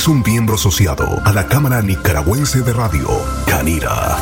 es 0.00 0.08
un 0.08 0.22
miembro 0.22 0.54
asociado 0.54 1.20
a 1.26 1.32
la 1.34 1.46
Cámara 1.46 1.82
Nicaragüense 1.82 2.62
de 2.62 2.72
Radio, 2.72 3.06
Canira. 3.46 4.16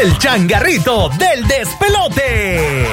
El 0.00 0.16
changarrito 0.18 1.08
del 1.18 1.48
despelote. 1.48 2.86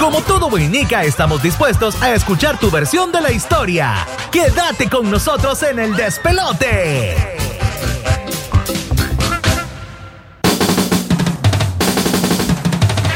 Como 0.00 0.22
todo 0.22 0.50
buen 0.50 0.74
estamos 0.74 1.40
dispuestos 1.40 2.02
a 2.02 2.14
escuchar 2.14 2.58
tu 2.58 2.68
versión 2.68 3.12
de 3.12 3.20
la 3.20 3.30
historia. 3.30 4.04
Quédate 4.32 4.90
con 4.90 5.08
nosotros 5.08 5.62
en 5.62 5.78
el 5.78 5.94
despelote. 5.94 7.14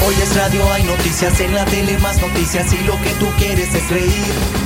Hoy 0.06 0.14
es 0.22 0.36
radio, 0.36 0.72
hay 0.72 0.84
noticias 0.84 1.40
en 1.40 1.52
la 1.52 1.64
tele, 1.64 1.98
más 1.98 2.22
noticias 2.22 2.72
y 2.72 2.78
lo 2.84 2.92
que 3.02 3.10
tú 3.18 3.26
quieres 3.38 3.74
es 3.74 3.90
reír. 3.90 4.65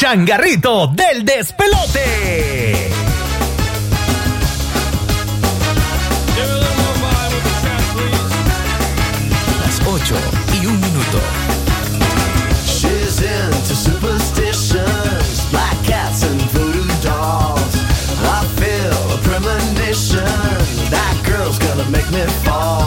changarrito 0.00 0.86
del 0.86 1.26
despelote. 1.26 2.90
Las 9.60 9.80
8 9.86 10.14
y 10.54 10.64
un 10.64 10.80
minuto. 10.80 11.18
She's 12.64 13.20
into 13.20 13.74
superstitions, 13.74 15.46
black 15.50 15.76
cats 15.84 16.22
and 16.22 16.40
voodoo 16.50 16.88
dolls. 17.02 17.76
I 18.24 18.42
feel 18.56 19.12
a 19.12 19.18
premonition. 19.22 20.24
That 20.88 21.14
girl's 21.26 21.58
gonna 21.58 21.84
make 21.90 22.10
me 22.10 22.24
fall. 22.42 22.79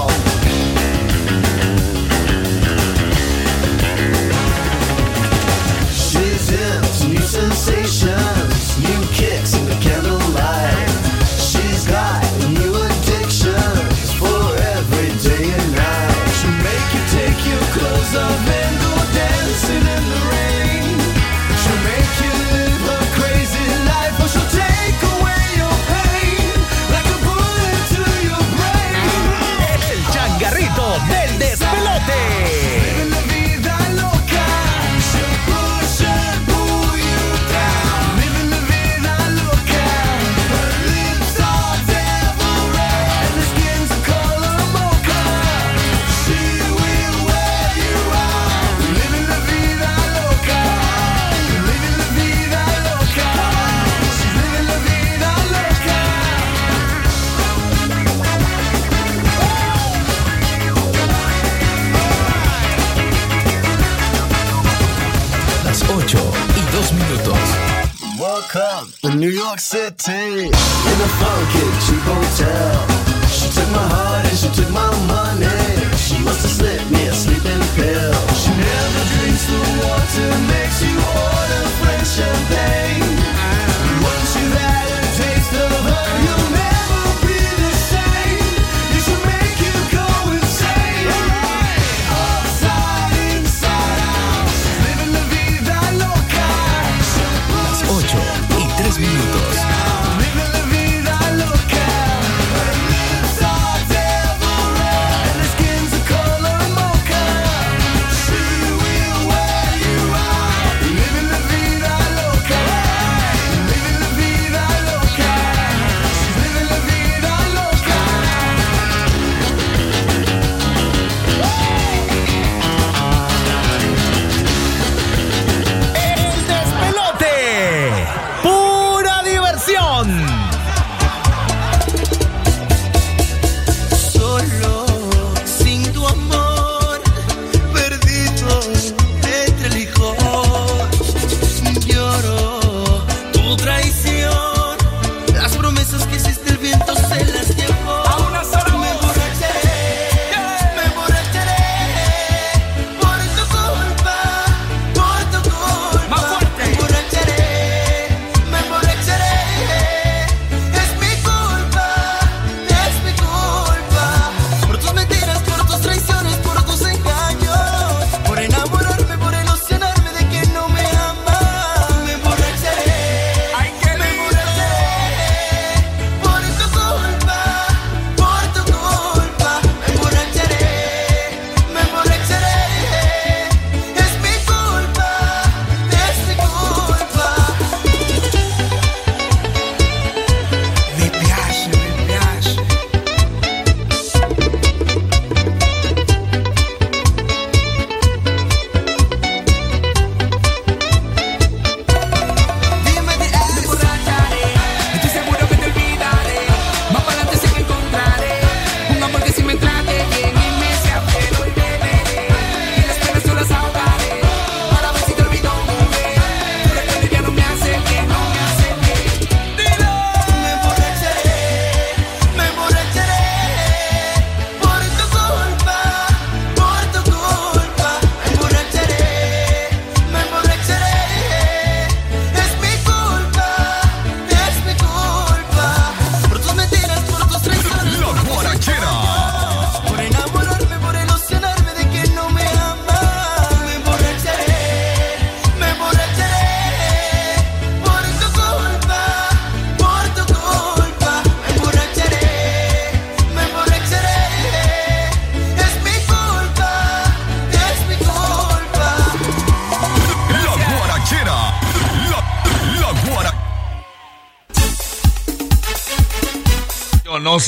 Funky 71.20 71.66
cheap 71.86 72.02
hotel. 72.02 72.93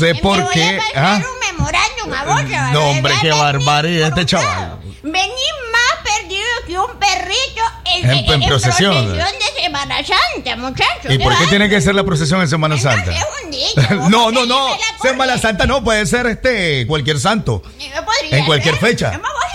No 0.02 0.08
sé 0.08 0.14
Me 0.14 0.20
por 0.22 0.42
voy 0.42 0.54
qué. 0.54 0.80
a 0.96 1.16
ah. 1.16 1.18
un 1.18 1.58
memorándum 1.58 2.14
a 2.14 2.24
vos, 2.26 2.52
chaval, 2.52 2.74
No, 2.74 2.90
hombre, 2.90 3.14
qué 3.22 3.32
barbaridad 3.32 4.10
este 4.10 4.26
chaval. 4.26 4.80
Vení 5.04 5.30
más 5.72 6.14
perdido 6.20 6.46
que 6.68 6.80
un 6.80 7.00
perrito 7.00 7.62
en, 7.86 8.10
En- 8.10 8.32
en 8.32 8.48
procesión. 8.50 9.14
de 9.16 9.24
Semana 9.64 9.96
Santa, 10.04 10.56
muchachos. 10.58 11.12
¿Y 11.12 11.18
por 11.18 11.38
qué 11.38 11.48
tiene 11.48 11.70
que 11.70 11.80
ser 11.82 11.96
la 11.96 12.04
procesión 12.04 12.42
en 12.42 12.48
Semana 12.48 12.78
Santa? 12.78 13.12
Es 13.12 13.24
un 13.44 14.00
vos 14.00 14.10
No, 14.10 14.32
no, 14.32 14.46
no. 14.46 14.68
Semana. 15.02 15.38
Santa 15.38 15.66
no, 15.66 15.84
puede 15.84 16.06
ser 16.06 16.26
este 16.28 16.86
cualquier 16.88 17.20
santo. 17.20 17.62
Podría 17.62 18.38
En 18.38 18.46
cualquier 18.46 18.78
ser. 18.80 18.90
fecha. 18.90 19.10
Vamos. 19.12 19.46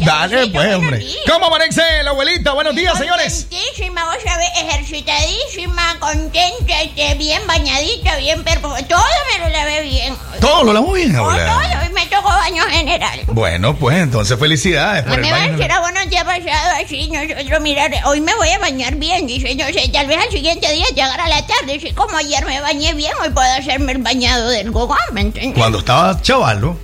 Dale, 0.00 0.46
pues, 0.48 0.74
hombre. 0.74 1.04
¿Cómo 1.30 1.46
amanece 1.46 1.82
la 2.02 2.10
abuelita? 2.10 2.52
Buenos 2.52 2.74
días, 2.74 2.96
señores. 2.96 3.46
Contentísima, 3.50 4.04
vos 4.04 4.16
sabés, 4.24 4.48
ejercitadísima, 4.62 5.96
contenta, 5.98 6.65
bien 7.14 7.46
bañadita, 7.46 8.16
bien 8.16 8.42
perfumada. 8.44 8.86
Todo 8.86 9.04
me 9.32 9.44
lo 9.44 9.48
lavé 9.50 9.82
bien. 9.82 10.14
Todo 10.40 10.64
lo 10.64 10.72
lavó 10.72 10.92
bien, 10.92 11.14
abuela. 11.14 11.52
todo, 11.52 11.86
y 11.88 11.92
me 11.92 12.06
tocó 12.06 12.28
baño 12.28 12.62
general. 12.64 13.20
Bueno, 13.28 13.76
pues 13.76 13.98
entonces 13.98 14.38
felicidades 14.38 15.04
por 15.04 15.14
A 15.14 15.16
mí 15.16 15.28
me 15.30 15.58
será 15.58 15.80
bueno 15.80 16.00
ha 16.18 16.24
pasado 16.24 16.70
así, 16.82 17.08
nosotros 17.08 17.60
mirar, 17.60 17.90
hoy 18.04 18.20
me 18.20 18.34
voy 18.34 18.48
a 18.50 18.58
bañar 18.58 18.94
bien, 18.96 19.26
dice, 19.26 19.54
no 19.54 19.66
sé, 19.66 19.88
tal 19.92 20.06
vez 20.06 20.18
al 20.18 20.30
siguiente 20.30 20.70
día 20.72 20.86
llegar 20.88 21.20
a 21.20 21.28
la 21.28 21.46
tarde, 21.46 21.74
dice, 21.74 21.94
como 21.94 22.16
ayer 22.16 22.44
me 22.46 22.60
bañé 22.60 22.94
bien, 22.94 23.12
hoy 23.22 23.30
puedo 23.30 23.52
hacerme 23.52 23.92
el 23.92 23.98
bañado 23.98 24.48
del 24.48 24.70
gogón, 24.70 24.98
¿me 25.12 25.22
entiendes? 25.22 25.58
Cuando 25.58 25.78
estaba 25.78 26.20
chavalo, 26.22 26.78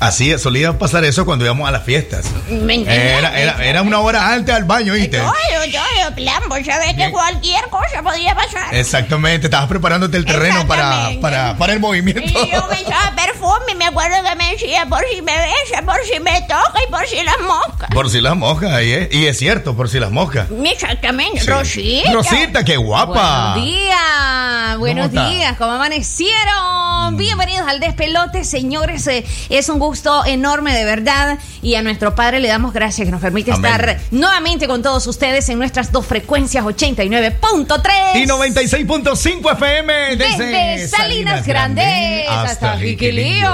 así 0.00 0.36
solía 0.38 0.78
pasar 0.78 1.04
eso 1.04 1.24
cuando 1.24 1.44
íbamos 1.44 1.68
a 1.68 1.72
las 1.72 1.84
fiestas. 1.84 2.26
¿Me? 2.48 2.82
Era, 2.82 3.38
era, 3.38 3.64
era 3.64 3.82
una 3.82 4.00
hora 4.00 4.32
antes 4.32 4.54
al 4.54 4.64
baño, 4.64 4.92
¿viste? 4.94 5.18
Todo, 5.18 5.32
todo, 5.32 6.14
plan, 6.14 6.42
vos 6.48 6.58
sabés 6.64 6.94
que 6.94 7.10
cualquier 7.10 7.63
podía 8.04 8.34
pasar. 8.34 8.74
Exactamente, 8.74 9.48
estabas 9.48 9.68
preparándote 9.68 10.16
el 10.16 10.24
terreno 10.24 10.66
para, 10.66 11.08
para, 11.20 11.56
para 11.56 11.72
el 11.72 11.80
movimiento. 11.80 12.20
Y 12.20 12.50
yo 12.52 12.66
me 12.68 12.80
echaba 12.80 13.14
perfume, 13.16 13.74
me 13.76 13.86
acuerdo 13.86 14.16
que 14.22 14.36
me 14.36 14.43
decía 14.52 14.86
por 14.86 15.00
si 15.12 15.22
me 15.22 15.32
besa, 15.32 15.82
por 15.84 15.96
si 16.04 16.20
me 16.20 16.40
toca 16.42 16.78
y 16.86 16.90
por 16.90 17.06
si 17.06 17.22
las 17.22 17.40
moscas. 17.40 17.88
Por 17.92 18.10
si 18.10 18.20
las 18.20 18.36
moscas, 18.36 18.72
ahí 18.72 18.92
es. 18.92 19.12
Y 19.14 19.26
es 19.26 19.38
cierto, 19.38 19.76
por 19.76 19.88
si 19.88 19.98
las 20.00 20.10
moscas. 20.10 20.48
Exactamente, 20.64 21.40
Sí. 21.40 21.46
Rosita. 21.46 22.12
Rosita, 22.12 22.64
qué 22.64 22.76
guapa. 22.76 23.54
Buenos 23.54 23.64
días, 23.70 24.78
buenos 24.78 25.10
días, 25.12 25.56
¿cómo 25.56 25.72
amanecieron? 25.72 27.16
Bienvenidos 27.16 27.68
al 27.68 27.80
despelote, 27.80 28.44
señores. 28.44 29.06
Eh, 29.06 29.24
Es 29.50 29.68
un 29.68 29.78
gusto 29.78 30.24
enorme, 30.24 30.74
de 30.74 30.84
verdad. 30.84 31.38
Y 31.62 31.74
a 31.76 31.82
nuestro 31.82 32.14
Padre 32.14 32.40
le 32.40 32.48
damos 32.48 32.72
gracias 32.72 33.04
que 33.06 33.12
nos 33.12 33.20
permite 33.20 33.52
Amén. 33.52 33.70
estar 33.70 33.98
nuevamente 34.10 34.66
con 34.66 34.82
todos 34.82 35.06
ustedes 35.06 35.48
en 35.48 35.58
nuestras 35.58 35.92
dos 35.92 36.06
frecuencias 36.06 36.64
89.3 36.64 38.16
Y 38.16 38.26
96.5 38.26 39.52
FM 39.52 40.16
desde, 40.16 40.44
desde 40.46 40.88
Salinas 40.88 41.46
Grandes 41.46 42.26
hasta 42.28 42.78
Jiquilío. 42.78 43.50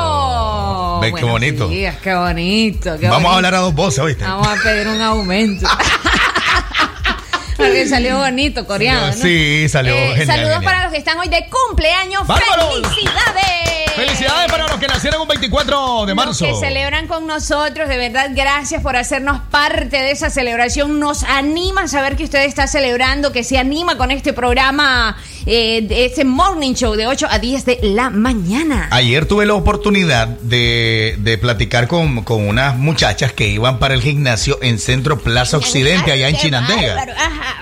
Ve 0.99 1.13
qué 1.15 1.25
bonito. 1.25 1.69
días, 1.69 1.97
qué 2.03 2.15
bonito. 2.15 2.99
qué 2.99 3.09
Vamos 3.09 3.31
a 3.33 3.37
hablar 3.37 3.55
a 3.55 3.59
dos 3.59 3.75
voces, 3.75 4.01
¿oíste? 4.01 4.25
Vamos 4.25 4.49
a 4.49 4.57
pedir 4.63 4.89
un 4.89 5.01
aumento. 5.01 5.67
Porque 7.57 7.87
salió 7.87 8.17
bonito, 8.19 8.67
coreano. 8.67 9.09
¿no? 9.09 9.13
Sí, 9.13 9.69
salió 9.69 9.95
Eh, 9.95 10.09
genial, 10.17 10.27
Saludos 10.27 10.55
genial. 10.55 10.65
para 10.65 10.83
los 10.85 10.93
que 10.93 10.99
están 10.99 11.19
hoy 11.19 11.29
de 11.29 11.47
cumpleaños. 11.69 12.27
¡Bárbaros! 12.27 12.75
¡Felicidades! 12.75 13.93
Felicidades 13.95 14.51
para 14.51 14.67
los 14.67 14.79
que 14.79 14.87
nacieron 14.89 15.21
un 15.21 15.29
24 15.29 16.07
de 16.07 16.15
marzo. 16.15 16.47
Los 16.47 16.59
que 16.61 16.67
celebran 16.67 17.07
con 17.07 17.27
nosotros, 17.27 17.87
de 17.87 17.99
verdad, 17.99 18.31
gracias 18.35 18.83
por 18.83 18.97
hacernos 18.97 19.41
parte 19.51 19.99
de 19.99 20.11
esa 20.13 20.31
celebración. 20.31 20.99
Nos 20.99 21.23
anima 21.25 21.83
a 21.83 21.89
saber 21.89 22.17
que 22.17 22.25
usted 22.25 22.45
está 22.45 22.67
celebrando, 22.67 23.31
que 23.31 23.45
se 23.45 23.59
anima 23.59 23.99
con 23.99 24.11
este 24.11 24.33
programa, 24.33 25.19
eh, 25.47 25.83
de 25.83 26.05
este 26.05 26.25
morning 26.25 26.75
show 26.75 26.95
de 26.95 27.07
8 27.07 27.27
a 27.31 27.39
10 27.39 27.65
de 27.65 27.79
la 27.83 28.11
mañana. 28.11 28.89
Ayer 28.91 29.27
tuve 29.27 29.47
la 29.47 29.55
oportunidad 29.55 30.29
de, 30.29 31.17
de 31.19 31.39
platicar 31.39 31.89
con, 31.89 32.23
con 32.25 32.47
unas 32.47 32.77
muchachas 32.77 33.33
que 33.33 33.49
iban 33.49 33.79
para 33.79 33.95
el 33.95 34.03
gimnasio 34.03 34.59
en 34.63 34.79
Centro 34.79 35.21
Plaza 35.21 35.57
Occidente, 35.57 36.13
allá 36.13 36.29
en 36.29 36.37
Chinandega. 36.37 37.07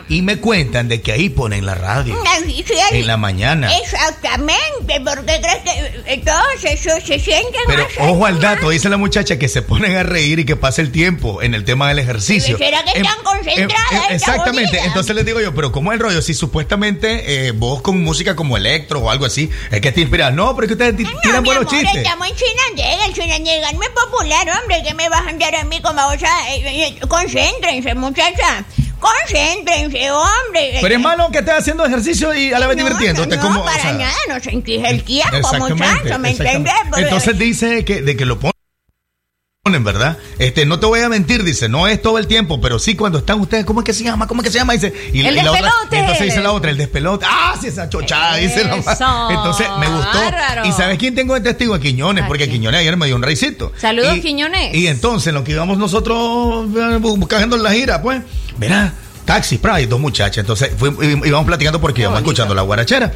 Y 0.08 0.22
me 0.22 0.38
cuentan 0.38 0.88
de 0.88 1.02
que 1.02 1.12
ahí 1.12 1.28
ponen 1.28 1.66
la 1.66 1.74
radio. 1.74 2.16
Sí, 2.46 2.64
ay, 2.90 3.00
En 3.00 3.06
la 3.06 3.16
mañana. 3.16 3.70
Exactamente, 3.78 5.00
porque 5.04 5.40
crees 5.40 5.62
que 5.64 6.12
eh, 6.14 6.22
todos 6.24 6.64
eso 6.64 6.90
se 7.04 7.18
sienten 7.18 7.60
Pero 7.66 7.84
más 7.84 7.92
ojo 8.10 8.26
al 8.26 8.40
dato, 8.40 8.70
dice 8.70 8.88
la 8.88 8.96
muchacha 8.96 9.38
que 9.38 9.48
se 9.48 9.62
ponen 9.62 9.96
a 9.96 10.02
reír 10.02 10.38
y 10.40 10.44
que 10.44 10.56
pasa 10.56 10.82
el 10.82 10.90
tiempo 10.90 11.42
en 11.42 11.54
el 11.54 11.64
tema 11.64 11.88
del 11.88 11.98
ejercicio. 11.98 12.56
¿Será 12.58 12.82
que 12.84 12.98
están 12.98 13.22
concentradas 13.22 13.92
estas 13.92 14.10
exactamente, 14.10 14.78
entonces 14.84 15.14
les 15.14 15.24
digo 15.24 15.40
yo, 15.40 15.54
pero 15.54 15.72
¿cómo 15.72 15.92
es 15.92 15.96
el 15.96 16.00
rollo? 16.00 16.22
Si 16.22 16.34
supuestamente 16.34 17.48
eh, 17.48 17.52
vos 17.68 17.82
con 17.82 18.02
música 18.02 18.34
como 18.36 18.56
electro 18.56 19.00
o 19.00 19.10
algo 19.10 19.24
así, 19.26 19.48
es 19.70 19.80
que 19.80 19.92
te 19.92 20.00
inspiras. 20.00 20.32
No, 20.32 20.54
pero 20.54 20.64
es 20.66 20.68
que 20.68 20.74
ustedes 20.74 20.98
No, 21.12 21.20
tiran 21.20 21.42
mi 21.42 21.48
buenos 21.48 21.66
amor, 21.72 21.80
chistes. 21.84 22.02
estamos 22.02 22.28
en 22.28 22.34
Chinandega, 22.36 23.06
en 23.06 23.12
Chinandega 23.12 23.72
no 23.72 23.82
es 23.82 23.90
popular, 23.90 24.48
hombre, 24.60 24.82
que 24.86 24.94
me 24.94 25.08
vas 25.08 25.26
a 25.26 25.30
andar 25.30 25.54
a 25.54 25.64
mí 25.64 25.80
como 25.80 26.02
vos, 26.04 26.22
a- 26.22 26.54
eh, 26.54 26.86
eh, 26.88 27.00
concéntrense, 27.08 27.94
muchacha, 27.94 28.64
concéntrense, 28.98 30.10
hombre. 30.10 30.78
Pero 30.80 30.94
es 30.94 31.00
malo 31.00 31.30
que 31.30 31.38
estés 31.38 31.54
haciendo 31.54 31.84
ejercicio 31.86 32.34
y 32.34 32.52
a 32.52 32.58
la 32.58 32.66
vez 32.66 32.76
No, 32.76 32.84
divirtiéndote. 32.84 33.36
No, 33.36 33.42
como, 33.42 33.60
o 33.60 33.64
para 33.64 33.80
sea, 33.82 33.92
nada, 33.92 34.14
no 34.28 34.40
sentís 34.40 34.82
el 34.84 35.02
tiempo, 35.04 35.36
muchacho, 35.58 36.18
¿me? 36.18 36.34
Porque- 36.34 37.02
Entonces 37.02 37.38
dice 37.38 37.84
que 37.84 38.02
de 38.02 38.16
que 38.16 38.24
lo 38.24 38.38
ponen, 39.68 39.84
¿verdad? 39.84 40.16
Este, 40.38 40.64
no 40.64 40.80
te 40.80 40.86
voy 40.86 41.00
a 41.00 41.08
mentir, 41.10 41.44
dice, 41.44 41.68
no 41.68 41.86
es 41.86 42.00
todo 42.00 42.16
el 42.18 42.26
tiempo, 42.26 42.58
pero 42.60 42.78
sí 42.78 42.94
cuando 42.96 43.18
están 43.18 43.38
ustedes, 43.40 43.64
¿cómo 43.66 43.80
es 43.80 43.84
que 43.84 43.92
se 43.92 44.02
llama? 44.02 44.26
¿Cómo 44.26 44.40
es 44.40 44.46
que 44.46 44.52
se 44.52 44.58
llama? 44.58 44.72
Dice, 44.72 44.92
y, 45.12 45.20
El 45.20 45.36
y 45.36 45.42
la 45.42 45.52
otra, 45.52 45.70
entonces 45.92 46.24
dice 46.26 46.40
la 46.40 46.52
otra, 46.52 46.70
el 46.70 46.78
despelote. 46.78 47.26
Ah, 47.28 47.54
sí, 47.60 47.66
esa 47.68 47.88
chochada, 47.88 48.36
dice 48.36 48.64
la 48.64 48.76
Entonces 48.76 49.66
me 49.78 49.86
gustó. 49.88 50.18
bárbaro. 50.18 50.64
¿Y 50.66 50.72
sabes 50.72 50.98
quién 50.98 51.14
tengo 51.14 51.34
de 51.34 51.40
testigo? 51.42 51.74
A 51.74 51.80
Quiñones, 51.80 52.24
¿A 52.24 52.26
porque 52.26 52.44
quién? 52.44 52.56
Quiñones 52.60 52.80
ayer 52.80 52.96
me 52.96 53.06
dio 53.06 53.16
un 53.16 53.22
reicito. 53.22 53.72
Saludos, 53.76 54.16
Y- 54.16 54.20
Quiñones. 54.22 54.74
Y 54.74 54.86
entonces, 54.86 55.32
lo 55.34 55.44
que 55.44 55.52
íbamos 55.52 55.76
nosotros 55.78 56.66
eh, 56.68 56.98
bu- 56.98 57.18
buscando 57.18 57.56
en 57.56 57.62
la 57.62 57.72
gira, 57.72 58.00
pues, 58.00 58.22
verá, 58.56 58.92
taxi, 59.24 59.58
Pride, 59.58 59.86
dos 59.86 60.00
muchachas. 60.00 60.38
Entonces, 60.38 60.70
fui- 60.78 60.90
íbamos 61.24 61.46
platicando 61.46 61.80
porque 61.80 62.00
íbamos 62.02 62.20
escuchando 62.20 62.54
la 62.54 62.62
guarachera. 62.62 63.12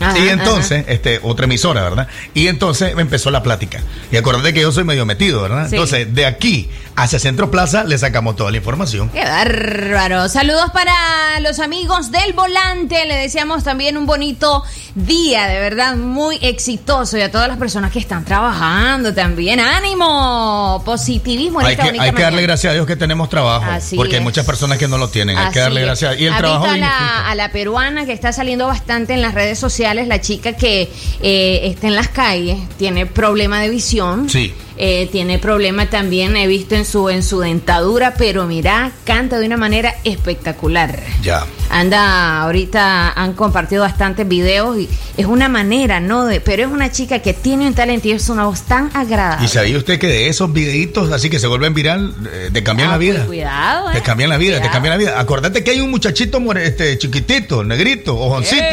Ajá, 0.00 0.18
y 0.18 0.28
entonces, 0.28 0.84
este, 0.88 1.20
otra 1.22 1.44
emisora, 1.44 1.82
¿verdad? 1.82 2.08
Y 2.34 2.48
entonces 2.48 2.94
me 2.94 3.02
empezó 3.02 3.30
la 3.30 3.42
plática. 3.42 3.80
Y 4.10 4.16
acordate 4.16 4.52
que 4.52 4.62
yo 4.62 4.72
soy 4.72 4.84
medio 4.84 5.04
metido, 5.06 5.42
¿verdad? 5.42 5.68
Sí. 5.68 5.76
Entonces, 5.76 6.14
de 6.14 6.26
aquí 6.26 6.70
hacia 6.96 7.18
Centro 7.18 7.50
Plaza 7.50 7.84
le 7.84 7.96
sacamos 7.98 8.36
toda 8.36 8.50
la 8.50 8.56
información. 8.58 9.08
Qué 9.10 9.22
bárbaro. 9.22 10.28
Saludos 10.28 10.70
para 10.72 10.92
los 11.40 11.58
amigos 11.60 12.10
del 12.10 12.32
volante. 12.32 13.04
Le 13.06 13.16
deseamos 13.16 13.64
también 13.64 13.96
un 13.96 14.06
bonito 14.06 14.62
día, 14.94 15.46
de 15.46 15.60
verdad, 15.60 15.96
muy 15.96 16.38
exitoso. 16.42 17.16
Y 17.16 17.22
a 17.22 17.30
todas 17.30 17.48
las 17.48 17.58
personas 17.58 17.92
que 17.92 17.98
están 17.98 18.24
trabajando 18.24 19.14
también. 19.14 19.60
¡Ánimo! 19.60 20.82
Positivismo 20.84 21.60
en 21.60 21.66
Hay 21.66 21.72
esta 21.72 21.92
que, 21.92 22.00
hay 22.00 22.12
que 22.12 22.22
darle 22.22 22.42
gracias 22.42 22.70
a 22.70 22.74
Dios 22.74 22.86
que 22.86 22.96
tenemos 22.96 23.28
trabajo. 23.28 23.70
Así 23.70 23.96
porque 23.96 24.16
hay 24.16 24.22
muchas 24.22 24.44
personas 24.44 24.78
que 24.78 24.88
no 24.88 24.98
lo 24.98 25.08
tienen. 25.08 25.38
Hay 25.38 25.52
que 25.52 25.60
darle 25.60 25.82
gracias. 25.82 26.18
Y 26.18 26.26
el 26.26 26.34
¿Ha 26.34 26.38
trabajo 26.38 26.66
a 26.66 26.76
la, 26.76 27.30
a 27.30 27.34
la 27.34 27.52
peruana 27.52 28.06
que 28.06 28.12
está 28.12 28.32
saliendo 28.32 28.66
bastante 28.66 29.14
en 29.14 29.22
las 29.22 29.34
redes 29.34 29.58
sociales, 29.58 29.89
la 29.94 30.20
chica 30.20 30.54
que 30.54 30.88
eh, 31.22 31.60
está 31.64 31.86
en 31.88 31.94
las 31.96 32.08
calles, 32.08 32.58
tiene 32.78 33.06
problema 33.06 33.60
de 33.60 33.68
visión. 33.70 34.28
Sí. 34.28 34.52
Eh, 34.82 35.10
tiene 35.12 35.38
problema 35.38 35.90
también, 35.90 36.34
he 36.36 36.46
visto 36.46 36.74
en 36.74 36.86
su, 36.86 37.10
en 37.10 37.22
su 37.22 37.40
dentadura, 37.40 38.14
pero 38.16 38.46
mira, 38.46 38.92
canta 39.04 39.38
de 39.38 39.44
una 39.44 39.58
manera 39.58 39.94
espectacular. 40.04 40.98
Ya. 41.22 41.44
Anda, 41.68 42.40
ahorita 42.42 43.10
han 43.12 43.34
compartido 43.34 43.82
bastantes 43.82 44.26
videos 44.26 44.78
y 44.78 44.88
es 45.18 45.26
una 45.26 45.50
manera, 45.50 46.00
¿no? 46.00 46.24
De, 46.24 46.40
pero 46.40 46.62
es 46.62 46.68
una 46.68 46.90
chica 46.90 47.18
que 47.18 47.34
tiene 47.34 47.66
un 47.66 47.74
talento 47.74 48.08
y 48.08 48.12
es 48.12 48.28
una 48.30 48.46
voz 48.46 48.62
tan 48.62 48.90
agradable. 48.94 49.44
¿Y 49.44 49.48
sabía 49.48 49.76
usted 49.76 49.98
que 49.98 50.06
de 50.06 50.28
esos 50.28 50.50
videitos 50.50 51.12
así 51.12 51.28
que 51.28 51.38
se 51.38 51.46
vuelven 51.46 51.74
viral, 51.74 52.14
eh, 52.32 52.48
te 52.50 52.62
cambian 52.62 52.88
Ah, 52.88 52.92
la 52.92 52.98
vida? 52.98 53.14
pues, 53.16 53.26
cuidado, 53.26 53.90
¿eh? 53.90 53.94
Te 53.94 54.02
cambian 54.02 54.30
la 54.30 54.38
vida, 54.38 54.62
te 54.62 54.70
cambian 54.70 54.92
la 54.92 54.96
vida. 54.96 55.20
Acordate 55.20 55.62
que 55.62 55.72
hay 55.72 55.80
un 55.80 55.90
muchachito 55.90 56.38
este, 56.56 56.96
chiquitito, 56.96 57.64
negrito, 57.64 58.16
ojoncito. 58.18 58.64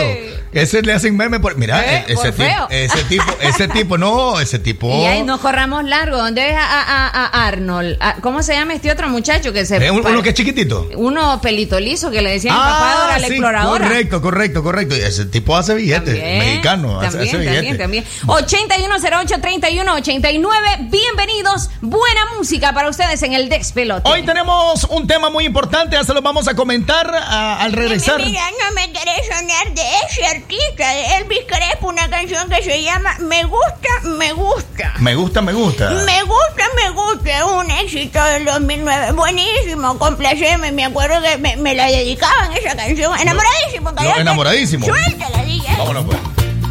Ese 0.54 0.82
le 0.82 0.94
hacen 0.94 1.16
meme 1.18 1.40
por. 1.40 1.58
Mira, 1.58 1.82
Eh, 1.84 2.06
e- 2.08 2.14
ese, 2.14 2.32
por 2.32 2.34
feo. 2.34 2.68
tipo, 2.68 2.70
ese 2.70 3.04
tipo, 3.04 3.38
ese 3.42 3.68
tipo, 3.68 3.98
no, 3.98 4.40
ese 4.40 4.60
tipo. 4.60 4.90
Y 5.02 5.06
ahí 5.06 5.24
nos 5.24 5.40
corramos 5.42 5.84
largo. 5.84 6.18
¿Dónde 6.18 6.42
ves 6.44 6.56
a, 6.56 6.82
a- 6.82 7.08
a- 7.08 7.48
Arnold? 7.48 7.98
A- 8.00 8.16
¿Cómo 8.22 8.42
se 8.44 8.54
llama 8.54 8.74
este 8.74 8.92
otro 8.92 9.10
muchacho 9.10 9.52
que 9.54 9.66
se 9.66 9.78
Eh, 9.78 9.92
un- 9.92 10.06
uno 10.06 10.22
que 10.24 10.30
es 10.30 10.36
chiquitito. 10.36 10.90
Uno 10.96 11.40
pelito 11.42 11.80
liso 11.80 12.10
que 12.12 12.22
le 12.22 12.32
decían 12.32 12.56
papá 12.56 12.90
de 12.90 12.96
Dora 13.02 13.20
la 13.20 13.28
sí, 13.28 13.34
exploradora. 13.34 13.88
correcto, 13.88 14.22
correcto, 14.22 14.64
correcto. 14.64 14.96
Y 14.96 15.00
ese 15.02 15.26
tipo 15.26 15.56
hace 15.58 15.74
billetes, 15.76 16.16
También, 16.16 16.40
mexicano, 16.40 17.00
hace, 17.02 17.18
también, 17.18 17.36
hace 17.36 17.44
también, 17.46 17.62
billetes. 17.62 17.78
también. 17.78 18.06
8108-3189. 18.28 20.78
Bienvenidos. 20.90 21.70
Buena 21.82 22.22
música 22.38 22.74
para 22.74 22.90
ustedes 22.90 23.22
en 23.24 23.34
el 23.34 23.50
despelote. 23.50 24.10
Hoy 24.10 24.24
tenemos 24.24 24.84
un 24.86 25.08
tema 25.08 25.30
muy 25.30 25.46
importante, 25.46 25.96
ya 25.96 26.04
se 26.04 26.14
lo 26.14 26.22
vamos 26.22 26.48
a 26.48 26.56
comentar 26.56 27.14
a- 27.14 27.62
al 27.62 27.74
regresar. 27.74 28.24
Mira, 28.24 28.42
no 28.60 28.74
me 28.76 28.92
querés 28.92 29.28
soñar 29.28 29.74
de 29.74 29.82
ese 30.10 30.26
Elvis 30.40 31.40
Crespo 31.48 31.88
una 31.88 32.10
canción 32.10 32.50
que 32.50 32.62
se 32.62 32.84
llama 32.84 33.16
Me 33.20 33.44
gusta, 33.44 33.90
me 34.04 34.34
gusta. 34.34 34.94
Me 35.00 35.16
gusta, 35.16 35.42
me 35.42 35.54
gusta. 35.54 35.90
Me 35.90 36.22
gusta, 36.24 36.64
me 36.76 36.90
gusta. 36.92 37.46
Un 37.46 37.72
éxito 37.72 38.24
del 38.24 38.46
2009. 38.46 39.12
Buenísimo, 39.14 39.98
complaceme. 39.98 40.72
Me 40.72 40.86
acuerdo 40.86 41.16
que 41.22 41.38
me, 41.38 41.76
la 41.76 41.88
dedicaban 41.88 42.54
esa 42.54 42.76
canción. 42.76 43.20
Enamoradísimo, 43.20 43.92
no, 43.92 44.16
Enamoradísimo. 44.16 44.86
Suéltala, 44.86 45.44
DJ. 45.44 45.76
Vámonos, 45.78 46.06
pues. 46.06 46.20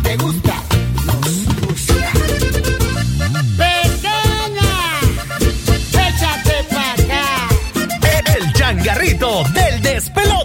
Me 0.02 0.16
gusta. 0.16 0.54
Pequeña, 3.56 5.00
échate 5.92 6.64
para 6.70 6.92
acá. 6.92 8.37
El 8.37 8.52
changarrito 8.52 9.44
del 9.52 9.82
despelo 9.82 10.36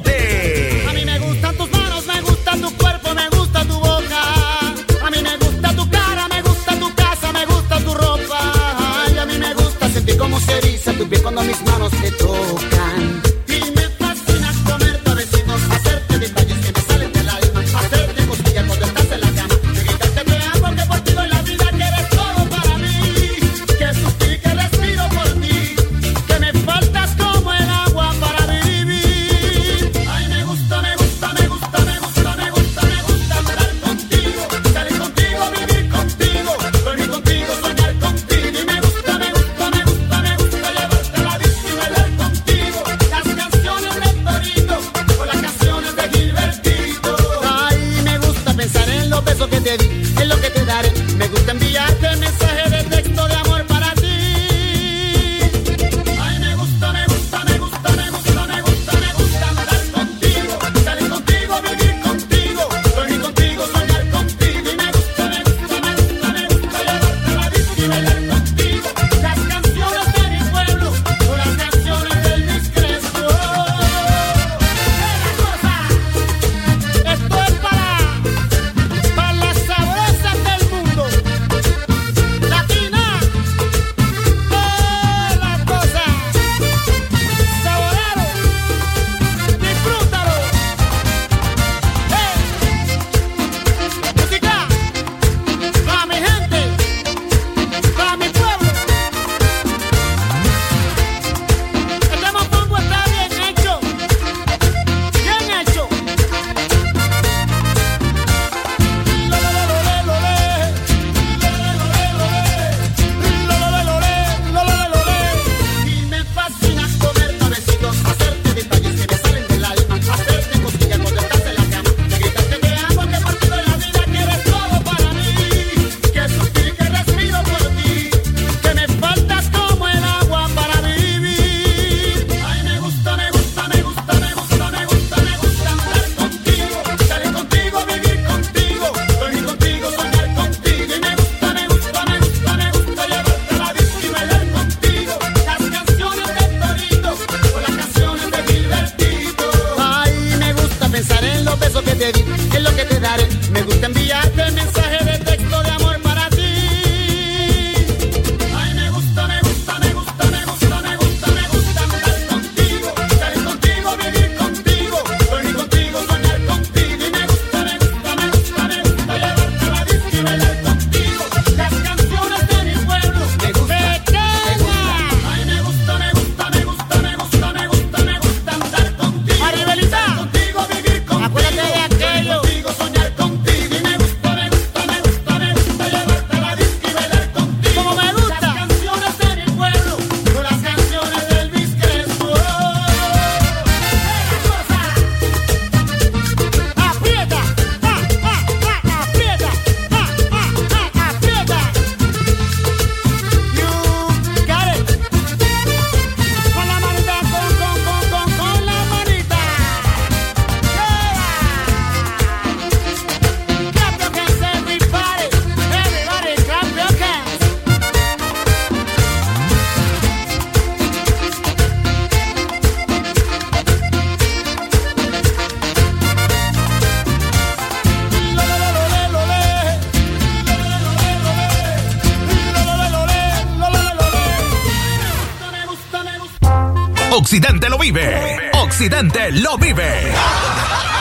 vive. 237.82 238.52
Occidente 238.54 239.32
lo 239.32 239.58
vive. 239.58 240.14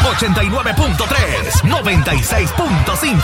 89.3, 0.03 1.63
96.5. 1.63 3.23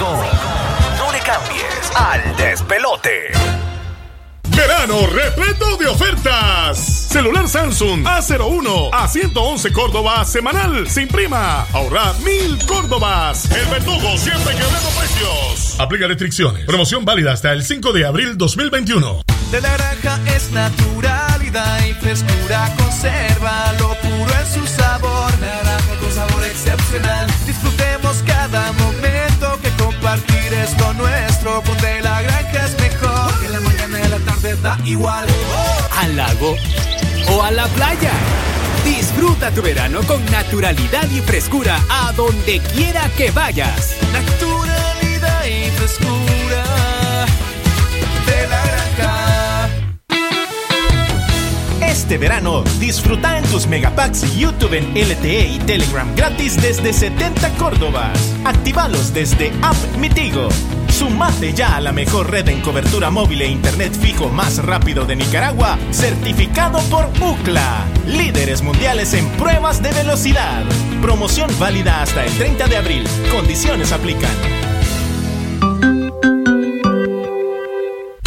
No 0.98 1.10
le 1.10 1.18
cambies 1.20 1.90
al 1.94 2.36
despelote. 2.36 3.32
Verano 4.48 5.06
repleto 5.06 5.76
de 5.78 5.86
ofertas. 5.86 6.78
Celular 6.78 7.48
Samsung 7.48 8.04
A01 8.04 8.90
a 8.92 9.08
111 9.08 9.72
Córdoba 9.72 10.24
semanal 10.26 10.86
sin 10.88 11.08
prima. 11.08 11.66
Ahorra 11.72 12.12
mil 12.24 12.58
Córdobas. 12.66 13.50
El 13.50 13.66
verdugo 13.66 14.18
siempre 14.18 14.54
quebrando 14.54 14.88
precios. 14.98 15.80
Aplica 15.80 16.06
restricciones. 16.06 16.66
Promoción 16.66 17.06
válida 17.06 17.32
hasta 17.32 17.52
el 17.52 17.64
5 17.64 17.92
de 17.92 18.04
abril 18.04 18.36
2021. 18.36 19.22
De 19.50 19.60
naranja 19.62 20.20
es 20.26 20.50
y 21.56 21.94
frescura 21.94 22.70
conserva 22.76 23.72
lo 23.78 23.94
puro 24.00 24.30
en 24.40 24.46
su 24.46 24.66
sabor. 24.66 25.32
Naranja 25.40 25.94
con 26.00 26.12
sabor 26.12 26.44
excepcional. 26.44 27.26
Disfrutemos 27.46 28.22
cada 28.26 28.72
momento 28.72 29.58
que 29.62 29.70
compartir 29.82 30.52
es 30.52 30.78
lo 30.78 30.92
nuestro. 30.94 31.62
Ponte 31.62 32.02
la 32.02 32.20
granja 32.20 32.66
es 32.66 32.78
mejor. 32.78 33.40
Que 33.40 33.48
la 33.48 33.60
mañana 33.60 34.00
y 34.04 34.08
la 34.08 34.18
tarde 34.18 34.56
da 34.56 34.78
igual. 34.84 35.26
al 35.98 36.16
lago 36.16 36.56
o 37.30 37.42
a 37.42 37.50
la 37.50 37.66
playa. 37.68 38.12
Disfruta 38.84 39.50
tu 39.50 39.62
verano 39.62 40.00
con 40.06 40.24
naturalidad 40.26 41.10
y 41.10 41.20
frescura 41.22 41.80
a 41.88 42.12
donde 42.12 42.60
quiera 42.74 43.08
que 43.16 43.30
vayas. 43.30 43.96
Naturalidad 44.12 44.55
Este 52.06 52.18
verano, 52.18 52.62
disfruta 52.78 53.36
en 53.36 53.44
tus 53.46 53.66
megapacks 53.66 54.36
YouTube 54.36 54.74
en 54.74 54.94
LTE 54.94 55.48
y 55.54 55.58
Telegram 55.58 56.14
gratis 56.14 56.56
desde 56.62 56.92
70 56.92 57.50
Córdobas. 57.56 58.32
Actívalos 58.44 59.12
desde 59.12 59.50
App 59.60 59.74
Mitigo. 59.98 60.48
Sumate 60.88 61.52
ya 61.52 61.74
a 61.74 61.80
la 61.80 61.90
mejor 61.90 62.30
red 62.30 62.48
en 62.48 62.60
cobertura 62.60 63.10
móvil 63.10 63.42
e 63.42 63.48
internet 63.48 63.92
fijo 63.92 64.28
más 64.28 64.64
rápido 64.64 65.04
de 65.04 65.16
Nicaragua, 65.16 65.80
certificado 65.90 66.78
por 66.90 67.06
UCLA. 67.20 67.84
Líderes 68.06 68.62
mundiales 68.62 69.12
en 69.12 69.26
pruebas 69.30 69.82
de 69.82 69.92
velocidad. 69.92 70.62
Promoción 71.02 71.50
válida 71.58 72.02
hasta 72.02 72.24
el 72.24 72.30
30 72.38 72.68
de 72.68 72.76
abril. 72.76 73.04
Condiciones 73.32 73.90
aplican. 73.90 74.55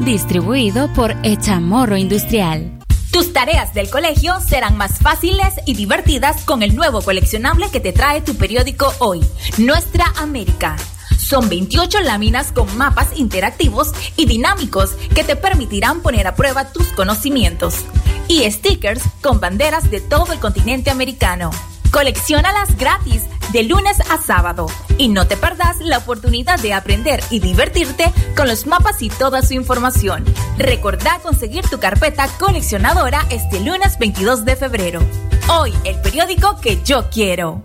Distribuido 0.00 0.90
por 0.94 1.14
Echamorro 1.22 1.94
Industrial. 1.94 2.78
Tus 3.12 3.34
tareas 3.34 3.74
del 3.74 3.90
colegio 3.90 4.40
serán 4.40 4.78
más 4.78 4.98
fáciles 4.98 5.54
y 5.66 5.74
divertidas 5.74 6.42
con 6.44 6.62
el 6.62 6.74
nuevo 6.74 7.02
coleccionable 7.02 7.70
que 7.70 7.80
te 7.80 7.92
trae 7.92 8.22
tu 8.22 8.34
periódico 8.34 8.90
hoy, 9.00 9.20
Nuestra 9.58 10.06
América. 10.16 10.76
Son 11.18 11.50
28 11.50 12.00
láminas 12.00 12.50
con 12.50 12.74
mapas 12.78 13.18
interactivos 13.18 13.92
y 14.16 14.24
dinámicos 14.24 14.92
que 15.14 15.22
te 15.22 15.36
permitirán 15.36 16.00
poner 16.00 16.26
a 16.26 16.34
prueba 16.34 16.72
tus 16.72 16.86
conocimientos. 16.88 17.84
Y 18.26 18.50
stickers 18.50 19.02
con 19.20 19.38
banderas 19.38 19.90
de 19.90 20.00
todo 20.00 20.32
el 20.32 20.40
continente 20.40 20.90
americano. 20.90 21.50
Colecciónalas 21.90 22.78
gratis 22.78 23.24
de 23.52 23.64
lunes 23.64 23.98
a 24.10 24.18
sábado 24.18 24.66
y 24.98 25.08
no 25.08 25.26
te 25.26 25.36
perdas 25.36 25.78
la 25.80 25.98
oportunidad 25.98 26.58
de 26.60 26.74
aprender 26.74 27.22
y 27.30 27.40
divertirte 27.40 28.12
con 28.36 28.48
los 28.48 28.66
mapas 28.66 29.02
y 29.02 29.08
toda 29.08 29.42
su 29.42 29.54
información. 29.54 30.24
Recordá 30.58 31.18
conseguir 31.22 31.64
tu 31.68 31.78
carpeta 31.78 32.28
coleccionadora 32.38 33.24
este 33.30 33.60
lunes 33.60 33.98
22 33.98 34.44
de 34.44 34.56
febrero. 34.56 35.00
Hoy 35.48 35.74
el 35.84 36.00
periódico 36.00 36.60
que 36.60 36.82
yo 36.84 37.08
quiero. 37.10 37.62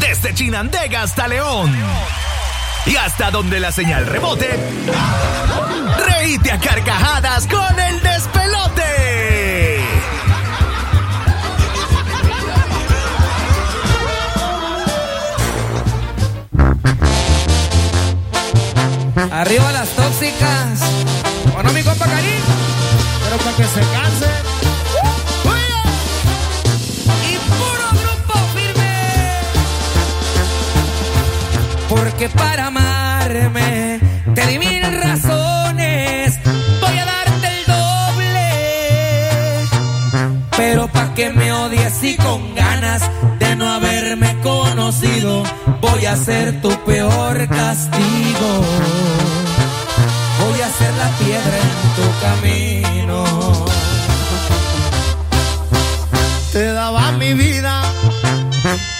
Desde 0.00 0.34
Chinandega 0.34 1.02
hasta 1.02 1.28
León. 1.28 1.70
Y 2.86 2.96
hasta 2.96 3.30
donde 3.30 3.60
la 3.60 3.70
señal 3.70 4.06
rebote. 4.06 4.48
Reíte 6.06 6.50
a 6.50 6.58
carcajadas 6.58 7.46
con 7.46 7.78
el 7.78 8.00
despelote. 8.02 9.09
Arriba 19.40 19.72
las 19.72 19.88
tóxicas. 19.96 20.80
Bueno, 21.54 21.72
mi 21.72 21.82
compa 21.82 22.04
Karim. 22.04 22.42
Pero 23.24 23.38
para 23.38 23.56
que 23.56 23.64
se 23.64 23.80
canse. 23.80 24.26
Y 27.26 27.36
puro 27.48 27.86
grupo 28.02 28.34
firme. 28.54 28.94
Porque 31.88 32.28
para 32.28 32.66
amarme 32.66 34.00
te 34.34 34.46
di 34.46 34.58
mil 34.58 34.82
razones. 35.00 36.38
Voy 36.82 36.98
a 36.98 37.06
darte 37.06 37.46
el 37.46 37.64
doble. 37.64 38.48
Pero 40.54 40.86
pa' 40.88 41.14
que 41.14 41.30
me 41.30 41.50
odies 41.50 42.04
y 42.04 42.14
con 42.16 42.54
ganas 42.54 43.10
de 43.38 43.56
no 43.56 43.72
haberme 43.72 44.38
conocido, 44.42 45.44
voy 45.80 46.04
a 46.04 46.14
ser 46.14 46.60
tu 46.60 46.68
peor 46.84 47.48
castigo. 47.48 48.99
La 50.80 51.08
piedra 51.18 51.56
en 51.56 51.80
tu 51.96 52.06
camino. 52.20 53.24
Te 56.52 56.72
daba 56.72 57.12
mi 57.12 57.32
vida 57.32 57.82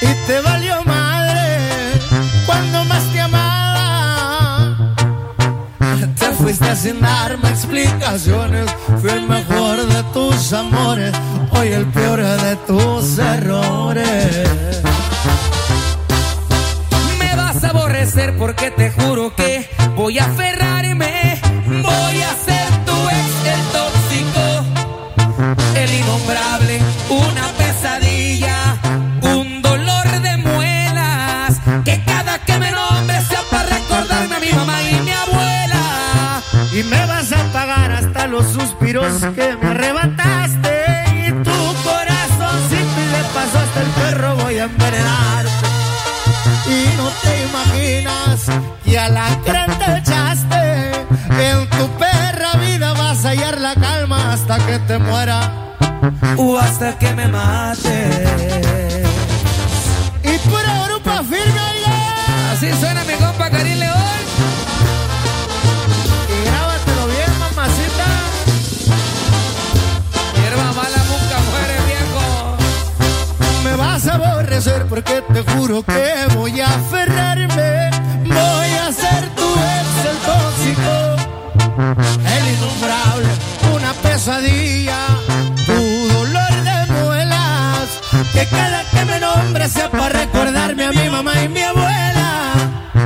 y 0.01 0.27
te 0.27 0.41
valió 0.41 0.83
madre 0.85 1.59
cuando 2.47 2.85
más 2.85 3.03
te 3.13 3.21
amaba. 3.21 4.95
Te 6.19 6.33
fuiste 6.33 6.77
sin 6.77 7.01
darme 7.01 7.51
explicaciones. 7.51 8.67
Fui 9.01 9.11
el 9.11 9.27
mejor 9.27 9.77
de 9.87 10.03
tus 10.15 10.53
amores. 10.53 11.13
Hoy 11.51 11.69
el 11.69 11.87
peor 11.87 12.23
de 12.23 12.57
tus 12.67 13.19
errores. 13.19 14.83
Me 17.19 17.37
vas 17.37 17.63
a 17.65 17.69
aborrecer 17.71 18.37
porque 18.39 18.71
te 18.71 18.91
juro 18.91 19.35
que 19.35 19.69
voy 19.97 20.19
a 20.19 20.25
aferrarme. 20.25 20.60
Suspiros 38.91 39.35
que 39.35 39.57
me 39.57 39.71
arrebataste. 39.71 40.85
Y 41.27 41.31
tu 41.45 41.61
corazoncito 41.85 43.01
y 43.01 43.07
de 43.07 43.25
paso 43.35 43.59
hasta 43.59 43.81
el 43.81 43.89
perro 43.89 44.37
voy 44.37 44.59
a 44.59 44.65
envenenarte. 44.65 45.51
Y 46.67 46.97
no 46.97 47.09
te 47.23 47.33
imaginas 47.49 48.47
que 48.85 48.99
a 48.99 49.09
la 49.09 49.29
gran 49.45 49.79
te 49.79 49.99
echaste. 49.99 50.93
En 51.41 51.69
tu 51.71 51.89
perra 51.99 52.53
vida 52.61 52.93
vas 52.93 53.25
a 53.25 53.31
hallar 53.31 53.61
la 53.61 53.75
calma 53.75 54.33
hasta 54.33 54.59
que 54.67 54.79
te 54.81 54.99
muera. 54.99 55.77
O 56.37 56.59
hasta 56.59 56.99
que 56.99 57.13
me 57.15 57.29
mate. 57.29 57.90
que 75.11 75.23
te 75.35 75.53
juro 75.53 75.83
que 75.83 76.35
voy 76.37 76.61
a 76.61 76.67
aferrarme. 76.67 77.91
Voy 78.25 78.73
a 78.85 78.93
ser 78.93 79.23
tu 79.39 79.49
ex 79.77 79.89
el 80.11 80.19
tóxico, 80.31 80.95
el 82.37 82.45
innombrable, 82.55 83.29
una 83.75 83.93
pesadilla, 83.95 85.01
tu 85.67 85.81
dolor 86.15 86.55
de 86.69 86.93
muelas. 86.93 87.89
Que 88.33 88.47
cada 88.47 88.85
que 88.91 89.05
me 89.05 89.21
nombre 89.21 89.69
sea 89.69 89.91
para 89.91 90.21
recordarme 90.21 90.85
a 90.85 90.93
mi 90.93 91.09
mamá 91.09 91.33
y 91.43 91.49
mi 91.49 91.63
abuela. 91.63 92.31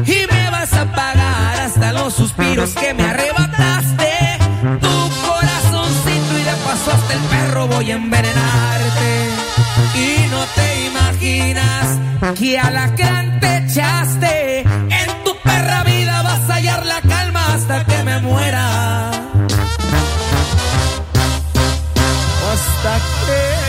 Y 0.07 0.19
me 0.31 0.51
vas 0.51 0.73
a 0.75 0.85
pagar 0.93 1.61
hasta 1.61 1.93
los 1.93 2.13
suspiros 2.15 2.71
que 2.75 2.93
me 2.93 3.05
arrebataste. 3.05 4.13
Tu 4.81 4.95
corazoncito 5.27 6.39
y 6.39 6.43
de 6.43 6.57
paso 6.67 6.91
hasta 6.93 7.13
el 7.15 7.21
perro 7.21 7.69
voy 7.69 7.91
a 7.93 7.95
envenenar. 7.95 8.74
Imaginas 11.45 12.39
que 12.39 12.59
a 12.59 12.71
la 12.71 12.87
gran 12.89 13.39
te 13.39 13.59
echaste. 13.59 14.61
En 14.61 15.25
tu 15.25 15.37
perra 15.43 15.85
vida 15.85 16.23
vas 16.23 16.49
a 16.49 16.55
hallar 16.55 16.87
la 16.87 17.01
calma 17.03 17.55
hasta 17.55 17.85
que 17.85 18.03
me 18.03 18.19
muera. 18.21 19.11
¿Hasta 22.53 22.99
qué? 23.27 23.65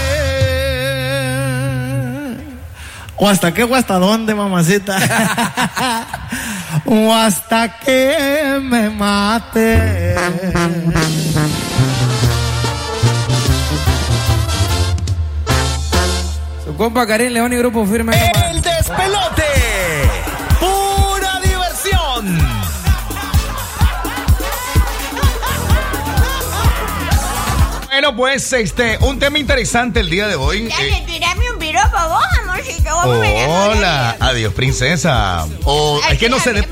¿O 3.17 3.27
hasta 3.29 3.53
qué 3.53 3.63
o 3.63 3.75
hasta 3.75 3.99
dónde, 3.99 4.35
mamacita? 4.35 4.97
o 6.85 7.13
hasta 7.13 7.79
que 7.79 8.59
me 8.61 8.89
mate. 8.89 10.15
Compa 16.77 17.05
Karim 17.07 17.31
León 17.31 17.53
y 17.53 17.57
Grupo 17.57 17.85
Firme. 17.85 18.13
El 18.51 18.61
despelote. 18.61 19.43
Pura 20.59 21.39
diversión. 21.41 22.39
Bueno, 27.89 28.15
pues 28.15 28.51
este, 28.53 28.97
un 29.01 29.19
tema 29.19 29.39
interesante 29.39 30.01
el 30.01 30.09
día 30.09 30.27
de 30.27 30.35
hoy. 30.35 30.67
Dale, 30.67 30.89
Eh, 30.97 31.03
tirame 31.07 31.49
un 31.49 31.57
piropo 31.57 31.88
vos, 32.09 32.23
amorcito. 32.41 32.93
Vos 32.93 33.17
me 33.19 33.43
enamoras. 33.43 33.77
hola, 33.77 34.17
adiós 34.19 34.53
princesa. 34.53 35.47
O 35.63 36.01
es 36.11 36.19
que 36.19 36.27
no 36.27 36.38
se 36.39 36.49
Así, 36.51 36.59
de- 36.59 36.67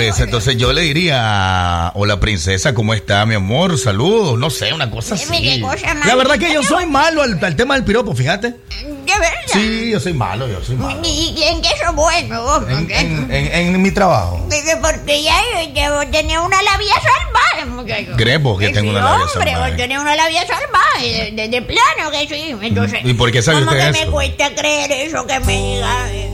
entonces 0.00 0.56
yo 0.56 0.72
le 0.72 0.82
diría, 0.82 1.92
hola 1.94 2.18
princesa, 2.20 2.74
¿cómo 2.74 2.94
está 2.94 3.24
mi 3.26 3.34
amor? 3.34 3.78
Saludos, 3.78 4.38
no 4.38 4.50
sé, 4.50 4.72
una 4.72 4.90
cosa 4.90 5.16
qué 5.16 5.22
así. 5.24 5.60
cosa 5.60 5.94
La 6.06 6.14
verdad 6.14 6.36
que 6.38 6.52
yo 6.52 6.62
soy 6.62 6.86
malo 6.86 7.22
al, 7.22 7.42
al 7.42 7.56
tema 7.56 7.74
del 7.74 7.84
piropo, 7.84 8.14
fíjate. 8.14 8.48
De 8.48 9.12
verdad. 9.12 9.30
Sí, 9.52 9.90
yo 9.90 10.00
soy 10.00 10.14
malo, 10.14 10.48
yo 10.48 10.62
soy 10.64 10.76
malo. 10.76 11.00
¿Y 11.04 11.42
en 11.44 11.60
qué 11.62 11.68
sos 11.84 11.94
bueno 11.94 12.42
vos? 12.42 12.62
En, 12.68 12.90
en- 12.90 13.30
en- 13.30 13.74
en 13.74 13.82
mi 13.82 13.90
trabajo. 13.90 14.46
Porque- 14.80 15.22
ya 15.22 15.36
yo, 15.74 16.02
yo 16.02 16.10
tenés 16.10 16.38
una 16.38 16.62
labia 16.62 16.94
salvaje, 16.94 17.66
muchacho. 17.66 18.12
¿Crees 18.16 18.42
vos 18.42 18.58
que 18.58 18.70
tengo 18.70 18.90
una 18.90 19.00
labia 19.00 19.26
hombre, 19.26 19.50
salvaje? 19.52 19.70
vos 19.70 19.76
tenés 19.76 19.98
una 19.98 20.16
labia 20.16 20.46
salvaje, 20.46 21.06
de, 21.06 21.30
de- 21.32 21.48
de 21.48 21.62
plano 21.62 22.10
que 22.10 22.26
sí. 22.28 22.56
Entonces, 22.62 23.00
¿Y 23.04 23.14
por 23.14 23.30
qué 23.30 23.42
sabe 23.42 23.58
¿cómo 23.60 23.70
usted 23.72 23.92
que 23.92 23.98
eso? 23.98 24.06
me 24.06 24.12
cuesta 24.12 24.54
creer 24.54 24.92
eso 24.92 25.26
que 25.26 25.40
me 25.40 25.52
diga? 25.74 26.10
eh, 26.12 26.30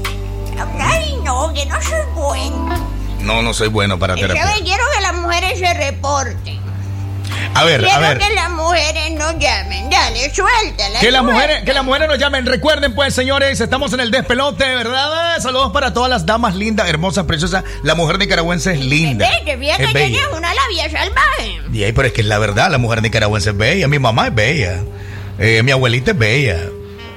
Ay, 0.79 1.14
no, 1.25 1.53
que 1.55 1.64
no 1.66 1.81
soy 1.83 1.94
bueno. 2.14 2.89
No, 3.22 3.42
no 3.42 3.52
soy 3.54 3.68
bueno 3.68 3.98
para 3.98 4.14
terapia. 4.14 4.44
Quiero 4.64 4.85
que 4.94 5.00
las 5.02 5.14
mujeres 5.14 5.59
se 5.59 5.72
reporten. 5.74 6.61
A 7.54 7.64
ver, 7.64 7.80
Quiero 7.80 7.96
a 7.96 7.98
ver. 8.00 8.18
que 8.18 8.33
las 8.35 8.50
mujeres 8.50 9.11
nos 9.12 9.38
llamen. 9.38 9.90
Dale, 9.90 10.33
suéltala. 10.35 11.00
Que 11.00 11.11
las 11.11 11.22
mujeres, 11.22 11.62
que 11.64 11.72
las 11.74 11.85
mujeres 11.85 12.09
nos 12.09 12.18
llamen. 12.18 12.46
Recuerden, 12.46 12.94
pues, 12.94 13.14
señores, 13.14 13.61
estamos 13.61 13.92
en 13.92 14.00
el 14.00 14.11
despelote, 14.11 14.64
¿verdad? 14.64 15.38
Saludos 15.40 15.72
para 15.72 15.92
todas 15.92 16.09
las 16.11 16.26
damas 16.26 16.54
lindas, 16.54 16.88
hermosas, 16.88 17.24
preciosas. 17.26 17.64
La 17.83 17.94
mujer 17.94 18.18
nicaragüense 18.18 18.72
es 18.72 18.80
linda. 18.80 19.28
Vete, 19.28 19.59
fíjate 19.59 19.83
Es 19.85 19.88
que 19.88 19.94
bella. 19.94 20.06
tienes 20.18 20.37
una 20.37 20.52
labia 20.54 20.90
salvaje. 20.90 21.61
Y 21.72 21.83
ahí, 21.85 21.92
pero 21.92 22.09
es 22.09 22.14
que 22.14 22.20
es 22.22 22.26
la 22.26 22.38
verdad, 22.38 22.70
la 22.70 22.78
mujer 22.78 23.02
nicaragüense 23.02 23.50
es 23.50 23.56
bella. 23.56 23.88
Mi 23.88 23.98
mamá 23.98 24.28
es 24.28 24.35
bella. 24.35 24.80
Eh, 25.38 25.62
mi 25.62 25.72
abuelita 25.72 26.12
es 26.12 26.18
bella. 26.18 26.59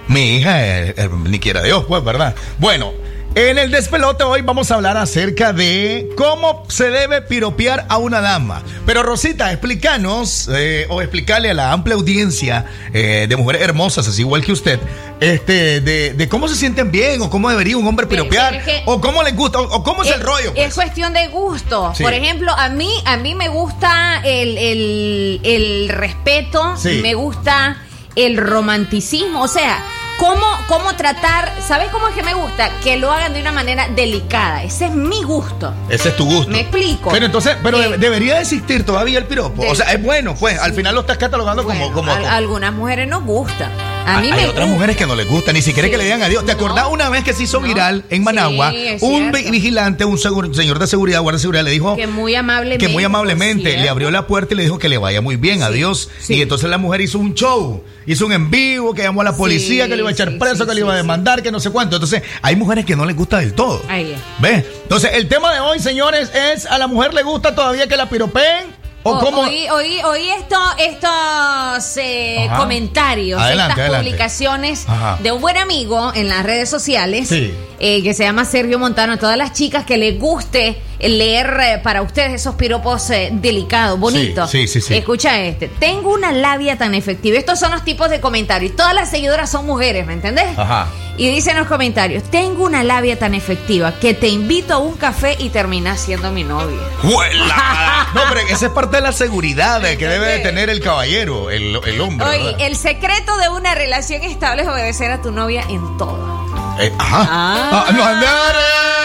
Mi 0.07 0.37
hija 0.37 0.65
es, 0.65 0.97
es- 0.97 1.09
ni 1.11 1.39
quiera 1.39 1.61
Dios, 1.63 1.85
pues, 1.87 2.03
¿verdad? 2.03 2.35
Bueno, 2.59 2.91
en 3.35 3.57
el 3.57 3.71
despelote 3.71 4.23
hoy 4.23 4.41
vamos 4.43 4.69
a 4.69 4.75
hablar 4.75 4.95
acerca 4.95 5.53
de 5.53 6.07
cómo 6.15 6.65
se 6.69 6.91
debe 6.91 7.21
piropear 7.23 7.85
a 7.89 7.97
una 7.97 8.21
dama. 8.21 8.61
Pero 8.85 9.01
Rosita, 9.01 9.51
explícanos 9.51 10.47
eh, 10.53 10.85
o 10.89 11.01
explicarle 11.01 11.49
a 11.49 11.53
la 11.55 11.71
amplia 11.71 11.95
audiencia 11.95 12.65
eh, 12.93 13.25
de 13.27 13.35
mujeres 13.35 13.63
hermosas, 13.63 14.07
así 14.07 14.21
igual 14.21 14.43
que 14.45 14.51
usted, 14.51 14.79
este, 15.19 15.81
de, 15.81 16.13
de 16.13 16.29
cómo 16.29 16.47
se 16.47 16.55
sienten 16.55 16.91
bien 16.91 17.23
o 17.23 17.29
cómo 17.31 17.49
debería 17.49 17.75
un 17.75 17.87
hombre 17.87 18.05
piropear 18.05 18.49
pero 18.51 18.59
es 18.59 18.65
que- 18.65 18.83
o 18.85 19.01
cómo 19.01 19.23
les 19.23 19.35
gusta 19.35 19.59
o, 19.61 19.77
o 19.77 19.83
cómo 19.83 20.03
es, 20.03 20.11
el 20.11 20.21
rollo. 20.21 20.53
pues. 20.53 20.67
Es 20.67 20.73
cuestión 20.75 21.13
de 21.13 21.27
gusto. 21.29 21.91
Sí. 21.95 22.03
Por 22.03 22.13
ejemplo, 22.13 22.51
a 22.51 22.69
mí, 22.69 22.91
a 23.05 23.17
mí 23.17 23.33
me 23.33 23.47
gusta 23.49 24.21
el, 24.23 24.57
el- 24.59 25.39
el 25.43 25.89
respeto, 25.89 26.75
Sí. 26.77 26.99
me 27.01 27.15
gusta 27.15 27.77
el 28.15 28.37
romanticismo. 28.37 29.41
O 29.41 29.47
sea, 29.47 29.83
cómo, 30.19 30.45
cómo 30.67 30.95
tratar, 30.95 31.51
¿sabes 31.65 31.89
cómo 31.89 32.07
es 32.07 32.15
que 32.15 32.23
me 32.23 32.33
gusta? 32.33 32.69
Que 32.83 32.97
lo 32.97 33.11
hagan 33.11 33.33
de 33.33 33.41
una 33.41 33.51
manera 33.51 33.87
delicada. 33.89 34.63
Ese 34.63 34.85
es 34.85 34.91
mi 34.91 35.23
gusto. 35.23 35.73
Ese 35.89 36.09
es 36.09 36.15
tu 36.17 36.25
gusto. 36.25 36.51
Me 36.51 36.61
explico. 36.61 37.09
Pero 37.11 37.25
entonces, 37.25 37.57
pero 37.63 37.81
Eh, 37.81 37.89
de- 37.89 37.97
debería 37.97 38.39
existir 38.39 38.85
todavía 38.85 39.19
el 39.19 39.25
piropo. 39.25 39.61
de- 39.63 39.69
o 39.71 39.75
sea, 39.75 39.91
es 39.91 40.01
bueno, 40.01 40.35
pues. 40.35 40.59
Al 40.59 40.73
final 40.73 40.95
lo 40.95 41.01
estás 41.01 41.17
catalogando 41.17 41.63
como. 41.63 41.91
como 41.91 42.11
a, 42.11 42.15
a 42.17 42.35
algunas 42.37 42.73
mujeres 42.73 43.07
nos 43.07 43.23
gusta. 43.23 43.69
A 44.05 44.19
mí 44.21 44.29
hay 44.31 44.43
me 44.43 44.47
otras 44.49 44.67
mujeres 44.67 44.97
que 44.97 45.05
no 45.07 45.15
les 45.15 45.27
gusta, 45.27 45.53
ni 45.53 45.61
siquiera 45.61 45.89
que 45.89 45.97
le 45.97 46.03
digan 46.03 46.21
adiós. 46.21 46.45
¿Te 46.45 46.51
acordás 46.51 46.87
una 46.91 47.09
vez 47.09 47.23
que 47.23 47.33
se 47.33 47.43
hizo 47.43 47.61
viral 47.61 48.03
en 48.09 48.23
Managua? 48.23 48.71
Sí, 48.71 48.97
un 49.01 49.31
cierto. 49.31 49.51
vigilante, 49.51 50.05
un 50.05 50.17
segur- 50.17 50.53
señor 50.53 50.77
de 50.79 50.87
seguridad, 50.87 51.21
guardia 51.21 51.37
de 51.37 51.41
seguridad, 51.41 51.63
le 51.63 51.71
dijo 51.71 51.95
Que 51.95 52.07
muy 52.07 52.35
amablemente. 52.35 52.85
que 52.85 52.91
muy 52.91 53.03
amablemente 53.03 53.77
le 53.77 53.89
abrió 53.89 54.11
la 54.11 54.27
puerta 54.27 54.53
y 54.53 54.57
le 54.57 54.63
dijo 54.63 54.77
que 54.77 54.89
le 54.89 54.97
vaya 54.97 55.21
muy 55.21 55.37
bien, 55.37 55.63
adiós. 55.63 56.09
sí. 56.19 56.35
Y 56.35 56.41
entonces 56.41 56.69
la 56.69 56.77
mujer 56.77 57.01
hizo 57.01 57.17
un 57.17 57.33
show, 57.33 57.83
hizo 58.05 58.25
un 58.25 58.33
en 58.33 58.51
vivo, 58.51 58.93
que 58.93 59.03
llamó 59.03 59.21
a 59.21 59.23
la 59.23 59.35
policía, 59.37 59.87
que 59.87 59.95
le 59.95 60.01
iba 60.01 60.09
a 60.09 60.13
echar 60.13 60.37
preso, 60.37 60.65
que 60.67 60.73
le 60.73 60.81
iba 60.81 60.93
a 60.93 60.97
demandar, 60.97 61.41
que 61.41 61.51
no 61.51 61.59
sé 61.59 61.69
cuánto. 61.69 61.95
Entonces, 61.95 62.21
hay 62.41 62.55
mujeres 62.55 62.85
que 62.85 62.95
no 62.95 63.05
les 63.05 63.15
gusta 63.15 63.39
del 63.39 63.53
todo. 63.53 63.81
Ahí 63.87 64.11
es. 64.11 64.19
¿Ves? 64.39 64.65
Entonces, 64.83 65.11
el 65.13 65.27
tema 65.29 65.53
de 65.53 65.61
hoy, 65.61 65.79
señores, 65.79 66.29
es 66.35 66.65
a 66.65 66.77
la 66.77 66.87
mujer 66.87 67.13
le 67.13 67.23
gusta 67.23 67.55
todavía 67.55 67.87
que 67.87 67.95
la 67.97 68.09
piropeen 68.09 68.65
o 69.03 69.11
O- 69.11 69.19
cómo. 69.19 69.41
Oí, 69.41 69.67
oí, 69.69 70.01
oí 70.03 70.29
esto, 70.31 70.57
estos 70.77 71.97
eh, 71.97 72.49
comentarios, 72.57 73.41
Adelante, 73.41 73.71
estas 73.73 73.79
adelante. 73.89 74.05
publicaciones 74.09 74.85
Ajá. 74.87 75.17
de 75.21 75.31
un 75.31 75.41
buen 75.41 75.57
amigo 75.57 76.11
en 76.15 76.29
las 76.29 76.43
redes 76.43 76.69
sociales 76.69 77.27
Sí. 77.29 77.53
eh, 77.79 78.01
que 78.03 78.13
se 78.13 78.23
llama 78.23 78.45
Sergio 78.45 78.79
Montano. 78.79 79.13
A 79.13 79.17
todas 79.17 79.37
las 79.37 79.53
chicas 79.53 79.85
que 79.85 79.97
les 79.97 80.17
guste 80.19 80.81
leer 81.09 81.57
eh, 81.61 81.77
para 81.83 82.01
ustedes 82.01 82.33
esos 82.33 82.55
piropos 82.55 83.09
eh, 83.09 83.29
delicados, 83.31 83.99
bonitos. 83.99 84.49
Sí, 84.49 84.67
sí, 84.67 84.81
sí, 84.81 84.87
sí. 84.87 84.97
Escucha 84.97 85.39
este. 85.39 85.67
Tengo 85.67 86.13
una 86.13 86.31
labia 86.31 86.77
tan 86.77 86.95
efectiva. 86.95 87.37
Estos 87.37 87.59
son 87.59 87.71
los 87.71 87.83
tipos 87.83 88.09
de 88.09 88.19
comentarios. 88.19 88.75
Todas 88.75 88.93
las 88.93 89.09
seguidoras 89.09 89.49
son 89.49 89.65
mujeres, 89.65 90.05
¿me 90.05 90.13
entendés? 90.13 90.57
Ajá. 90.57 90.87
Y 91.15 91.29
dicen 91.29 91.57
los 91.57 91.67
comentarios, 91.67 92.23
tengo 92.23 92.63
una 92.63 92.83
labia 92.83 93.19
tan 93.19 93.35
efectiva 93.35 93.93
que 93.99 94.15
te 94.15 94.29
invito 94.29 94.73
a 94.73 94.77
un 94.79 94.95
café 94.95 95.35
y 95.37 95.49
terminas 95.49 95.99
siendo 95.99 96.31
mi 96.31 96.43
novia. 96.43 96.79
¡Juela! 97.01 97.89
No, 98.13 98.21
pero 98.29 98.41
esa 98.41 98.67
es 98.67 98.71
parte 98.71 98.97
de 98.97 99.01
la 99.01 99.11
seguridad 99.11 99.83
eh, 99.85 99.97
que 99.97 100.07
debe 100.07 100.27
de 100.27 100.39
tener 100.39 100.69
el 100.69 100.81
caballero, 100.81 101.49
el, 101.49 101.79
el 101.83 101.99
hombre. 101.99 102.27
Oye, 102.27 102.43
¿verdad? 102.43 102.61
el 102.61 102.75
secreto 102.75 103.35
de 103.37 103.49
una 103.49 103.73
relación 103.73 104.21
estable 104.21 104.61
es 104.61 104.67
obedecer 104.67 105.09
a 105.09 105.19
tu 105.19 105.31
novia 105.31 105.63
en 105.67 105.97
todo. 105.97 106.45
Eh, 106.79 106.93
ajá. 106.99 107.27
Ah. 107.27 107.85
Ah, 107.87 107.91
no, 107.91 108.21
Ya 108.21 109.02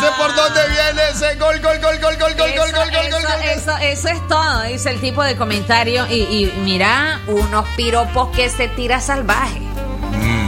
sé 0.00 0.06
por 0.16 0.34
dónde 0.34 0.60
viene 0.68 1.02
ese 1.12 1.34
gol, 1.36 1.58
gol, 1.60 1.78
gol, 1.80 1.98
gol, 1.98 2.16
gol, 2.16 2.34
gol, 2.34 2.48
Eso, 2.48 2.62
gol, 2.62 2.72
gol, 2.72 2.90
gol, 2.90 3.22
gol. 3.22 3.42
eso, 3.56 3.76
eso 3.78 4.08
es 4.08 4.28
todo, 4.28 4.62
dice 4.62 4.90
el 4.90 5.00
tipo 5.00 5.22
de 5.22 5.36
comentario. 5.36 6.06
Y, 6.08 6.22
y 6.22 6.52
mira, 6.62 7.20
unos 7.26 7.66
piropos 7.76 8.28
que 8.34 8.48
se 8.48 8.68
tira 8.68 9.00
salvaje. 9.00 9.60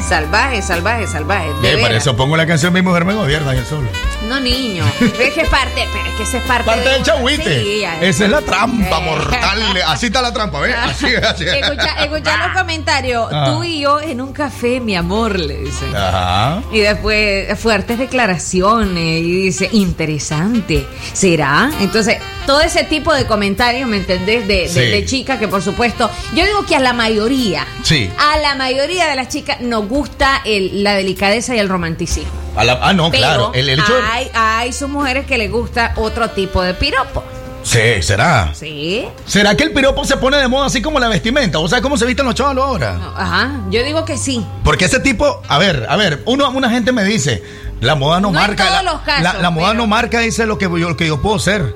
Salvaje, 0.03 0.63
salvaje, 0.63 1.07
salvaje. 1.07 1.49
de 1.63 1.79
para 1.79 1.97
eso 1.97 2.17
pongo 2.17 2.37
la 2.37 2.47
canción 2.47 2.73
Mi 2.73 2.83
mujer 2.83 3.05
me 3.05 3.15
gobierna 3.15 3.55
yo 3.55 3.65
solo. 3.65 3.89
No, 4.29 4.39
niño. 4.41 4.85
Es 5.01 5.33
que 5.33 5.41
es 5.43 5.49
parte, 5.49 5.87
pero 5.93 6.07
es 6.09 6.15
que 6.17 6.23
esa 6.25 6.39
es 6.39 6.45
parte, 6.45 6.65
Parte 6.65 6.85
de 6.89 6.91
del 6.91 7.03
chagüite. 7.03 7.63
Sí. 7.63 7.83
Esa 8.01 8.25
es 8.25 8.31
la 8.31 8.41
trampa 8.43 8.99
Eh. 8.99 9.05
mortal. 9.05 9.61
Así 9.87 10.07
está 10.07 10.23
la 10.23 10.33
trampa, 10.33 10.61
¿ves? 10.61 10.75
Así, 10.77 11.07
así. 11.15 11.45
Escucha, 11.45 12.05
escucha 12.05 12.37
los 12.49 12.57
comentarios. 12.59 13.29
Ah. 13.33 13.53
Tú 13.53 13.65
y 13.65 13.81
yo 13.81 14.01
en 14.01 14.21
un 14.21 14.33
café, 14.33 14.81
mi 14.81 14.95
amor, 14.97 15.39
le 15.39 15.59
dicen. 15.59 15.95
Ajá. 15.97 16.63
Y 16.73 16.81
después 16.81 17.59
fuertes 17.59 17.99
declaraciones 17.99 19.21
y 19.23 19.43
dice, 19.43 19.69
interesante, 19.73 20.87
¿será? 21.13 21.71
Entonces, 21.81 22.19
todo 22.47 22.61
ese 22.61 22.85
tipo 22.85 23.13
de 23.15 23.27
comentarios, 23.27 23.89
¿me 23.89 23.99
entendés? 23.99 24.47
De, 24.47 24.55
de, 24.65 24.69
Sí. 24.69 24.81
de 24.81 25.05
chicas 25.05 25.39
que 25.39 25.49
por 25.49 25.63
supuesto, 25.63 26.11
yo 26.35 26.45
digo 26.45 26.65
que 26.67 26.77
a 26.77 26.81
la 26.81 26.93
mayoría, 26.93 27.67
Sí. 27.83 28.11
a 28.19 28.39
la 28.39 28.55
mayoría 28.55 29.09
de 29.09 29.17
las 29.17 29.29
chicas 29.29 29.61
nos 29.61 29.89
gusta 29.89 30.43
el- 30.45 30.83
la 30.83 30.95
delicadeza 30.95 31.55
y 31.55 31.59
el 31.59 31.69
romanticismo. 31.69 32.31
A 32.57 32.65
la- 32.65 32.79
ah, 32.83 32.93
no, 32.93 33.11
Pero 33.11 33.23
claro. 33.23 33.53
El, 33.55 33.69
el 33.69 33.77
de- 33.79 33.85
hay, 34.11 34.31
hay 34.35 34.73
sus 34.73 34.89
mujeres 34.89 35.27
que 35.27 35.39
les 35.39 35.51
gusta 35.51 35.93
otro 35.97 36.31
tipo 36.31 36.63
de 36.63 36.75
piropo. 36.75 37.23
Sí, 37.63 38.01
será. 38.03 38.53
Sí. 38.55 39.07
¿Será 39.27 39.55
que 39.55 39.65
el 39.65 39.73
piropo 39.73 40.05
se 40.07 40.17
pone 40.17 40.39
de 40.39 40.49
moda 40.49 40.67
así 40.67 40.81
como 40.81 40.99
la 40.99 41.09
vestimenta? 41.09 41.59
¿O 41.59 41.69
sea 41.69 41.83
cómo 41.83 41.99
se 41.99 42.07
visten 42.07 42.25
los 42.25 42.35
chavalos 42.35 42.65
ahora? 42.65 42.99
Ajá, 43.15 43.61
yo 43.71 43.85
digo 43.85 44.05
que 44.07 44.17
sí. 44.17 44.45
Porque 44.65 44.87
ese 44.87 44.99
tipo, 44.99 45.43
a 45.47 45.59
ver, 45.59 45.87
a 45.89 45.97
ver, 45.97 46.23
uno, 46.25 46.49
una 46.51 46.71
gente 46.71 46.91
me 46.91 47.05
dice, 47.05 47.43
la 47.81 47.95
moda 47.97 48.19
no, 48.19 48.31
No 48.33 48.41
en 48.41 48.47
marca. 48.47 48.65
todos 48.67 48.83
la, 48.83 48.93
los 48.93 49.01
casos, 49.03 49.23
la- 49.25 49.35
la 49.35 49.51
moda 49.51 49.69
pero- 49.73 49.81
no 49.83 49.87
marca, 49.87 50.21
dice 50.21 50.47
lo 50.47 50.57
que 50.57 50.65
yo, 50.65 50.77
lo 50.89 50.97
que 50.97 51.07
yo 51.07 51.21
puedo 51.21 51.39
ser. 51.39 51.75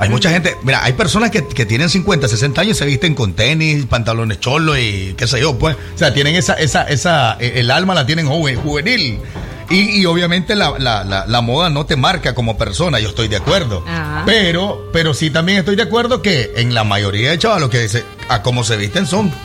Hay 0.00 0.08
mucha 0.08 0.30
gente, 0.30 0.56
mira, 0.62 0.82
hay 0.82 0.94
personas 0.94 1.30
que, 1.30 1.46
que 1.46 1.66
tienen 1.66 1.90
50, 1.90 2.26
60 2.26 2.58
años 2.62 2.76
y 2.76 2.78
se 2.78 2.86
visten 2.86 3.14
con 3.14 3.34
tenis, 3.34 3.84
pantalones 3.84 4.40
cholos 4.40 4.78
y 4.78 5.14
qué 5.14 5.26
sé 5.26 5.38
yo, 5.40 5.58
pues. 5.58 5.76
O 5.94 5.98
sea, 5.98 6.14
tienen 6.14 6.36
esa, 6.36 6.54
esa, 6.54 6.84
esa, 6.84 7.36
eh, 7.38 7.52
el 7.56 7.70
alma 7.70 7.94
la 7.94 8.06
tienen 8.06 8.26
joven, 8.26 8.56
juvenil. 8.56 9.20
Y, 9.70 10.00
y 10.00 10.06
obviamente 10.06 10.56
la, 10.56 10.74
la- 10.78 11.04
la- 11.04 11.26
la 11.26 11.40
moda 11.40 11.70
no 11.70 11.86
te 11.86 11.96
marca 11.96 12.34
como 12.34 12.58
persona, 12.58 12.98
yo 12.98 13.08
estoy 13.10 13.28
de 13.28 13.36
acuerdo. 13.36 13.84
Ajá. 13.86 14.24
Pero, 14.26 14.88
pero 14.92 15.14
sí 15.14 15.30
también 15.30 15.58
estoy 15.58 15.76
de 15.76 15.82
acuerdo 15.82 16.20
que 16.22 16.52
en 16.56 16.74
la 16.74 16.82
mayoría 16.84 17.30
de 17.30 17.38
chavalos 17.38 17.70
que 17.70 17.78
dice 17.80 18.04
a 18.28 18.42
cómo 18.42 18.64
se 18.64 18.76
visten 18.76 19.06
son. 19.06 19.30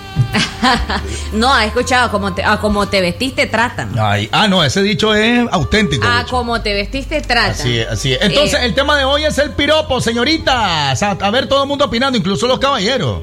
No, 1.34 1.54
ha 1.54 1.66
escuchado, 1.66 2.10
como 2.10 2.34
te, 2.34 2.44
a 2.44 2.58
como 2.58 2.88
te 2.88 3.00
vestiste 3.02 3.46
tratan. 3.46 3.92
Ay, 4.00 4.28
ah, 4.32 4.48
no, 4.48 4.64
ese 4.64 4.82
dicho 4.82 5.14
es 5.14 5.46
auténtico. 5.52 6.08
A 6.08 6.26
como 6.26 6.60
te 6.62 6.74
vestiste 6.74 7.22
tratan. 7.22 7.52
Así 7.52 7.78
es, 7.78 7.88
así 7.88 8.14
es. 8.14 8.22
Entonces, 8.22 8.60
Eh, 8.62 8.66
el 8.66 8.74
tema 8.74 8.98
de 8.98 9.04
hoy 9.04 9.26
es 9.26 9.38
el 9.38 9.52
piropo, 9.52 10.02
señoritas. 10.02 11.04
A, 11.04 11.12
a 11.12 11.30
ver, 11.30 11.48
todo 11.48 11.62
el 11.64 11.68
mundo 11.68 11.86
opinando, 11.86 12.18
incluso 12.18 12.48
los 12.48 12.58
caballeros. 12.58 13.22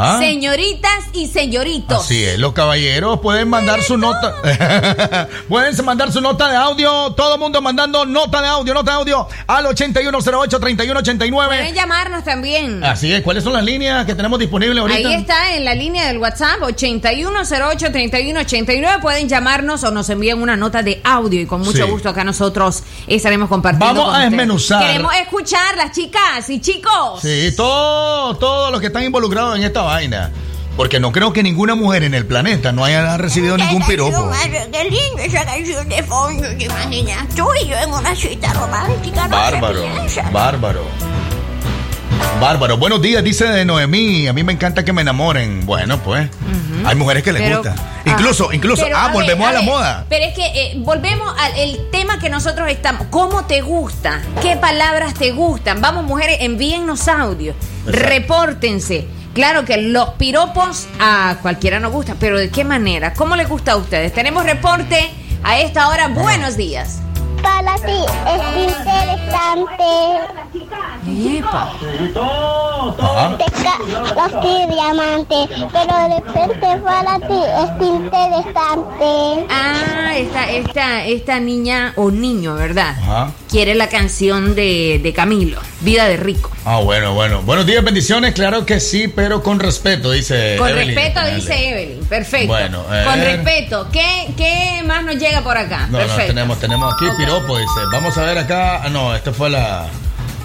¿Ah? 0.00 0.18
Señoritas 0.20 1.06
y 1.12 1.26
señoritos. 1.26 2.04
Así 2.04 2.22
es, 2.22 2.38
los 2.38 2.52
caballeros 2.52 3.18
pueden 3.18 3.50
mandar 3.50 3.82
su 3.82 3.98
nota. 3.98 4.36
pueden 5.48 5.74
mandar 5.84 6.12
su 6.12 6.20
nota 6.20 6.48
de 6.48 6.54
audio. 6.56 7.12
Todo 7.14 7.34
el 7.34 7.40
mundo 7.40 7.60
mandando 7.60 8.06
nota 8.06 8.40
de 8.40 8.46
audio, 8.46 8.74
nota 8.74 8.92
de 8.92 8.96
audio 8.98 9.26
al 9.48 9.64
8108-3189. 9.66 11.46
Pueden 11.48 11.74
llamarnos 11.74 12.22
también. 12.22 12.84
Así 12.84 13.12
es, 13.12 13.22
¿cuáles 13.22 13.42
son 13.42 13.54
las 13.54 13.64
líneas 13.64 14.06
que 14.06 14.14
tenemos 14.14 14.38
disponibles 14.38 14.78
ahorita? 14.80 15.08
Ahí 15.08 15.14
está 15.14 15.56
en 15.56 15.64
la 15.64 15.74
línea 15.74 16.06
del 16.06 16.18
WhatsApp 16.18 16.60
8108-3189. 16.60 19.00
Pueden 19.00 19.28
llamarnos 19.28 19.82
o 19.82 19.90
nos 19.90 20.08
envían 20.10 20.40
una 20.40 20.56
nota 20.56 20.84
de 20.84 21.00
audio 21.02 21.40
y 21.40 21.46
con 21.46 21.62
mucho 21.62 21.84
Sí. 21.84 21.90
gusto 21.90 22.08
acá 22.08 22.22
nosotros 22.22 22.84
estaremos 23.08 23.48
compartiendo. 23.48 23.94
Vamos 24.00 24.12
con 24.12 24.20
a 24.20 24.24
desmenuzar. 24.24 24.86
Queremos 24.86 25.12
escuchar 25.16 25.76
las 25.76 25.90
chicas 25.90 26.48
y 26.50 26.60
chicos. 26.60 27.20
Sí, 27.20 27.52
todos 27.56 28.38
todos 28.38 28.70
los 28.70 28.80
que 28.80 28.86
están 28.86 29.02
involucrados 29.02 29.56
en 29.56 29.64
esta 29.64 29.87
vaina. 29.88 30.30
Porque 30.76 31.00
no 31.00 31.10
creo 31.10 31.32
que 31.32 31.42
ninguna 31.42 31.74
mujer 31.74 32.04
en 32.04 32.14
el 32.14 32.24
planeta 32.24 32.70
no 32.70 32.84
haya 32.84 33.16
recibido 33.16 33.56
ningún 33.56 33.84
piropo. 33.84 34.30
Qué 34.70 34.84
lindo 34.84 35.18
esa 35.24 35.44
canción 35.44 35.88
de 35.88 36.02
fondo, 36.04 36.46
¿te 36.56 36.64
imaginas? 36.66 37.28
Tú 37.34 37.48
y 37.60 37.66
yo 37.68 37.76
en 37.76 37.90
una 37.92 38.14
cita 38.14 38.52
romántica, 38.52 39.26
¿no? 39.26 39.36
Bárbaro, 39.36 39.82
¿Qué 39.82 39.88
piensas? 39.90 40.32
bárbaro. 40.32 40.84
Bárbaro. 42.40 42.76
Buenos 42.78 43.02
días, 43.02 43.24
dice 43.24 43.46
de 43.46 43.64
Noemí. 43.64 44.28
A 44.28 44.32
mí 44.32 44.44
me 44.44 44.52
encanta 44.52 44.84
que 44.84 44.92
me 44.92 45.02
enamoren. 45.02 45.66
Bueno, 45.66 45.98
pues. 45.98 46.28
Hay 46.84 46.94
mujeres 46.94 47.24
que 47.24 47.32
les 47.32 47.42
Pero- 47.42 47.56
gusta. 47.62 47.74
Incluso, 48.04 48.48
Ah, 48.50 48.54
incluso. 48.54 48.84
pero, 48.84 48.96
ah, 48.96 49.10
volvemos 49.12 49.48
a, 49.48 49.52
la 49.52 49.58
ver, 49.60 49.68
moda. 49.68 50.06
Pero 50.08 50.24
es 50.26 50.34
que 50.34 50.46
eh, 50.46 50.74
volvemos 50.78 51.34
al 51.36 51.52
tema 51.90 52.20
que 52.20 52.30
nosotros 52.30 52.70
estamos. 52.70 53.08
¿Cómo 53.10 53.44
te 53.46 53.60
gusta? 53.62 54.22
¿Qué 54.40 54.54
palabras 54.56 55.14
te 55.14 55.32
gustan? 55.32 55.80
Vamos, 55.80 56.04
mujeres, 56.04 56.38
envíennos 56.40 57.08
audio. 57.08 57.54
Repórtense. 57.86 59.08
Claro 59.38 59.64
que 59.64 59.76
los 59.76 60.14
piropos 60.14 60.88
a 60.98 61.36
cualquiera 61.42 61.78
nos 61.78 61.92
gusta, 61.92 62.16
pero 62.18 62.36
¿de 62.36 62.50
qué 62.50 62.64
manera? 62.64 63.14
¿Cómo 63.14 63.36
les 63.36 63.48
gusta 63.48 63.70
a 63.70 63.76
ustedes? 63.76 64.12
Tenemos 64.12 64.44
reporte 64.44 65.10
a 65.44 65.60
esta 65.60 65.90
hora. 65.90 66.08
Buenos 66.08 66.56
días. 66.56 67.02
Para 67.42 67.74
ti 67.76 68.04
es 68.26 68.42
interesante. 68.68 69.88
Epa. 71.38 71.72
Los 74.16 74.42
diamantes, 74.74 75.48
pero 75.72 75.98
de 75.98 76.14
repente 76.16 76.66
para 76.84 77.18
ti 77.18 77.40
es 77.62 77.86
interesante. 77.86 79.46
Ah, 79.50 80.12
esta, 80.16 80.50
esta, 80.50 81.04
esta 81.06 81.40
niña 81.40 81.92
o 81.96 82.10
niño, 82.10 82.54
¿verdad? 82.54 82.90
Ajá. 83.00 83.30
Quiere 83.50 83.74
la 83.74 83.88
canción 83.88 84.54
de, 84.54 85.00
de 85.02 85.12
Camilo, 85.12 85.58
Vida 85.80 86.06
de 86.06 86.16
Rico. 86.16 86.50
Ah, 86.64 86.80
bueno, 86.80 87.14
bueno. 87.14 87.40
Buenos 87.42 87.64
días, 87.66 87.82
bendiciones. 87.82 88.34
Claro 88.34 88.66
que 88.66 88.78
sí, 88.80 89.08
pero 89.08 89.42
con 89.42 89.58
respeto, 89.58 90.10
dice. 90.10 90.56
Con 90.58 90.68
Evelyn. 90.68 90.94
respeto, 90.96 91.20
Dale. 91.20 91.34
dice 91.36 91.68
Evelyn. 91.70 92.04
Perfecto. 92.06 92.48
Bueno, 92.48 92.84
eh. 92.92 93.04
Con 93.06 93.20
respeto. 93.20 93.88
¿Qué, 93.90 94.34
¿Qué 94.36 94.82
más 94.84 95.02
nos 95.04 95.16
llega 95.16 95.40
por 95.42 95.56
acá? 95.56 95.86
No, 95.86 95.92
no, 95.92 95.98
Perfecto. 95.98 96.26
tenemos, 96.34 96.58
tenemos 96.60 96.94
aquí 96.94 97.06
piropo, 97.28 97.58
dice. 97.58 97.80
Vamos 97.92 98.16
a 98.16 98.22
ver 98.22 98.38
acá. 98.38 98.82
Ah, 98.82 98.88
no, 98.88 99.14
esta 99.14 99.32
fue 99.32 99.50
la. 99.50 99.86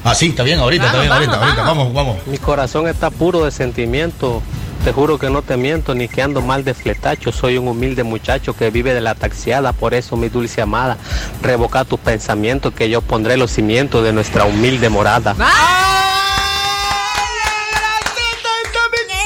Ah, 0.04 0.13
sí, 0.13 0.28
está 0.30 0.43
bien, 0.43 0.60
ahorita, 0.60 0.88
está 0.88 0.98
Vamos, 0.98 1.12
ahorita, 1.13 1.32
vamos, 1.32 1.48
ahorita. 1.48 1.63
Vamos, 1.63 1.93
vamos. 1.93 2.28
Mi 2.28 2.38
corazón 2.38 2.88
está 2.88 3.10
puro 3.10 3.46
de 3.46 3.52
sentimiento. 3.52 4.41
Te 4.84 4.91
juro 4.91 5.17
que 5.17 5.30
no 5.30 5.41
te 5.43 5.56
miento 5.56 5.96
ni 5.96 6.10
que 6.10 6.22
ando 6.22 6.41
mal 6.41 6.65
de 6.65 6.74
fletacho. 6.74 7.32
Soy 7.32 7.58
un 7.58 7.69
humilde 7.69 8.04
muchacho 8.04 8.54
que 8.54 8.69
vive 8.69 8.93
de 8.93 9.00
la 9.00 9.15
taxiada. 9.15 9.72
Por 9.72 9.93
eso, 9.93 10.17
mi 10.17 10.28
dulce 10.28 10.62
amada, 10.62 10.98
revoca 11.41 11.86
tus 11.86 12.02
pensamientos 12.02 12.74
que 12.74 12.89
yo 12.89 13.02
pondré 13.02 13.38
los 13.38 13.52
cimientos 13.52 14.04
de 14.04 14.12
nuestra 14.12 14.43
humilde 14.43 14.89
morada. 14.89 15.32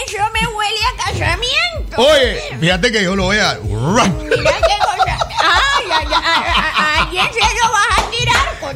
Eso 0.06 0.24
me 0.32 0.48
huele 0.48 0.80
a 0.86 0.96
casamiento. 1.06 2.02
Oye, 2.02 2.40
fíjate 2.60 2.92
que 2.92 3.04
yo 3.04 3.16
lo 3.16 3.24
voy 3.24 3.38
a. 3.40 3.58
Mira 3.64 4.67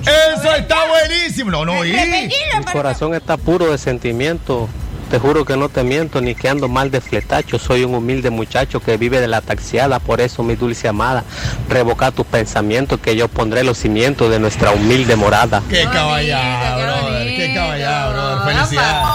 Eso 0.01 0.55
está 0.55 0.77
buenísimo. 0.87 1.51
No, 1.51 1.65
no, 1.65 1.85
y. 1.85 1.91
Mi 1.93 2.29
corazón 2.71 3.13
está 3.13 3.37
puro 3.37 3.71
de 3.71 3.77
sentimiento. 3.77 4.67
Te 5.11 5.19
juro 5.19 5.43
que 5.43 5.57
no 5.57 5.67
te 5.67 5.83
miento 5.83 6.21
ni 6.21 6.35
que 6.35 6.47
ando 6.47 6.69
mal 6.69 6.89
de 6.89 7.01
fletacho. 7.01 7.59
Soy 7.59 7.83
un 7.83 7.93
humilde 7.93 8.29
muchacho 8.29 8.79
que 8.79 8.95
vive 8.95 9.19
de 9.19 9.27
la 9.27 9.41
taxiada. 9.41 9.99
Por 9.99 10.21
eso, 10.21 10.41
mi 10.41 10.55
dulce 10.55 10.87
amada, 10.87 11.25
revoca 11.67 12.11
tus 12.11 12.25
pensamientos 12.25 12.97
que 13.01 13.17
yo 13.17 13.27
pondré 13.27 13.65
los 13.65 13.77
cimientos 13.77 14.29
de 14.29 14.39
nuestra 14.39 14.71
humilde 14.71 15.17
morada. 15.17 15.61
Qué 15.69 15.83
caballado, 15.83 16.81
brother. 16.81 17.27
Qué 17.35 17.53
caballado, 17.53 18.13
brother. 18.13 18.55
Felicidades. 18.55 19.07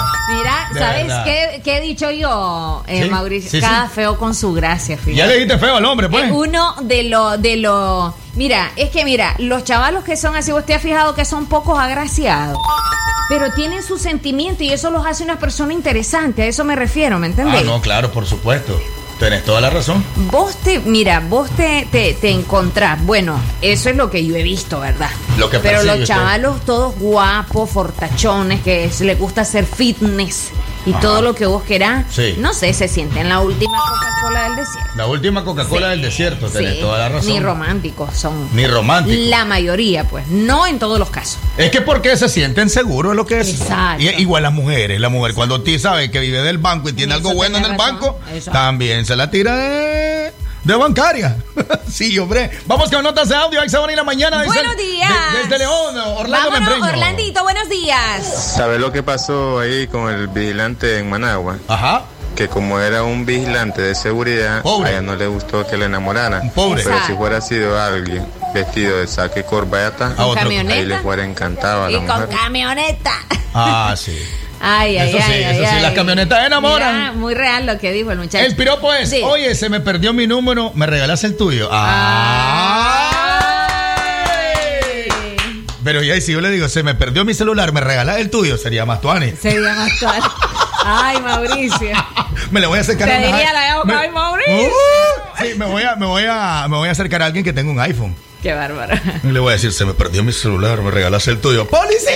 ¿Sabes 0.79 1.13
qué, 1.25 1.61
qué 1.65 1.79
he 1.79 1.81
dicho 1.81 2.11
yo, 2.11 2.83
eh, 2.87 3.05
Sí, 3.05 3.11
Mauricio? 3.11 3.51
sí, 3.51 3.61
Cada 3.61 3.87
sí. 3.89 3.95
feo 3.95 4.19
con 4.19 4.35
su 4.35 4.53
gracia, 4.53 4.97
fíjate. 4.97 5.15
Ya 5.17 5.27
le 5.27 5.35
dijiste 5.35 5.59
feo 5.59 5.77
al 5.77 5.85
hombre, 5.85 6.09
pues. 6.09 6.25
Es 6.27 6.31
uno 6.33 6.75
de 6.83 7.05
los, 7.05 7.41
de 7.41 7.57
los, 7.57 8.15
mira, 8.35 8.71
es 8.77 8.91
que 8.91 9.05
mira, 9.05 9.35
los 9.39 9.65
chavalos 9.65 10.05
que 10.05 10.17
son 10.17 10.35
así, 10.37 10.53
usted 10.53 10.75
ha 10.75 10.79
fijado 10.79 11.15
que 11.15 11.25
son 11.25 11.47
pocos 11.47 11.79
agraciados, 11.79 12.59
pero 13.29 13.53
tienen 13.55 13.83
su 13.83 13.99
sentimiento 13.99 14.63
y 14.65 14.73
eso 14.73 14.91
los 14.91 15.05
hace 15.07 15.25
una 15.25 15.39
persona 15.39 15.73
interesante, 15.73 16.43
a 16.43 16.47
eso 16.47 16.65
me 16.65 16.77
refiero, 16.77 17.19
¿me 17.19 17.27
Ah, 17.27 17.31
entendés? 17.31 17.65
no, 17.65 17.81
claro, 17.81 18.11
por 18.13 18.27
supuesto. 18.27 18.79
Tenés 19.19 19.45
toda 19.45 19.63
la 19.63 19.71
razón. 19.71 20.05
Vos 20.31 20.57
te, 20.59 20.79
mira, 20.81 21.21
vos 21.27 21.49
te, 21.51 21.89
te, 21.91 22.13
te 22.15 22.31
encontrás, 22.31 23.03
bueno, 23.07 23.41
eso 23.63 23.89
es 23.89 23.97
lo 23.97 24.11
que 24.11 24.27
yo 24.27 24.37
he 24.37 24.43
visto, 24.43 24.81
¿verdad? 24.81 25.09
Lo 25.39 25.49
que 25.49 25.59
Pero 25.59 25.83
los 25.85 25.95
usted. 25.95 26.07
chavalos 26.07 26.61
todos 26.67 26.95
guapos, 26.99 27.71
fortachones, 27.71 28.61
que 28.61 28.91
les 29.01 29.19
gusta 29.19 29.41
hacer 29.41 29.65
fitness 29.65 30.51
y 30.87 30.93
Ajá. 30.93 31.01
todo 31.01 31.21
lo 31.23 31.35
que 31.35 31.45
vos 31.47 31.63
querás, 31.65 32.07
Sí. 32.11 32.37
no 32.39 32.55
sé, 32.55 32.73
se 32.73 32.89
sienten 32.89 33.29
la 33.29 33.41
última 33.41 33.77
Coca-Cola 33.79 34.45
del 34.45 34.57
desierto. 34.57 34.91
La 34.97 35.07
última 35.07 35.45
Coca-Cola 35.45 35.87
Sí. 35.87 35.91
del 35.91 36.03
desierto, 36.03 36.49
tenés 36.49 36.75
Sí, 36.77 36.81
toda 36.81 36.99
la 36.99 37.09
razón. 37.09 37.29
Ni 37.33 37.41
románticos 37.41 38.17
son. 38.17 38.49
Ni 38.55 38.67
romántico. 38.67 39.17
La 39.29 39.45
mayoría, 39.45 40.05
pues, 40.05 40.27
no 40.29 40.67
en 40.67 40.79
todos 40.79 40.99
los 40.99 41.11
casos. 41.11 41.39
Es 41.59 41.71
que 41.71 41.81
porque 41.83 42.17
se 42.17 42.29
sienten 42.29 42.71
seguros 42.71 43.13
es 43.13 43.17
lo 43.17 43.27
que 43.27 43.41
es. 43.41 43.49
Exacto. 43.61 44.03
Y, 44.03 44.09
igual 44.21 44.45
las 44.45 44.53
mujeres, 44.53 45.01
la 45.01 45.09
mujer 45.09 45.35
cuando 45.35 45.61
ti 45.63 45.79
sabe 45.79 46.11
que 46.11 46.21
vive 46.21 46.41
del 46.43 46.59
banco 46.59 46.89
y 46.89 46.93
tiene 46.93 47.15
algo 47.15 47.35
bueno 47.35 47.59
en 47.59 47.65
el 47.65 47.71
razón, 47.73 47.87
banco, 48.01 48.19
eso. 48.33 48.51
también 48.51 49.05
se 49.05 49.17
la 49.17 49.31
tira 49.31 49.57
de, 49.57 50.33
de 50.67 50.75
bancaria. 50.75 51.37
sí, 51.91 52.19
hombre. 52.19 52.51
Vamos 52.67 52.91
con 52.91 53.03
notas 53.03 53.29
de 53.29 53.37
audio, 53.37 53.61
ahí 53.61 53.69
se 53.69 53.79
van 53.79 53.89
a 53.89 53.93
ir 53.93 53.97
la 53.99 54.05
mañana. 54.05 54.43
dice- 54.43 54.55
Buenos 54.55 54.77
días. 54.77 55.11
de- 55.33 55.39
desde 55.43 55.59
León, 55.59 55.97
Orlando 55.97 56.51
Vámonos. 56.51 56.89
Orlandito, 56.89 57.43
buenos 57.45 57.69
días. 57.69 58.53
¿Sabes 58.57 58.81
lo 58.81 58.91
que 58.93 59.03
pasó 59.03 59.61
ahí 59.61 59.87
con 59.87 60.09
el 60.13 60.29
vigilante 60.29 60.99
en 60.99 61.09
Managua? 61.09 61.59
Ajá. 61.69 62.03
Que 62.35 62.49
como 62.49 62.79
era 62.81 63.03
un 63.03 63.25
vigilante 63.25 63.81
de 63.81 63.95
seguridad, 63.95 64.61
Pobre. 64.63 64.89
a 64.89 64.93
ella 64.93 65.03
no 65.03 65.15
le 65.17 65.27
gustó 65.27 65.67
que 65.67 65.77
le 65.79 65.87
enamoraran. 65.87 66.51
pobre. 66.51 66.83
Pero 66.85 66.99
si 67.07 67.13
fuera 67.15 67.41
sido 67.41 67.81
alguien 67.81 68.27
vestido 68.53 68.99
de 68.99 69.07
saque 69.07 69.41
y 69.41 69.43
corbata, 69.45 70.15
A 70.19 70.27
otro. 70.27 70.49
ahí 70.51 70.85
le 70.85 70.99
fuera 70.99 71.25
encantado 71.25 71.85
a 71.87 71.91
Y 71.91 71.95
la 71.95 71.99
con 72.01 72.07
mujer. 72.23 72.29
camioneta. 72.37 73.13
Ah, 73.55 73.95
sí. 73.97 74.19
Ay, 74.61 74.97
ay, 74.99 75.09
Eso 75.11 75.19
sí, 75.19 75.25
ay, 75.33 75.43
eso 75.43 75.65
ay, 75.69 75.77
sí, 75.77 75.83
las 75.83 75.93
camionetas 75.93 76.47
enamoran. 76.47 76.97
Mira, 76.97 77.13
muy 77.13 77.35
real 77.35 77.67
lo 77.67 77.79
que 77.79 77.93
dijo 77.93 78.11
el 78.13 78.19
muchacho. 78.19 78.45
El 78.45 78.57
piropo 78.57 78.93
es, 78.95 79.11
Sí. 79.11 79.21
oye, 79.23 79.55
se 79.55 79.69
me 79.69 79.81
perdió 79.81 80.13
mi 80.13 80.27
número, 80.27 80.73
¿me 80.75 80.87
regalas 80.87 81.25
el 81.25 81.37
tuyo? 81.37 81.69
Ay. 84.57 85.09
Pero 85.85 86.03
ya, 86.03 86.21
si 86.21 86.33
yo 86.33 86.41
le 86.41 86.51
digo, 86.51 86.69
se 86.69 86.83
me 86.83 86.95
perdió 86.95 87.25
mi 87.25 87.33
celular, 87.35 87.73
¿me 87.73 87.81
regalas 87.81 88.19
el 88.19 88.31
tuyo? 88.31 88.57
Sería 88.57 88.85
más 88.87 89.01
tuani. 89.01 89.33
Sería 89.41 89.73
más 89.75 89.93
claro. 89.99 90.25
Ay, 90.85 91.21
Mauricio. 91.21 91.91
Me 92.51 92.61
le 92.61 92.67
voy 92.69 92.79
a 92.79 92.81
acercar 92.83 93.09
Te 93.09 93.15
a 93.15 93.19
diría 93.19 93.53
la 93.53 93.61
de 93.79 93.85
me- 93.85 93.95
ay, 93.95 94.11
Mauricio. 94.11 94.55
Uh, 94.69 94.71
sí, 95.43 95.55
me 95.57 95.65
voy, 95.65 95.83
a, 95.83 95.97
me, 95.97 96.07
voy 96.07 96.23
a, 96.29 96.67
me 96.69 96.77
voy 96.77 96.89
a 96.89 96.93
acercar 96.93 97.23
a 97.23 97.27
alguien 97.27 97.45
que 97.45 97.53
tenga 97.53 97.73
un 97.73 97.81
iPhone. 97.81 98.15
Qué 98.43 98.53
bárbaro. 98.53 98.95
Y 99.25 99.29
le 99.29 99.41
voy 99.41 99.51
a 99.51 99.53
decir, 99.53 99.73
se 99.73 99.85
me 99.85 99.95
perdió 99.95 100.23
mi 100.23 100.33
celular, 100.33 100.81
¿me 100.83 100.91
regalas 100.91 101.27
el 101.29 101.41
tuyo? 101.41 101.67
¡Policía! 101.67 102.13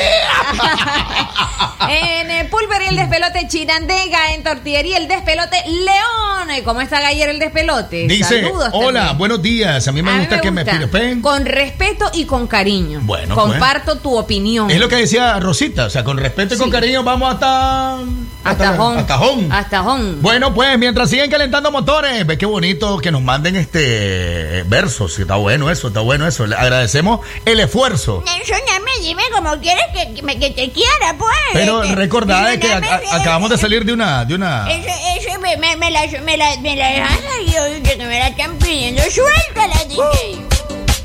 en 1.89 2.31
eh, 2.31 2.49
Pulver 2.51 2.83
y 2.83 2.89
el 2.89 2.97
despelote 2.97 3.49
Chinandega, 3.49 4.35
en 4.35 4.43
Tortillería 4.43 4.99
el 4.99 5.09
despelote 5.09 5.57
León. 5.67 6.51
Eh, 6.51 6.63
¿Cómo 6.63 6.81
está 6.81 6.99
ayer 6.99 7.29
el 7.29 7.39
despelote? 7.39 8.07
Dice, 8.07 8.43
Saludos 8.43 8.71
hola, 8.73 9.01
también. 9.01 9.19
buenos 9.19 9.43
días. 9.43 9.89
A 9.89 9.93
mí 9.93 10.03
me 10.03 10.11
A 10.11 10.15
mí 10.15 10.21
gusta 10.21 10.41
que 10.41 10.51
me 10.51 10.65
piropen. 10.65 11.23
Con 11.23 11.45
respeto 11.47 12.11
y 12.15 12.25
con 12.27 12.47
cariño. 12.47 13.01
Bueno, 13.03 13.35
pues. 13.35 13.47
Comparto 13.47 13.99
tu 13.99 14.17
opinión. 14.17 14.71
Es 14.71 14.79
lo 14.79 14.89
que 14.89 14.97
decía 14.97 15.39
Rosita, 15.41 15.87
o 15.87 15.91
sea, 15.91 16.05
con 16.05 16.19
respeto 16.19 16.55
y 16.55 16.59
con 16.59 16.71
cariño 16.71 17.03
vamos 17.03 17.35
hasta... 17.35 17.99
Hasta 18.43 18.77
Jón. 18.77 18.99
Hasta 18.99 19.19
Jón. 19.19 19.53
Hasta 19.53 19.83
Jón. 19.83 20.23
Bueno, 20.23 20.55
pues 20.55 20.79
mientras 20.79 21.11
siguen 21.11 21.31
calentando 21.31 21.71
motores, 21.71 22.27
ve 22.27 22.39
qué 22.39 22.47
bonito 22.47 22.99
que 22.99 23.11
nos 23.11 23.23
manden 23.23 23.57
este 23.57 24.65
versos. 24.67 25.19
Está 25.19 25.37
bueno 25.37 25.71
eso, 25.71 25.89
está 25.89 26.01
bueno 26.01 26.20
bueno 26.21 26.29
eso. 26.29 26.47
Le 26.47 26.57
agradecemos 26.57 27.21
el 27.45 27.61
esfuerzo. 27.61 28.23
Nelson, 28.25 28.59
dame, 28.67 28.91
dime 29.01 29.23
como 29.33 29.59
quieres 29.61 29.85
que, 29.95 30.15
que, 30.15 30.39
que, 30.39 30.51
te 30.51 30.71
quiera, 30.71 31.17
pues. 31.19 31.33
Pero 31.53 31.83
este, 31.83 31.95
recordad 31.95 32.45
dame, 32.45 32.61
que 32.61 32.73
a, 32.73 32.77
a, 32.77 33.17
acabamos 33.17 33.51
de 33.51 33.59
salir 33.59 33.85
de 33.85 33.93
una... 33.93 34.25
De 34.25 34.35
una... 34.35 34.71
Eso, 34.71 34.89
eso 35.19 35.41
me, 35.41 35.57
me, 35.57 35.77
me, 35.77 35.91
la, 35.91 36.03
me, 36.23 36.37
la, 36.37 36.57
me 36.61 36.77
la 36.77 36.89
dejan 36.89 37.19
y 37.47 37.51
yo, 37.51 37.61
que 37.83 37.97
me 37.97 38.19
la 38.19 38.29
están 38.29 38.57
pidiendo. 38.59 39.03
Suéltala, 39.03 39.85
DJ. 39.89 40.01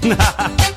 Uh. 0.03 0.15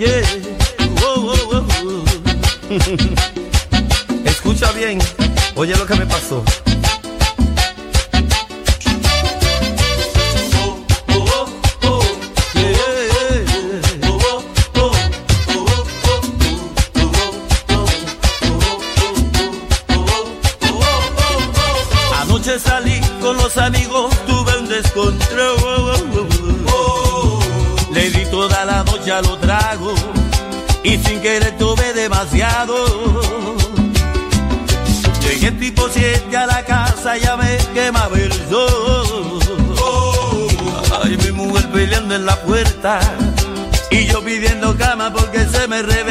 Yeah. 0.00 0.22
Oh, 1.02 1.36
oh, 1.52 1.66
oh, 1.84 2.04
Escucha 4.24 4.72
bien, 4.72 4.98
oye 5.56 5.76
lo 5.76 5.84
que 5.84 5.94
me 5.94 6.06
pasó. 6.06 6.42
ya 29.10 29.20
lo 29.22 29.36
trago 29.38 29.92
y 30.84 30.96
sin 30.98 31.20
querer 31.20 31.58
tuve 31.58 31.92
demasiado. 31.94 32.76
Llegué 35.20 35.50
tipo 35.50 35.88
siete 35.88 36.36
a 36.36 36.46
la 36.46 36.64
casa, 36.64 37.16
ya 37.16 37.36
me 37.36 37.58
quemaba 37.74 38.16
el 38.16 38.32
sol. 38.48 39.40
Ay, 41.02 41.16
mi 41.24 41.32
mujer 41.32 41.68
peleando 41.72 42.14
en 42.14 42.24
la 42.24 42.36
puerta 42.42 43.00
y 43.90 44.06
yo 44.06 44.22
pidiendo 44.22 44.76
cama 44.76 45.12
porque 45.12 45.40
se 45.44 45.66
me 45.66 45.82
reventó. 45.82 46.09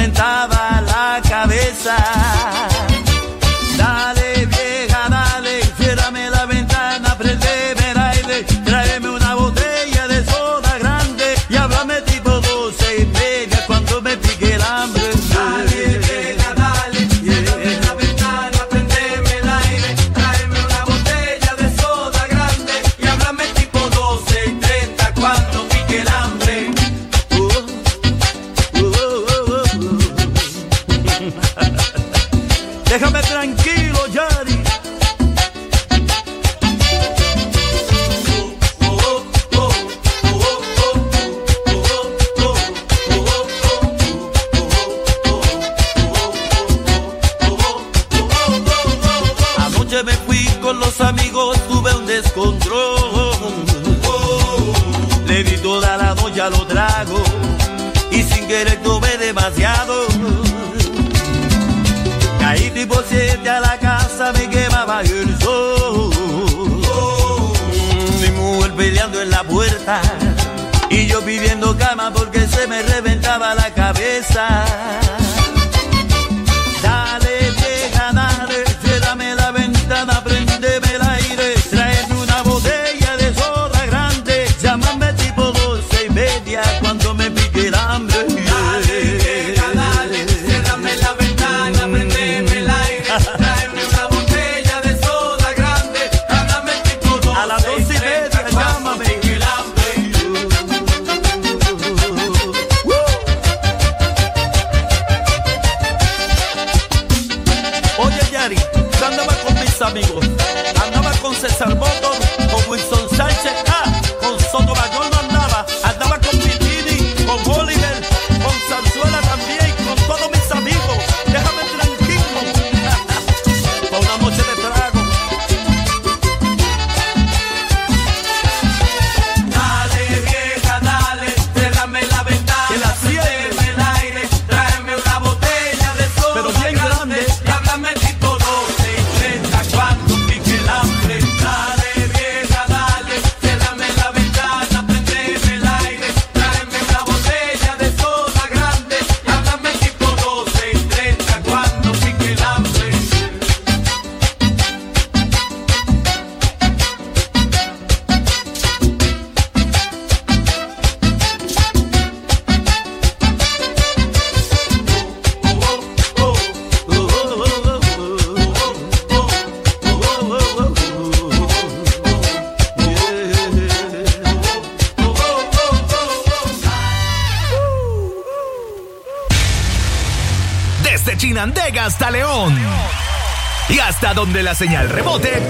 hasta 184.01 184.13
donde 184.13 184.41
la 184.43 184.55
señal 184.55 184.89
rebote, 184.89 185.41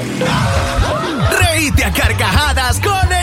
reíte 1.39 1.86
a 1.86 1.93
carcajadas 1.93 2.80
con 2.80 3.12
el 3.12 3.18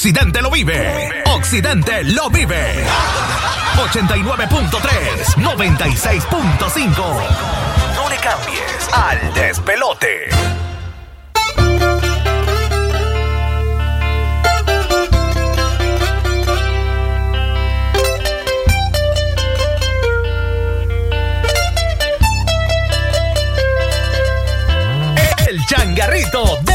Occidente 0.00 0.40
lo 0.40 0.50
vive. 0.50 1.22
Occidente 1.26 2.02
lo 2.04 2.30
vive. 2.30 2.86
89.3, 3.76 5.36
96.5. 5.36 6.96
No 7.96 8.08
le 8.08 8.16
cambies 8.16 8.88
al 8.94 9.34
despelote. 9.34 10.30
El 25.46 25.66
changarrito 25.66 26.69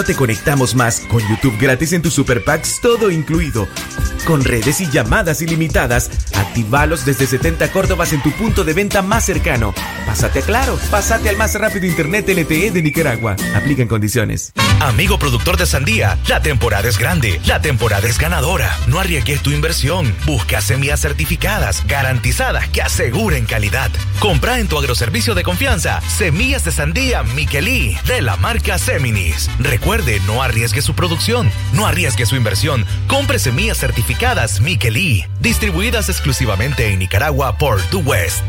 Claro 0.00 0.14
te 0.14 0.18
conectamos 0.18 0.74
más, 0.74 1.00
con 1.00 1.20
YouTube 1.28 1.58
gratis 1.60 1.92
en 1.92 2.00
tus 2.00 2.14
Super 2.14 2.42
Packs, 2.42 2.80
todo 2.80 3.10
incluido. 3.10 3.68
Con 4.24 4.42
redes 4.44 4.80
y 4.80 4.90
llamadas 4.90 5.42
ilimitadas, 5.42 6.10
activalos 6.34 7.04
desde 7.04 7.26
70 7.26 7.70
Córdobas 7.70 8.14
en 8.14 8.22
tu 8.22 8.30
punto 8.32 8.64
de 8.64 8.72
venta 8.72 9.02
más 9.02 9.26
cercano. 9.26 9.74
Pásate 10.06 10.38
a 10.38 10.42
Claro, 10.42 10.78
pásate 10.90 11.28
al 11.28 11.36
más 11.36 11.54
rápido 11.54 11.84
Internet 11.84 12.28
LTE 12.28 12.70
de 12.70 12.82
Nicaragua. 12.82 13.36
Aplican 13.54 13.88
condiciones. 13.88 14.52
Amigo 14.80 15.18
productor 15.18 15.58
de 15.58 15.66
sandía, 15.66 16.18
la 16.28 16.40
temporada 16.40 16.88
es 16.88 16.98
grande, 16.98 17.38
la 17.44 17.60
temporada 17.60 18.08
es 18.08 18.18
ganadora. 18.18 18.74
No 18.86 18.98
arriesgues 19.00 19.42
tu 19.42 19.50
inversión. 19.50 20.14
Busca 20.24 20.62
semillas 20.62 21.00
certificadas, 21.00 21.86
garantizadas, 21.86 22.68
que 22.68 22.80
aseguren 22.80 23.44
calidad. 23.44 23.90
Compra 24.20 24.58
en 24.58 24.68
tu 24.68 24.76
agroservicio 24.76 25.34
de 25.34 25.42
confianza 25.42 26.02
semillas 26.02 26.62
de 26.66 26.72
sandía 26.72 27.22
Miquelí 27.22 27.96
de 28.06 28.20
la 28.20 28.36
marca 28.36 28.76
Seminis. 28.76 29.50
Recuerde, 29.58 30.20
no 30.26 30.42
arriesgue 30.42 30.82
su 30.82 30.94
producción, 30.94 31.50
no 31.72 31.86
arriesgue 31.86 32.26
su 32.26 32.36
inversión. 32.36 32.84
Compre 33.08 33.38
semillas 33.38 33.78
certificadas 33.78 34.60
Miquelí, 34.60 35.24
distribuidas 35.40 36.10
exclusivamente 36.10 36.92
en 36.92 36.98
Nicaragua 36.98 37.56
por 37.56 37.80
The 37.84 37.96
West. 37.96 38.44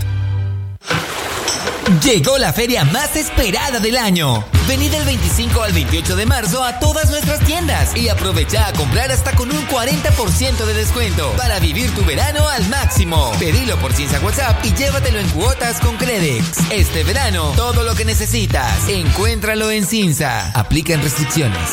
Llegó 2.04 2.40
la 2.40 2.52
feria 2.52 2.84
más 2.84 3.16
esperada 3.16 3.80
del 3.80 3.96
año. 3.96 4.44
Vení 4.68 4.90
del 4.90 5.06
25 5.06 5.62
al 5.62 5.72
28 5.72 6.16
de 6.16 6.26
marzo 6.26 6.64
a 6.64 6.80
todas 6.80 7.12
nuestras 7.12 7.40
tiendas 7.42 7.96
y 7.96 8.10
aprovecha 8.10 8.68
a 8.68 8.74
comprar 8.74 9.12
hasta 9.12 9.36
con 9.36 9.52
un 9.52 9.68
40% 9.68 10.66
de 10.66 10.74
descuento 10.74 11.32
para 11.38 11.60
vivir 11.60 11.94
tu 11.94 12.04
verano 12.04 12.48
al 12.48 12.68
máximo. 12.70 13.32
Pedilo 13.38 13.78
por 13.78 13.94
Cinza 13.94 14.20
WhatsApp 14.20 14.66
y 14.66 14.74
llévatelo 14.74 15.20
en 15.20 15.30
cuotas 15.30 15.80
con 15.80 15.96
Credex. 15.98 16.72
Este 16.72 17.04
verano, 17.04 17.54
todo 17.56 17.84
lo 17.84 17.94
que 17.94 18.04
necesitas, 18.04 18.88
encuéntralo 18.90 19.70
en 19.70 19.86
Cinza. 19.86 20.52
Aplican 20.54 21.04
restricciones. 21.04 21.70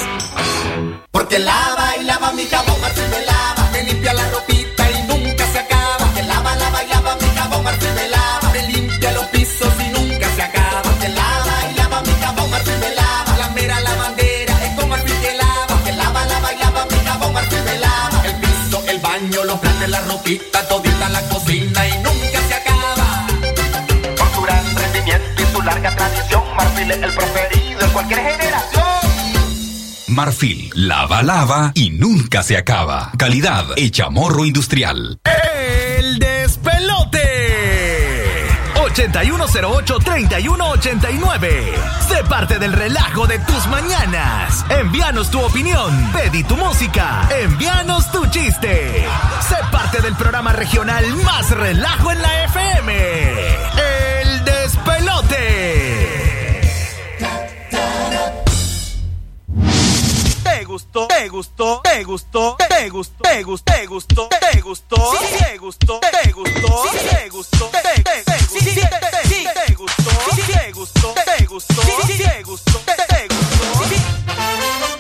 Porque 1.11 1.39
lava 1.39 1.68
Marfil, 30.19 30.69
lava, 30.75 31.23
lava 31.23 31.71
y 31.77 31.91
nunca 31.91 32.43
se 32.43 32.57
acaba. 32.57 33.13
Calidad 33.17 33.67
hecha 33.77 34.11
morro 34.11 34.45
industrial. 34.45 35.21
El 35.95 36.19
despelote. 36.19 37.19
8108-3189. 38.75 41.49
Sé 42.09 42.25
parte 42.29 42.59
del 42.59 42.73
relajo 42.73 43.29
de 43.29 43.39
tus 43.39 43.65
mañanas. 43.69 44.65
Envíanos 44.71 45.31
tu 45.31 45.41
opinión. 45.41 46.11
Pedí 46.13 46.43
tu 46.43 46.57
música. 46.57 47.29
Envíanos 47.41 48.11
tu 48.11 48.27
chiste. 48.27 49.07
Sé 49.49 49.55
parte 49.71 50.01
del 50.01 50.17
programa 50.17 50.53
regional 50.53 51.05
más 51.19 51.49
relajo 51.51 52.11
en 52.11 52.23
la 52.23 52.43
Te 60.59 60.65
gustó, 60.65 61.07
te 61.07 61.29
gustó, 61.29 61.81
te 61.85 62.03
gustó, 62.03 62.57
te 62.69 62.89
gustó, 62.89 63.23
te 63.23 63.43
gustó, 63.45 63.77
te 63.77 63.87
gustó, 63.87 64.29
te 64.29 64.61
gustó, 64.61 65.11
te 65.39 65.57
gustó, 65.57 66.01
te 66.01 66.33
gustó, 66.33 66.83
te 66.91 67.29
gustó, 67.29 67.71
te 67.71 67.79
te- 67.81 68.03
te 68.03 68.39
gustó, 68.41 68.59
te 69.45 69.67
te 69.67 69.75
gustó, 69.75 70.11
te 70.35 70.73
gustó, 70.73 71.15
te 71.15 71.45
gustó, 71.47 71.83
te 72.19 72.43
gustó, 72.43 72.81
te 72.85 73.29
gustó. 73.29 74.98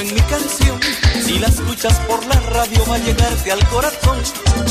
En 0.00 0.14
mi 0.14 0.20
canción. 0.22 0.78
Si 1.24 1.38
la 1.38 1.48
escuchas 1.48 1.98
por 2.00 2.24
la 2.26 2.38
radio 2.40 2.84
va 2.88 2.96
a 2.96 2.98
llegarte 2.98 3.52
al 3.52 3.68
corazón. 3.68 4.18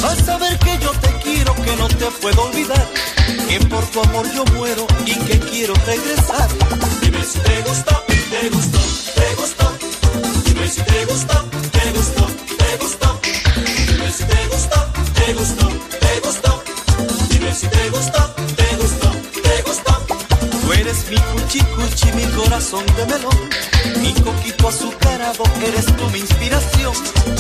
Vas 0.02 0.30
a 0.30 0.38
ver 0.38 0.58
que 0.60 0.78
yo 0.80 0.92
te 0.92 1.10
quiero, 1.24 1.56
que 1.56 1.76
no 1.78 1.88
te 1.88 2.06
puedo 2.22 2.44
olvidar. 2.44 2.88
Que 3.48 3.60
por 3.66 3.84
tu 3.88 4.02
amor 4.02 4.26
yo 4.34 4.46
muero 4.56 4.86
y 5.06 5.16
que 5.26 5.40
quiero 5.40 5.74
regresar. 5.86 6.48
Dime 7.02 7.24
si 7.24 7.40
te 7.40 7.62
gustó, 7.62 8.04
te 8.08 8.50
gustó, 8.50 8.80
te 9.16 9.36
gustó. 9.36 9.78
Dime 10.46 10.68
si 10.70 10.82
te 10.82 11.06
gustó, 11.06 11.46
te 11.72 11.92
gustó, 11.92 12.28
te 12.58 12.78
gustó. 12.78 13.20
Dime 13.88 14.12
si 14.12 14.24
te 14.24 14.48
gustó, 14.48 14.80
te 15.14 15.34
gustó, 15.34 15.68
te 16.00 16.20
gustó. 16.24 16.64
Dime 17.30 17.54
si 17.54 17.68
te 17.68 17.90
gustó, 17.90 18.36
te 18.56 18.68
gustó, 18.68 18.75
eres 20.86 21.10
mi 21.10 21.18
cuchi 21.18 21.60
cuchi, 21.60 22.12
mi 22.14 22.26
corazón 22.38 22.86
de 22.96 23.06
melón. 23.06 23.50
Mi 24.02 24.14
coquito 24.22 24.68
azucarado, 24.68 25.44
eres 25.66 25.86
tú 25.98 26.08
mi 26.12 26.20
inspiración. 26.20 26.94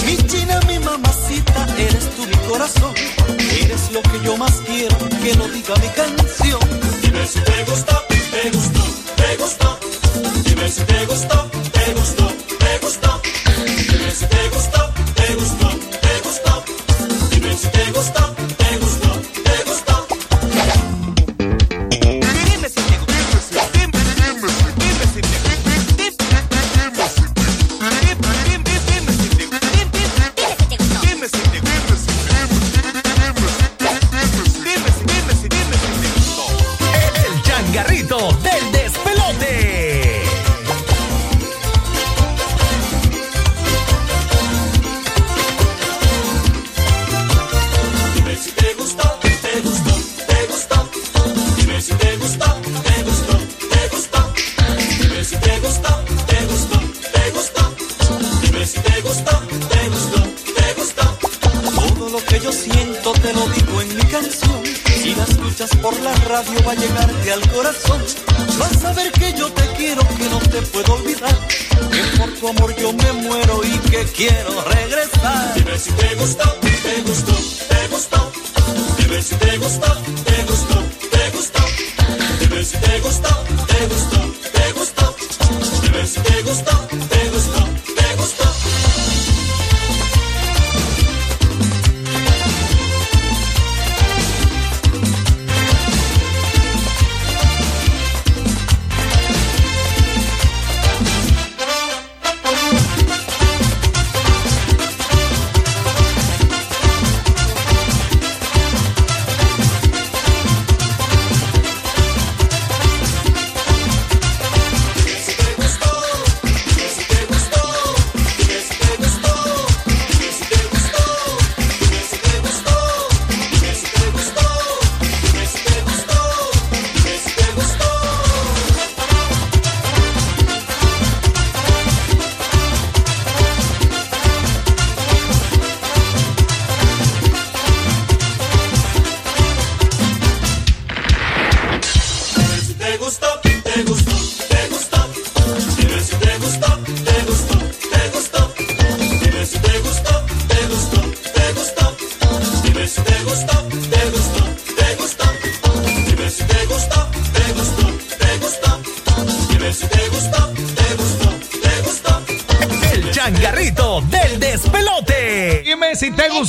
Mi 0.05 0.17
china, 0.27 0.59
mi 0.67 0.79
mamacita, 0.79 1.67
eres 1.77 2.09
tú 2.15 2.25
mi 2.25 2.37
corazón. 2.49 2.93
Eres 3.61 3.91
lo 3.91 4.01
que 4.01 4.19
yo 4.23 4.35
más 4.37 4.53
quiero, 4.65 4.97
que 5.21 5.35
lo 5.35 5.47
diga 5.49 5.75
mi 5.75 5.89
canción. 5.89 6.59
Dime 7.01 7.27
si 7.27 7.39
te 7.39 7.63
gustó, 7.65 8.03
te 8.31 8.49
gustó, 8.49 8.83
te 9.15 9.37
gustó. 9.37 9.79
Dime 10.43 10.69
si 10.69 10.81
te 10.83 11.05
gustó, 11.05 11.49
te 11.71 11.93
gustó, 11.93 12.27
te 12.59 12.79
gustó. 12.81 13.21
Dime 13.91 14.11
si 14.11 14.25
te 14.25 14.49
gustó, 14.49 14.93
te 15.15 15.35
gustó, 15.35 15.69
te 16.01 16.13
gustó. 16.23 16.63
Dime 17.29 17.57
si 17.57 17.67
te 17.67 17.91
gustó, 17.91 18.34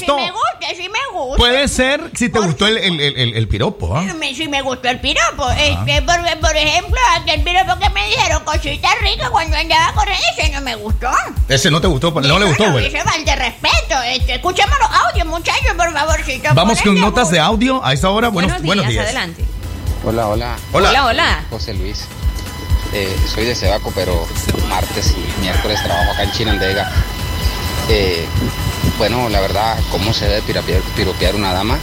gustó. 0.06 0.16
Sí 0.18 0.24
me 0.24 0.30
gusta, 0.30 0.82
sí 0.82 0.88
me 0.88 1.18
gusta. 1.18 1.36
Puede 1.36 1.68
ser 1.68 2.10
si 2.14 2.28
te 2.28 2.38
gustó 2.38 2.66
el, 2.66 2.78
el, 2.78 3.00
el, 3.00 3.16
el- 3.18 3.34
el 3.36 3.48
piropo, 3.48 3.96
¿ah? 3.96 4.02
Me- 4.02 4.34
Sí 4.34 4.48
me 4.48 4.60
gustó 4.62 4.88
el 4.88 5.00
piropo. 5.00 5.50
Este, 5.52 6.02
por, 6.02 6.16
por 6.40 6.56
ejemplo, 6.56 7.00
aquel 7.18 7.42
piropo 7.42 7.78
que 7.78 7.88
me 7.90 8.06
dijeron 8.08 8.44
cositas 8.44 8.92
ricas 9.00 9.30
cuando 9.30 9.56
andaba 9.56 9.92
corriendo, 9.94 10.24
ese 10.38 10.50
no 10.50 10.60
me 10.60 10.74
gustó. 10.74 11.08
Ese 11.48 11.70
no 11.70 11.80
te 11.80 11.86
gustó, 11.86 12.10
no 12.10 12.38
le 12.38 12.44
gustó, 12.46 12.70
güey. 12.72 12.86
Ese 12.86 13.02
falta 13.02 13.34
de 13.34 13.36
respeto. 13.36 14.02
Este, 14.06 14.34
escuchemos 14.34 14.74
los 14.78 14.90
audios, 14.90 15.26
muchachos, 15.26 15.72
por 15.76 15.92
favorcito. 15.92 16.50
Vamos 16.54 16.78
con 16.82 16.88
Ponele 16.94 17.00
notas 17.06 17.30
de 17.30 17.40
audio 17.40 17.82
a 17.84 17.92
esta 17.94 18.10
hora. 18.10 18.28
Buenos, 18.28 18.50
Buenos 18.52 18.66
buenos 18.66 18.88
días, 18.88 19.04
días. 19.04 19.04
adelante. 19.06 19.44
Hola, 20.04 20.28
hola. 20.28 20.56
Hola. 20.72 20.88
Hola, 20.90 21.06
hola. 21.06 21.44
José 21.50 21.72
Luis. 21.74 22.04
Eh, 22.92 23.16
soy 23.34 23.44
de 23.46 23.54
Cebaco, 23.54 23.90
pero 23.94 24.26
martes 24.68 25.12
y 25.16 25.40
miércoles 25.40 25.82
trabajo 25.82 26.12
acá 26.12 26.22
en 26.24 26.32
Chinandega. 26.32 26.92
Eh, 27.88 28.24
bueno, 28.98 29.28
la 29.28 29.40
verdad, 29.40 29.78
¿cómo 29.90 30.12
se 30.12 30.26
debe 30.26 30.42
piropear, 30.42 30.80
piropear 30.96 31.34
una 31.34 31.52
dama? 31.52 31.78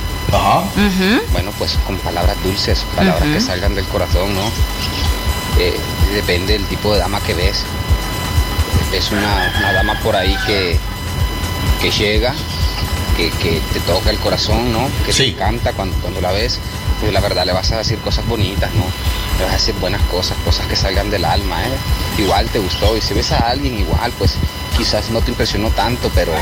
Bueno, 1.31 1.51
pues 1.57 1.77
con 1.85 1.97
palabras 1.97 2.35
dulces, 2.43 2.85
palabras 2.95 3.23
que 3.33 3.41
salgan 3.41 3.75
del 3.75 3.85
corazón, 3.85 4.33
¿no? 4.33 4.41
Eh, 5.59 5.79
depende 6.13 6.53
del 6.53 6.65
tipo 6.65 6.93
de 6.93 6.99
dama 6.99 7.19
que 7.21 7.33
ves. 7.33 7.63
Ves 8.91 9.11
una, 9.11 9.53
una 9.59 9.73
dama 9.73 9.99
por 10.01 10.15
ahí 10.15 10.35
que, 10.47 10.77
que 11.81 11.91
llega, 11.91 12.33
que, 13.15 13.29
que 13.31 13.61
te 13.73 13.79
toca 13.81 14.09
el 14.09 14.17
corazón, 14.17 14.71
¿no? 14.71 14.89
Que 15.05 15.11
te 15.13 15.29
encanta 15.29 15.73
cuando, 15.73 15.95
cuando 15.97 16.19
la 16.21 16.31
ves, 16.31 16.59
la 17.11 17.19
verdad 17.19 17.45
le 17.45 17.53
vas 17.53 17.71
a 17.71 17.77
decir 17.77 17.97
cosas 17.99 18.25
bonitas, 18.27 18.73
¿no? 18.73 18.85
Le 19.37 19.45
vas 19.45 19.53
a 19.53 19.57
decir 19.57 19.75
buenas 19.75 20.01
cosas, 20.03 20.37
cosas 20.45 20.67
que 20.67 20.75
salgan 20.75 21.09
del 21.09 21.25
alma, 21.25 21.63
¿eh? 21.63 21.71
Igual 22.17 22.47
te 22.49 22.59
gustó, 22.59 22.95
y 22.95 23.01
si 23.01 23.13
ves 23.13 23.31
a 23.31 23.49
alguien 23.49 23.77
igual, 23.79 24.11
pues 24.17 24.35
quizás 24.77 25.09
no 25.09 25.21
te 25.21 25.31
impresionó 25.31 25.69
tanto, 25.69 26.09
pero, 26.15 26.33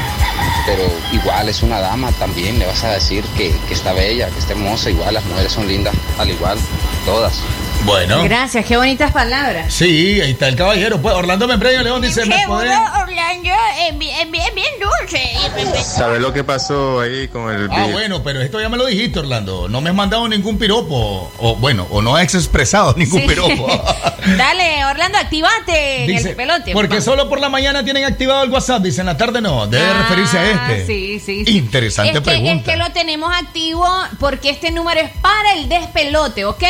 pero 0.65 0.83
igual 1.11 1.49
es 1.49 1.63
una 1.63 1.79
dama 1.79 2.11
también, 2.13 2.59
le 2.59 2.65
vas 2.65 2.83
a 2.83 2.91
decir 2.91 3.23
que, 3.37 3.55
que 3.67 3.73
está 3.73 3.93
bella, 3.93 4.29
que 4.29 4.39
está 4.39 4.53
hermosa, 4.53 4.89
igual 4.89 5.13
las 5.13 5.25
mujeres 5.25 5.51
son 5.51 5.67
lindas, 5.67 5.95
al 6.17 6.29
igual, 6.29 6.57
todas. 7.05 7.41
Bueno. 7.85 8.23
Gracias, 8.23 8.65
qué 8.65 8.77
bonitas 8.77 9.11
palabras. 9.11 9.73
Sí, 9.73 10.21
ahí 10.21 10.31
está 10.31 10.47
el 10.47 10.55
caballero. 10.55 11.01
Pues 11.01 11.15
Orlando 11.15 11.47
Membreno 11.47 11.81
León 11.81 12.01
dice, 12.01 12.25
¿me 12.25 12.45
podrían- 12.47 12.81
Orlando 13.01 13.49
es 13.87 13.97
bien, 13.97 14.31
bien, 14.31 14.53
bien 14.53 14.67
dulce. 14.79 15.83
¿Sabes 15.83 16.21
lo 16.21 16.31
que 16.31 16.43
pasó 16.43 16.99
ahí 17.01 17.27
con 17.27 17.51
el 17.51 17.67
Ah, 17.71 17.77
beat? 17.77 17.91
bueno, 17.91 18.23
pero 18.23 18.41
esto 18.41 18.61
ya 18.61 18.69
me 18.69 18.77
lo 18.77 18.85
dijiste, 18.85 19.19
Orlando. 19.19 19.67
No 19.67 19.81
me 19.81 19.89
has 19.89 19.95
mandado 19.95 20.27
ningún 20.27 20.57
piropo. 20.59 21.31
O 21.39 21.55
bueno, 21.55 21.87
o 21.89 22.01
no 22.03 22.15
has 22.15 22.33
expresado 22.35 22.93
ningún 22.97 23.21
Sí. 23.21 23.27
piropo. 23.27 23.67
Dale, 24.37 24.85
Orlando, 24.85 25.17
activate 25.17 26.01
en 26.03 26.07
Dice, 26.07 26.29
el 26.29 26.35
pelote. 26.35 26.73
porque 26.73 26.89
Vamos. 26.89 27.03
solo 27.05 27.27
por 27.29 27.39
la 27.39 27.49
mañana 27.49 27.83
tienen 27.83 28.05
activado 28.05 28.43
el 28.43 28.51
WhatsApp. 28.51 28.83
Dice, 28.83 29.01
en 29.01 29.07
la 29.07 29.17
tarde 29.17 29.41
no. 29.41 29.65
Debe 29.65 29.83
Ah, 29.85 30.03
referirse 30.03 30.37
a 30.37 30.51
este. 30.51 30.85
Sí, 30.85 31.19
sí, 31.19 31.43
sí. 31.45 31.57
Interesante 31.57 32.11
es 32.11 32.17
que, 32.19 32.21
pregunta. 32.21 32.53
Es 32.53 32.63
que 32.63 32.75
lo 32.77 32.91
tenemos 32.91 33.33
activo 33.35 33.87
porque 34.19 34.51
este 34.51 34.69
número 34.71 35.01
es 35.01 35.09
para 35.21 35.53
el 35.53 35.67
despelote, 35.67 36.45
¿ok? 36.45 36.63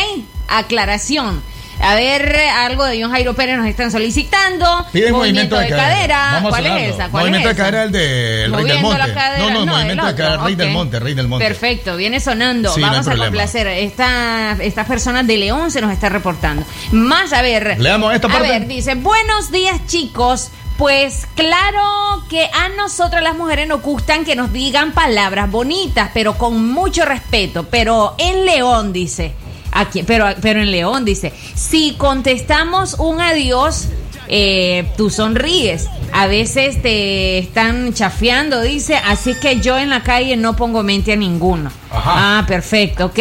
Aclaración. 0.57 1.41
A 1.83 1.95
ver, 1.95 2.37
algo 2.37 2.85
de 2.85 3.01
John 3.01 3.11
Jairo 3.11 3.33
Pérez 3.33 3.57
nos 3.57 3.65
están 3.65 3.91
solicitando. 3.91 4.85
Piden 4.91 5.13
movimiento 5.13 5.57
de 5.57 5.67
cadera. 5.69 6.29
Vamos 6.33 6.53
a 6.53 6.57
¿Cuál 6.61 6.65
es 6.77 6.93
esa? 6.93 7.09
¿Cuál 7.09 7.23
movimiento 7.23 7.49
es 7.49 7.55
de 7.57 7.61
cadera 7.63 7.77
esa? 7.79 7.85
el 7.85 7.91
del 7.91 8.53
Rey 8.53 8.65
del 8.65 8.81
Monte. 8.81 9.13
cadera, 9.13 9.39
no, 9.39 9.49
no, 9.49 9.65
no, 9.65 9.71
movimiento 9.73 10.07
el 10.07 10.15
de 10.15 10.21
cadera 10.23 10.43
Rey 10.43 10.55
del. 10.55 10.69
Monte, 10.69 10.99
Rey 10.99 11.13
del 11.15 11.27
Monte. 11.27 11.45
Perfecto, 11.47 11.95
viene 11.97 12.19
sonando. 12.19 12.71
Sí, 12.73 12.81
no 12.81 12.87
Vamos 12.87 13.07
a 13.07 13.15
complacer. 13.15 13.65
Esta, 13.67 14.57
esta 14.59 14.85
persona 14.85 15.23
de 15.23 15.37
León 15.37 15.71
se 15.71 15.81
nos 15.81 15.91
está 15.91 16.09
reportando. 16.09 16.63
Más, 16.91 17.33
a 17.33 17.41
ver. 17.41 17.79
Leamos 17.79 18.13
esta 18.13 18.27
A 18.27 18.31
parte. 18.31 18.47
ver, 18.47 18.67
dice, 18.67 18.93
buenos 18.95 19.51
días 19.51 19.79
chicos. 19.87 20.51
Pues 20.77 21.27
claro 21.35 22.23
que 22.29 22.45
a 22.45 22.69
nosotras 22.69 23.23
las 23.23 23.35
mujeres 23.35 23.67
nos 23.67 23.81
gustan 23.81 24.23
que 24.23 24.35
nos 24.35 24.51
digan 24.53 24.93
palabras 24.93 25.49
bonitas, 25.49 26.11
pero 26.13 26.37
con 26.37 26.63
mucho 26.71 27.05
respeto. 27.05 27.67
Pero 27.69 28.15
en 28.17 28.45
León 28.45 28.93
dice, 28.93 29.33
aquí, 29.72 30.03
pero, 30.03 30.26
pero 30.41 30.61
en 30.61 30.72
León 30.72 31.05
dice, 31.05 31.34
si 31.55 31.95
contestamos 31.97 32.95
un 32.99 33.22
adiós, 33.22 33.88
eh, 34.28 34.86
tú 34.95 35.09
sonríes. 35.09 35.88
A 36.13 36.28
veces 36.28 36.82
te 36.82 37.38
están 37.38 37.93
chafeando, 37.93 38.61
dice, 38.61 38.95
así 38.95 39.34
que 39.36 39.59
yo 39.59 39.78
en 39.78 39.89
la 39.89 40.03
calle 40.03 40.38
no 40.38 40.55
pongo 40.55 40.84
mente 40.84 41.13
a 41.13 41.15
ninguno. 41.15 41.72
Ah, 41.91 42.45
perfecto, 42.47 43.07
ok. 43.07 43.19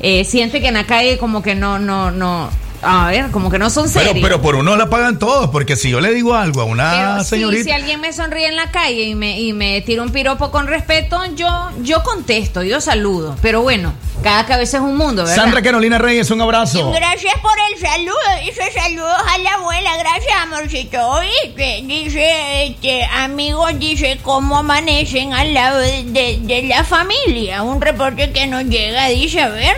Eh, 0.00 0.24
siente 0.24 0.60
que 0.60 0.68
en 0.68 0.74
la 0.74 0.84
calle 0.84 1.18
como 1.18 1.42
que 1.42 1.54
no, 1.54 1.78
no, 1.78 2.10
no. 2.10 2.50
A 2.82 3.08
ver, 3.08 3.30
como 3.30 3.48
que 3.50 3.58
no 3.58 3.70
son 3.70 3.84
Pero, 3.92 4.06
serios. 4.06 4.24
pero 4.26 4.42
por 4.42 4.56
uno 4.56 4.74
la 4.76 4.90
pagan 4.90 5.18
todos, 5.18 5.50
porque 5.50 5.76
si 5.76 5.90
yo 5.90 6.00
le 6.00 6.12
digo 6.12 6.34
algo 6.34 6.62
a 6.62 6.64
una 6.64 6.90
Pero 6.90 7.22
sí, 7.24 7.30
señorita. 7.30 7.64
si 7.64 7.70
alguien 7.70 8.00
me 8.00 8.12
sonríe 8.12 8.48
en 8.48 8.56
la 8.56 8.70
calle 8.72 9.02
y 9.04 9.14
me, 9.14 9.40
y 9.40 9.52
me 9.52 9.80
tira 9.82 10.02
un 10.02 10.10
piropo 10.10 10.50
con 10.50 10.66
respeto, 10.66 11.20
yo, 11.36 11.70
yo 11.82 12.02
contesto, 12.02 12.62
yo 12.64 12.80
saludo. 12.80 13.36
Pero 13.40 13.62
bueno, 13.62 13.92
cada 14.24 14.46
cabeza 14.46 14.78
es 14.78 14.82
un 14.82 14.96
mundo, 14.96 15.22
¿verdad? 15.22 15.36
Sandra 15.36 15.62
Carolina 15.62 15.98
Reyes, 15.98 16.30
un 16.32 16.40
abrazo. 16.40 16.90
Gracias 16.90 17.34
por 17.40 17.52
el 17.72 17.78
saludo. 17.80 18.18
Dice 18.44 18.62
saludos 18.72 19.16
a 19.32 19.38
la 19.38 19.50
abuela. 19.54 19.90
Gracias, 19.98 20.32
amorcito. 20.42 20.98
Oíste, 21.08 21.82
dice, 21.84 22.64
este, 22.66 23.04
amigos, 23.04 23.78
dice, 23.78 24.18
¿cómo 24.22 24.58
amanecen 24.58 25.32
al 25.34 25.54
lado 25.54 25.78
de, 25.78 26.04
de- 26.04 26.38
de 26.42 26.62
la 26.64 26.82
familia? 26.84 27.62
Un 27.62 27.80
reporte 27.80 28.32
que 28.32 28.46
nos 28.48 28.64
llega, 28.64 29.06
dice, 29.08 29.40
a 29.40 29.48
ver. 29.50 29.76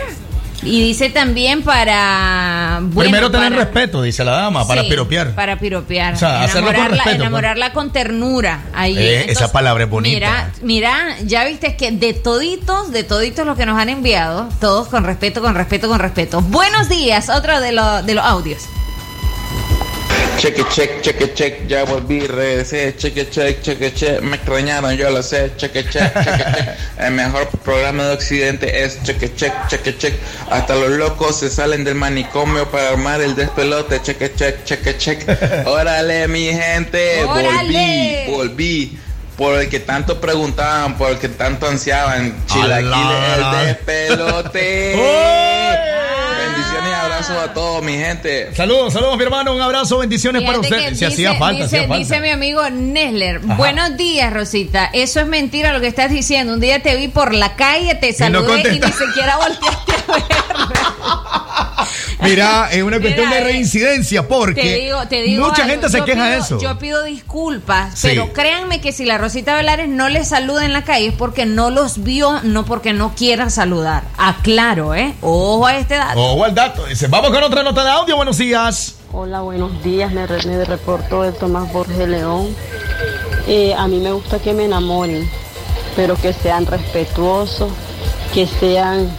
Y 0.65 0.81
dice 0.81 1.09
también 1.09 1.61
para... 1.63 2.79
bueno, 2.81 2.99
Primero 3.11 3.31
tener 3.31 3.49
para- 3.51 3.63
respeto, 3.65 4.01
dice 4.01 4.23
la 4.23 4.31
dama, 4.33 4.67
para 4.67 4.83
piropear. 4.83 5.35
Para 5.35 5.57
piropear. 5.59 6.13
O 6.15 6.17
sea, 6.17 6.43
hacerlo 6.43 6.73
con 6.73 6.85
respeto, 6.89 7.03
pues. 7.03 7.15
Enamorarla 7.15 7.73
con 7.73 7.91
ternura. 7.91 8.63
Ahí. 8.73 8.97
Eh, 8.97 9.25
esa 9.31 9.51
palabra 9.51 9.83
es 9.85 9.89
bonita. 9.89 10.13
Mira, 10.15 10.51
mira, 10.61 11.17
ya 11.25 11.45
viste 11.45 11.75
que 11.77 11.91
de 11.91 12.13
toditos, 12.13 12.91
de 12.91 13.03
toditos 13.03 13.45
los 13.45 13.57
que 13.57 13.65
nos 13.65 13.79
han 13.79 13.89
enviado, 13.89 14.49
todos 14.59 14.87
con 14.87 15.03
respeto, 15.03 15.41
con 15.41 15.55
respeto, 15.55 15.87
con 15.87 15.99
respeto. 15.99 16.41
Buenos 16.41 16.89
días, 16.89 17.29
otro 17.29 17.61
de, 17.61 17.71
lo- 17.71 18.01
de 18.03 18.13
los 18.15 18.25
audios. 18.25 18.63
Cheque, 20.45 20.63
check, 20.69 21.01
cheque, 21.01 21.33
check, 21.33 21.67
ya 21.67 21.85
volví, 21.85 22.27
regresé, 22.27 22.95
cheque, 22.95 23.27
check, 23.31 23.63
cheque, 23.63 23.91
check, 23.95 24.21
me 24.21 24.35
extrañaron, 24.35 24.95
yo 24.95 25.09
lo 25.09 25.23
sé, 25.23 25.53
cheque, 25.57 25.83
check, 25.89 26.13
cheque, 26.13 26.43
check. 26.53 26.69
El 26.99 27.13
mejor 27.13 27.47
programa 27.63 28.03
de 28.03 28.13
Occidente 28.13 28.83
es 28.83 29.01
cheque, 29.01 29.33
check, 29.33 29.51
cheque, 29.67 29.97
check. 29.97 30.13
Hasta 30.51 30.75
los 30.75 30.91
locos 30.91 31.39
se 31.39 31.49
salen 31.49 31.83
del 31.83 31.95
manicomio 31.95 32.69
para 32.69 32.89
armar 32.89 33.21
el 33.21 33.33
despelote, 33.33 34.03
cheque, 34.03 34.35
check, 34.35 34.63
cheque, 34.65 34.95
check. 34.99 35.27
Órale, 35.65 36.27
mi 36.27 36.53
gente, 36.53 37.23
¡Órale! 37.23 38.25
volví, 38.27 38.37
volví. 38.37 38.99
Por 39.37 39.59
el 39.59 39.67
que 39.67 39.79
tanto 39.79 40.21
preguntaban, 40.21 40.95
por 40.95 41.09
el 41.09 41.17
que 41.17 41.29
tanto 41.29 41.67
ansiaban, 41.67 42.35
Chilaquiles, 42.45 43.39
el 43.39 43.65
despelote. 43.65 45.94
Y 47.15 47.17
abrazos 47.17 47.37
a 47.49 47.53
todos, 47.53 47.81
mi 47.81 47.93
gente. 47.93 48.53
Saludos, 48.53 48.91
saludos, 48.91 49.15
mi 49.17 49.23
hermano. 49.23 49.55
Un 49.55 49.61
abrazo, 49.61 49.99
bendiciones 49.99 50.41
para 50.43 50.57
Fíjate 50.57 50.75
usted. 50.75 50.89
que 50.89 50.95
Si 50.95 51.05
dice- 51.05 51.27
hacía 51.27 51.33
falta, 51.39 51.63
dice, 51.63 51.79
falta. 51.79 51.95
dice 51.97 52.19
mi 52.19 52.29
amigo 52.29 52.69
Nesler, 52.69 53.37
Ajá. 53.45 53.55
buenos 53.55 53.95
días 53.95 54.33
Rosita, 54.33 54.89
eso 54.91 55.21
es 55.21 55.25
mentira 55.27 55.71
lo 55.71 55.79
que 55.79 55.87
estás 55.87 56.11
diciendo, 56.11 56.53
un 56.53 56.59
día 56.59 56.81
te 56.83 56.93
vi 56.97 57.07
por 57.07 57.33
la 57.33 57.55
calle, 57.55 57.95
te 57.95 58.11
no 58.11 58.17
saludé 58.17 58.59
y, 58.59 58.63
ni 58.73 58.79
contesta- 58.81 59.05
siquiera 59.05 59.37
volteaste 59.37 59.93
a 59.93 60.13
verme. 60.13 60.75
Mira, 62.21 62.69
es 62.71 62.81
una 62.83 62.99
cuestión 62.99 63.27
Mira, 63.27 63.39
de 63.39 63.43
reincidencia 63.45 64.27
porque 64.27 64.61
Te 64.61 64.75
digo, 64.79 65.07
te 65.07 65.21
digo 65.21 65.43
mucha 65.47 65.63
algo, 65.63 65.71
gente 65.73 65.89
se 65.89 65.97
yo 65.99 66.05
queja 66.05 66.25
de 66.29 66.37
eso. 66.37 66.59
Yo 66.59 66.77
pido 66.79 67.03
disculpas, 67.03 67.97
Sí. 67.99 68.07
pero 68.09 68.33
créanme 68.33 68.81
que 68.81 68.91
si 68.91 69.05
la 69.05 69.17
Rosita 69.17 69.55
Velares 69.55 69.89
no 69.89 70.09
les 70.09 70.29
saluda 70.29 70.65
en 70.65 70.73
la 70.73 70.83
calle 70.83 71.07
es 71.07 71.13
porque 71.13 71.45
no 71.45 71.69
los 71.69 72.03
vio, 72.03 72.41
no 72.43 72.65
porque 72.65 72.93
no 72.93 73.13
quiera 73.15 73.49
saludar. 73.49 74.03
Aclaro, 74.17 74.95
¿eh? 74.95 75.13
Ojo 75.21 75.65
a 75.67 75.77
este 75.77 75.95
dato. 75.95 76.19
Ojo 76.19 76.45
al 76.45 76.55
dato. 76.55 76.85
Dice, 76.85 77.07
vamos 77.07 77.31
con 77.31 77.43
otra 77.43 77.63
nota 77.63 77.83
de 77.83 77.89
audio. 77.91 78.15
Buenos 78.15 78.37
días. 78.37 78.95
Hola, 79.11 79.41
buenos 79.41 79.83
días. 79.83 80.11
Me, 80.11 80.25
re- 80.27 80.45
me 80.45 80.63
reporto 80.65 81.21
de 81.23 81.31
Tomás 81.31 81.71
Borges 81.71 82.07
León. 82.07 82.55
Eh, 83.47 83.73
a 83.77 83.87
mí 83.87 83.99
me 83.99 84.11
gusta 84.11 84.39
que 84.39 84.53
me 84.53 84.65
enamoren, 84.65 85.29
pero 85.95 86.15
que 86.15 86.33
sean 86.33 86.65
respetuosos, 86.65 87.71
que 88.33 88.47
sean 88.47 89.09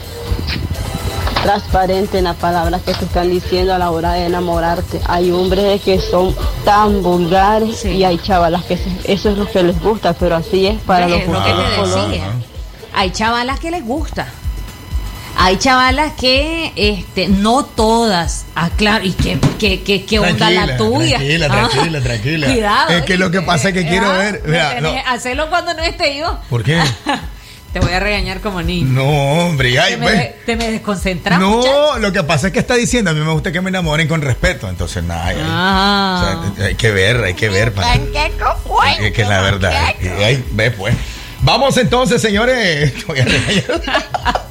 transparentes 1.47 2.15
en 2.17 2.25
las 2.25 2.35
palabras 2.37 2.83
que 2.83 2.93
te 2.93 3.05
están 3.05 3.31
diciendo 3.31 3.73
a 3.73 3.79
la 3.79 3.93
hora 3.93 4.15
de 4.15 4.27
enamorarte. 4.27 5.01
Hay 5.07 5.31
hombres 5.31 5.81
que 5.81 6.01
son 6.01 6.35
tan 6.65 7.03
vulgares 7.05 7.85
y 7.85 8.03
hay 8.03 8.19
chavalas 8.19 8.65
que 8.65 8.77
se- 8.77 9.13
eso 9.13 9.31
es 9.31 9.39
lo 9.39 9.49
que 9.49 9.63
les 9.63 9.81
gusta, 9.81 10.13
pero 10.15 10.35
así 10.35 10.67
es 10.67 10.81
para 10.83 11.07
los 11.07 11.21
Es 11.21 11.29
lo 11.29 11.45
que 11.45 11.51
te 11.53 11.57
decía. 12.09 12.25
Hay 12.95 13.11
chavalas 13.13 13.61
que 13.61 13.71
les 13.71 13.85
gusta. 13.85 14.27
Hay 15.39 15.57
chavalas 15.59 16.15
que, 16.15 16.73
este, 16.75 17.29
no 17.29 17.63
todas, 17.65 18.47
ah, 18.57 18.71
claro, 18.75 19.05
y 19.05 19.13
qué, 19.13 19.39
qué, 19.59 19.83
qué, 19.83 20.05
qué 20.05 20.19
onda 20.19 20.51
la 20.51 20.77
tuya. 20.79 21.19
Tranquila, 21.19 21.47
Ah, 21.51 21.69
tranquila, 21.71 22.01
tranquila. 22.01 22.47
Cuidado. 22.53 22.89
Es 22.91 23.03
que 23.05 23.17
lo 23.19 23.31
que 23.31 23.43
pasa 23.43 23.69
es 23.69 23.75
que 23.75 23.87
quiero 23.87 24.07
Ah, 24.11 24.17
ver. 24.19 24.43
mira, 24.47 24.81
no. 24.81 24.91
Hacelo 25.07 25.49
cuando 25.51 25.75
no 25.75 25.83
esté 25.83 26.17
yo. 26.17 26.39
¿Por 26.51 26.65
qué? 26.65 26.81
Te 27.77 27.81
voy 27.81 27.93
a 27.93 28.01
regañar 28.01 28.41
como 28.41 28.62
niño. 28.62 28.89
No, 28.91 29.05
hombre, 29.05 29.79
ay, 29.79 29.93
te, 29.93 29.99
me, 29.99 30.07
pues. 30.07 30.45
te 30.47 30.57
me 30.57 30.70
desconcentras. 30.70 31.39
muchacho. 31.39 31.93
No, 31.93 31.99
lo 31.99 32.11
que 32.11 32.22
pasa 32.22 32.47
es 32.47 32.55
que 32.55 32.59
está 32.59 32.74
diciendo, 32.74 33.11
a 33.11 33.12
mí 33.12 33.20
me 33.20 33.31
gusta 33.33 33.53
que 33.53 33.61
me 33.61 33.68
enamoren 33.68 34.09
con 34.09 34.22
respeto, 34.22 34.70
entonces 34.70 35.05
nada, 35.05 35.27
ay, 35.27 35.37
ay. 35.37 35.45
Ah. 35.47 36.49
O 36.51 36.57
sea, 36.57 36.68
hay 36.68 36.74
que 36.74 36.91
ver, 36.91 37.22
hay 37.22 37.35
que 37.35 37.51
ver 37.51 37.74
para 37.74 37.97
es 37.97 39.12
que 39.12 39.20
es 39.20 39.29
la 39.29 39.43
verdad. 39.43 39.95
Y 40.01 40.09
ahí, 40.09 40.43
ve 40.53 40.70
pues. 40.70 40.97
Vamos 41.43 41.77
entonces, 41.77 42.22
señores. 42.22 42.95
Voy 43.07 43.20
a 43.20 43.24
regañar. 43.27 44.43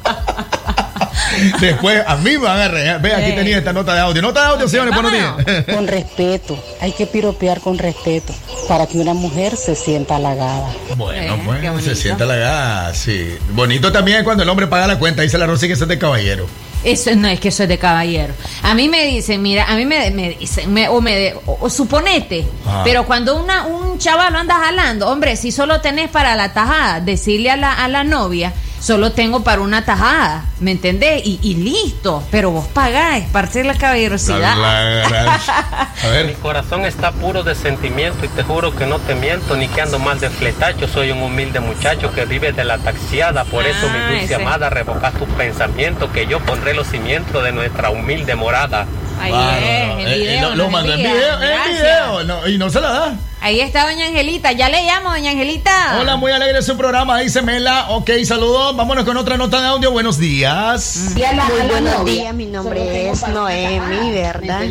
Después 1.60 2.02
a 2.06 2.16
mí 2.18 2.32
me 2.32 2.38
van 2.40 2.60
a 2.60 2.68
regañar. 2.68 3.02
Ve, 3.02 3.14
aquí 3.14 3.32
tenía 3.34 3.58
esta 3.58 3.74
nota 3.74 3.94
de 3.94 4.00
audio. 4.02 4.22
Nota 4.22 4.42
de 4.42 4.48
audio, 4.48 4.68
señores, 4.68 4.94
buenos 4.94 5.12
días. 5.12 5.66
Con 5.74 5.88
respeto, 5.88 6.58
hay 6.82 6.92
que 6.94 7.06
piropear 7.08 7.60
con 7.62 7.78
respeto 7.78 8.34
para 8.68 8.88
que 8.88 8.98
una 8.98 9.14
mujer 9.14 9.56
se 9.58 9.76
sienta 9.76 10.16
halagada. 10.18 10.70
Bueno, 10.96 11.38
pues, 11.46 11.84
se 11.84 11.96
sienta 11.96 12.24
halagada, 12.24 12.94
sí. 12.94 13.36
Bonito 13.52 13.92
también 13.92 14.24
cuando 14.24 14.44
el 14.44 14.50
hombre 14.50 14.68
paga 14.68 14.88
la 14.88 14.98
cuenta, 15.00 15.22
dice 15.22 15.38
la 15.38 15.46
Rosy 15.46 15.68
que 15.68 15.74
eso 15.74 15.84
es 15.86 15.90
de 15.90 15.98
caballero. 16.00 16.48
Eso 16.84 17.16
no 17.16 17.28
es 17.28 17.40
que 17.40 17.48
eso 17.48 17.64
es 17.64 17.70
de 17.70 17.80
caballero. 17.80 18.34
A 18.62 18.76
mí 18.76 18.88
me 18.88 19.06
dicen, 19.08 19.42
mira, 19.42 19.66
a 19.66 19.76
mí 19.76 19.86
me, 19.88 20.12
me 20.12 20.30
dicen, 20.36 20.72
me- 20.72 20.88
o 20.88 21.02
me 21.02 21.16
de- 21.16 21.36
o, 21.48 21.58
o 21.62 21.70
suponete, 21.70 22.46
Ah. 22.66 22.82
pero 22.86 23.06
cuando 23.08 23.42
una, 23.42 23.66
un 23.66 23.98
chaval 23.98 24.32
lo 24.34 24.40
anda 24.40 24.56
jalando, 24.56 25.10
hombre, 25.10 25.36
si 25.36 25.52
solo 25.52 25.82
tenés 25.82 26.10
para 26.12 26.36
la 26.36 26.54
tajada, 26.54 27.00
decirle 27.00 27.50
a 27.50 27.58
la, 27.58 27.74
a 27.74 27.88
la 27.88 28.04
novia, 28.04 28.54
solo 28.80 29.12
tengo 29.12 29.44
para 29.44 29.62
una 29.62 29.84
tajada, 29.86 30.46
¿me 30.60 30.72
entendés? 30.72 31.26
Y, 31.26 31.40
y 31.42 31.56
listo, 31.56 32.24
pero 32.32 32.52
vos 32.52 32.68
pagás, 32.68 33.22
parte 33.32 33.60
de 33.60 33.66
la 33.66 33.76
caballerosidad. 33.76 34.56
A 36.04 36.08
ver. 36.10 36.26
Mi 36.26 36.34
corazón 36.34 36.86
está 36.86 37.12
puro 37.12 37.44
de 37.44 37.56
sentimiento 37.56 38.26
y 38.26 38.28
te 38.30 38.44
juro 38.44 38.76
que 38.76 38.86
no 38.86 39.00
te 39.00 39.16
miento 39.16 39.56
ni 39.56 39.68
que 39.68 39.82
ando 39.82 39.98
mal 40.00 40.20
de 40.20 40.30
fletacho. 40.30 40.88
Soy 40.88 41.12
un 41.12 41.22
humilde 41.24 41.60
muchacho 41.60 42.12
que 42.14 42.26
vive 42.26 42.52
de 42.52 42.64
la 42.64 42.78
taxiada. 42.78 43.44
Por 43.46 43.66
eso, 43.66 43.90
mi 43.90 43.98
Ah, 43.98 44.08
dulce 44.10 44.26
ese. 44.26 44.36
amada, 44.36 44.70
revocas 44.70 45.14
tus 45.14 45.28
pensamientos 45.30 46.10
que 46.12 46.28
yo 46.28 46.40
pondré 46.42 46.74
los 46.74 46.88
cimientos 46.88 47.44
de 47.44 47.52
nuestra 47.52 47.90
humilde 47.90 48.36
morada. 48.36 48.86
Ahí 49.20 49.32
Bárbaro. 49.32 49.58
es, 49.58 49.66
en 49.66 50.00
Eh, 50.00 50.14
eh, 50.14 50.18
video, 50.20 50.50
lo, 50.50 50.56
lo 50.56 50.64
nos 50.64 50.72
mandó 50.72 50.92
en 50.94 50.98
video, 51.00 51.42
en 51.42 51.74
video. 51.74 52.24
no, 52.26 52.48
y 52.48 52.58
no 52.58 52.70
se 52.70 52.82
la 52.82 52.92
da. 52.92 53.16
Ahí 53.46 53.62
está 53.62 53.86
doña 53.86 54.08
Angelita, 54.08 54.54
ya 54.54 54.70
le 54.70 54.82
llamo, 54.86 55.12
doña 55.12 55.30
Angelita. 55.30 56.00
Hola, 56.02 56.16
muy 56.16 56.32
alegre 56.32 56.64
su 56.64 56.76
programa, 56.76 57.20
dice 57.20 57.44
Mela. 57.44 57.92
Ok, 57.92 58.10
saludos. 58.26 58.76
Vámonos 58.76 59.06
con 59.06 59.18
otra 59.18 59.38
nota 59.38 59.62
de 59.62 59.68
audio. 59.68 59.92
Buenos 59.92 60.18
días. 60.18 61.14
Muy 61.14 61.68
buenos 61.68 62.06
días, 62.06 62.34
mi 62.34 62.48
nombre 62.48 63.12
es 63.12 63.28
Noemi, 63.28 64.14
¿verdad? 64.14 64.64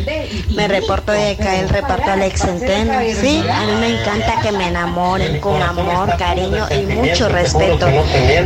Me 0.49 0.67
reporto 0.67 1.13
de 1.13 1.31
acá 1.31 1.55
el 1.55 1.69
reparto 1.69 2.11
Alex 2.11 2.41
Centeno. 2.41 2.99
Sí, 3.21 3.41
a 3.49 3.65
mí 3.65 3.71
me 3.79 3.97
encanta 4.01 4.41
que 4.41 4.51
me 4.51 4.67
enamoren 4.67 5.39
con 5.39 5.63
amor, 5.63 6.13
cariño 6.17 6.67
y 6.69 6.85
mucho 6.95 7.29
respeto. 7.29 7.87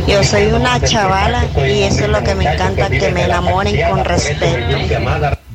Yo 0.06 0.22
soy 0.22 0.44
una 0.44 0.80
chavala 0.80 1.44
y 1.56 1.82
eso 1.82 2.04
es 2.04 2.08
lo 2.08 2.22
que 2.22 2.36
me 2.36 2.44
encanta, 2.44 2.88
que 2.88 3.10
me 3.10 3.24
enamoren 3.24 3.90
con 3.90 4.04
respeto. 4.04 4.46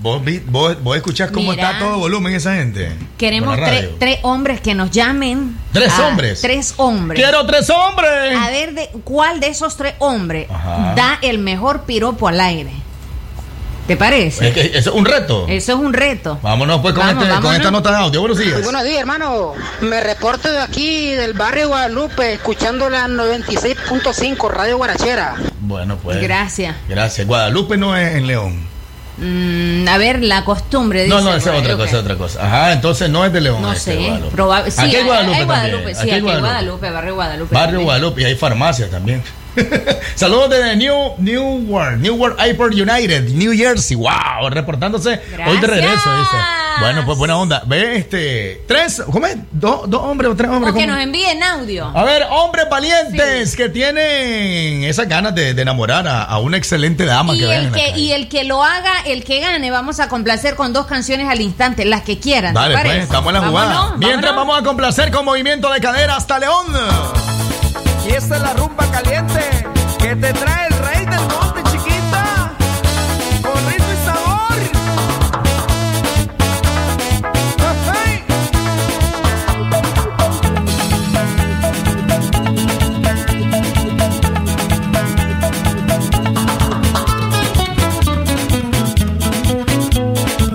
¿Vos, 0.06 0.22
vos, 0.45 0.84
vos 0.84 0.95
escuchás 0.95 1.32
cómo 1.32 1.49
Mira. 1.49 1.72
está 1.72 1.80
todo 1.80 1.97
volumen 1.97 2.36
esa 2.36 2.53
gente? 2.53 2.91
Queremos 3.18 3.58
tres, 3.97 4.20
hombres 4.22 4.62
que 4.62 4.76
nos 4.76 4.91
llamen. 4.91 5.58
¿Tres 5.74 5.97
hombres? 5.97 6.41
Tres 6.41 6.76
hombres. 6.78 7.20
¡Quiero 7.20 7.43
tres 7.47 7.72
hombres! 7.72 8.38
A 8.39 8.51
ver, 8.51 8.76
de, 8.76 8.88
¿cuál 9.03 9.39
de 9.39 9.47
esos 9.47 9.76
tres 9.78 9.95
hombres 9.97 10.47
Ajá. 10.51 10.93
da 10.95 11.18
el 11.24 11.39
mejor 11.39 11.86
piropo 11.86 12.28
al 12.28 12.39
aire? 12.39 12.70
¿Te 13.88 13.97
parece? 13.97 14.49
Es 14.49 14.53
que 14.53 14.78
eso 14.78 14.91
es 14.91 14.95
un 14.95 15.06
reto. 15.06 15.47
Eso 15.47 15.72
es 15.74 15.80
un 15.80 15.91
reto. 15.91 16.38
Vámonos 16.43 16.82
pues 16.82 16.93
con, 16.93 17.03
Vamos, 17.03 17.24
este- 17.28 17.41
con 17.41 17.56
esta 17.56 17.72
nota 17.72 17.89
de 17.89 17.97
audio. 17.97 18.20
Buenos 18.20 18.38
días. 18.38 18.53
Muy 18.53 18.62
buenos 18.64 18.84
días, 18.84 18.99
hermano. 18.99 19.53
Me 19.82 20.01
reporto 20.01 20.51
de 20.51 20.60
aquí, 20.60 21.14
del 21.16 21.34
barrio 21.34 21.70
Guadalupe, 21.70 22.34
escuchando 22.34 22.91
la 22.91 23.08
96.5 23.08 24.49
Radio 24.51 24.78
Guarachera. 24.78 25.34
Bueno, 25.62 25.97
pues. 25.97 26.22
Gracias. 26.22 26.76
Gracias. 26.88 27.26
Guadalupe 27.26 27.76
no 27.78 27.97
es 27.97 28.14
en 28.18 28.28
León. 28.28 28.75
Mm, 29.18 29.88
a 29.88 29.97
ver, 29.97 30.22
la 30.24 30.43
costumbre. 30.43 31.07
No, 31.07 31.18
dice 31.18 31.30
no, 31.30 31.36
esa 31.36 31.53
es 31.53 31.61
otra 31.61 31.78
cosa, 31.78 31.99
otra 31.99 32.16
cosa. 32.18 32.45
Ajá, 32.45 32.74
entonces 32.74 33.09
no 33.09 33.24
es 33.26 33.32
de 33.32 33.41
León. 33.41 33.61
No 33.61 33.72
este, 33.72 33.93
sé, 33.93 34.09
Guadalupe. 34.36 34.72
Sí, 34.72 34.82
aquí 34.82 34.95
hay 34.95 35.03
Guadalupe, 35.03 35.38
hay 35.38 35.45
también. 35.45 35.47
Guadalupe, 35.47 35.95
sí, 35.95 36.01
Aquí 36.01 36.01
hay 36.01 36.05
aquí 36.05 36.13
hay 36.16 36.22
Guadalupe. 36.22 36.49
Guadalupe, 36.49 36.89
barrio 36.89 37.16
Guadalupe. 37.16 37.55
Barrio 37.55 37.68
también. 37.68 37.86
Guadalupe 37.86 38.22
y 38.22 38.26
hay 38.26 38.36
farmacia 38.36 38.89
también. 38.89 39.24
Saludos 40.16 40.49
desde 40.49 40.76
New 40.76 41.14
New 41.18 41.66
World, 41.68 42.01
New 42.01 42.16
World 42.16 42.39
Airport 42.39 42.74
United, 42.74 43.30
New 43.30 43.53
Jersey. 43.56 43.95
Wow, 43.95 44.49
reportándose 44.49 45.22
hoy 45.45 45.58
de 45.60 45.68
regreso, 45.68 46.18
dice. 46.18 46.38
Bueno, 46.80 47.06
pues 47.06 47.18
buena 47.18 47.38
onda. 47.38 47.64
Ve 47.66 47.95
este 47.95 48.64
tres, 48.68 49.01
¿cómo 49.12 49.26
es? 49.28 49.38
Dos, 49.51 49.89
dos 49.89 50.01
hombres 50.03 50.32
o 50.32 50.36
tres 50.36 50.49
hombres. 50.49 50.74
O 50.74 50.78
que 50.78 50.86
nos 50.86 50.99
envíen 50.99 51.41
audio. 51.41 51.91
A 51.93 52.03
ver, 52.03 52.26
hombres 52.30 52.66
valientes 52.70 53.56
que 53.56 53.70
tienen 53.70 54.84
esas 54.84 55.08
ganas 55.08 55.34
de, 55.36 55.53
de 55.53 55.62
enamorar 55.62 56.08
a, 56.08 56.24
a 56.24 56.39
una 56.39 56.58
excelente 56.58 57.06
dama 57.06 57.34
Y 57.34 57.39
que 57.39 57.56
el 57.56 57.72
que, 57.72 57.89
y 57.97 58.12
el 58.12 58.28
que 58.28 58.43
lo 58.43 58.64
haga, 58.64 58.91
el 59.06 59.24
que 59.24 59.39
gane, 59.39 59.72
vamos 59.72 59.99
a 59.99 60.10
complacer 60.10 60.56
con 60.56 60.74
dos 60.74 60.86
canciones 60.86 61.30
al 61.30 61.41
instante, 61.41 61.86
las 61.86 62.01
que 62.01 62.20
quieran. 62.20 62.53
¿te 62.53 62.60
Dale, 62.60 62.78
pues, 62.78 63.03
estamos 63.03 63.34
en 63.34 63.41
la 63.41 63.47
jugada. 63.47 63.68
Vámonos, 63.74 63.97
Mientras 63.97 64.36
vámonos. 64.36 64.47
vamos 64.47 64.60
a 64.60 64.64
complacer 64.64 65.12
con 65.12 65.26
movimiento 65.26 65.72
de 65.72 65.80
cadera 65.80 66.16
hasta 66.18 66.39
León. 66.39 67.35
Y 68.06 68.12
esta 68.12 68.36
es 68.36 68.41
la 68.41 68.53
rumba 68.53 68.86
caliente 68.91 69.41
que 69.97 70.16
te 70.16 70.32
trae 70.34 70.68
el 70.68 70.78
rey 70.86 71.06
del 71.06 71.22
monte, 71.22 71.64
chiquita. 71.72 72.51
Con 73.41 73.66
ritmo 73.68 73.91
y 73.91 74.06
sabor. 74.06 74.56
¡Hey! 77.91 78.24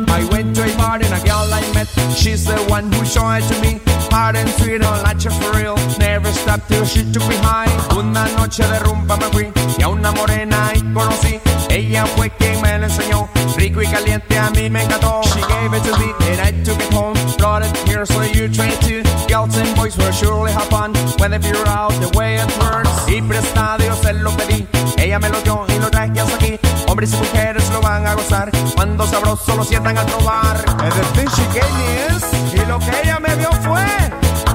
I 0.08 0.24
went 0.30 0.54
to 0.54 0.62
a 0.62 0.68
party 0.76 1.06
and 1.06 1.14
a 1.14 1.20
girl 1.26 1.52
I 1.52 1.62
met. 1.74 1.88
She's 2.16 2.44
the 2.44 2.62
one 2.68 2.92
who 2.92 3.04
showed 3.04 3.38
it 3.38 3.48
to 3.52 3.60
me. 3.60 3.89
Hard 4.10 4.36
and 4.36 4.48
sweet, 4.50 4.80
like 4.80 5.24
you 5.24 5.30
for 5.30 5.52
real. 5.56 5.76
Never 5.98 6.30
stopped 6.32 6.68
till 6.68 6.84
she 6.84 7.04
took 7.12 7.26
me 7.28 7.36
high. 7.36 7.70
Una 7.96 8.26
noche 8.36 8.62
de 8.62 8.78
rumba 8.80 9.16
me 9.16 9.26
fui 9.32 9.52
y 9.78 9.82
a 9.82 9.88
una 9.88 10.12
morena 10.12 10.68
ahí 10.68 10.82
conocí. 10.92 11.40
Ella 11.68 12.04
fue 12.16 12.30
quien 12.30 12.60
me 12.60 12.78
la 12.78 12.86
enseñó. 12.86 13.28
Rico 13.56 13.82
y 13.82 13.86
caliente 13.86 14.38
a 14.38 14.50
mí 14.50 14.68
me 14.68 14.82
encantó. 14.82 15.20
She 15.24 15.40
gave 15.40 15.74
it 15.76 15.82
to 15.84 15.98
me 15.98 16.12
and 16.30 16.40
I 16.40 16.52
took 16.64 16.80
it 16.80 16.92
home. 16.92 17.14
Brought 17.38 17.62
it 17.64 17.76
here 17.88 18.04
so 18.04 18.22
you 18.22 18.48
try 18.48 18.70
to. 18.70 19.02
Girls 19.28 19.56
and 19.56 19.74
boys 19.76 19.96
will 19.96 20.12
surely 20.12 20.52
have 20.52 20.68
fun 20.68 20.92
when 21.18 21.30
they 21.30 21.38
figure 21.38 21.66
out 21.68 21.92
the 22.00 22.10
way 22.16 22.36
it 22.36 22.50
works. 22.58 22.90
Y 23.08 23.20
prestado 23.22 23.84
yo 23.84 23.94
se 24.02 24.12
lo 24.14 24.30
pedí. 24.32 24.66
Ella 24.98 25.18
me 25.18 25.28
lo 25.28 25.40
dio 25.42 25.64
y 25.68 25.78
lo 25.78 25.90
traje 25.90 26.20
hasta 26.20 26.34
aquí. 26.34 26.58
Hombres 27.00 27.14
y 27.14 27.16
mujeres 27.16 27.70
lo 27.70 27.80
van 27.80 28.06
a 28.06 28.12
gozar 28.12 28.50
cuando 28.74 29.06
sabroso 29.06 29.56
lo 29.56 29.64
sientan 29.64 29.96
al 29.96 30.04
probar. 30.04 30.58
She 30.58 31.44
gave 31.54 31.72
me 31.72 32.14
is, 32.14 32.52
y 32.52 32.66
lo 32.66 32.78
que 32.78 32.90
ella 33.02 33.18
me 33.18 33.34
dio 33.36 33.50
fue 33.62 33.86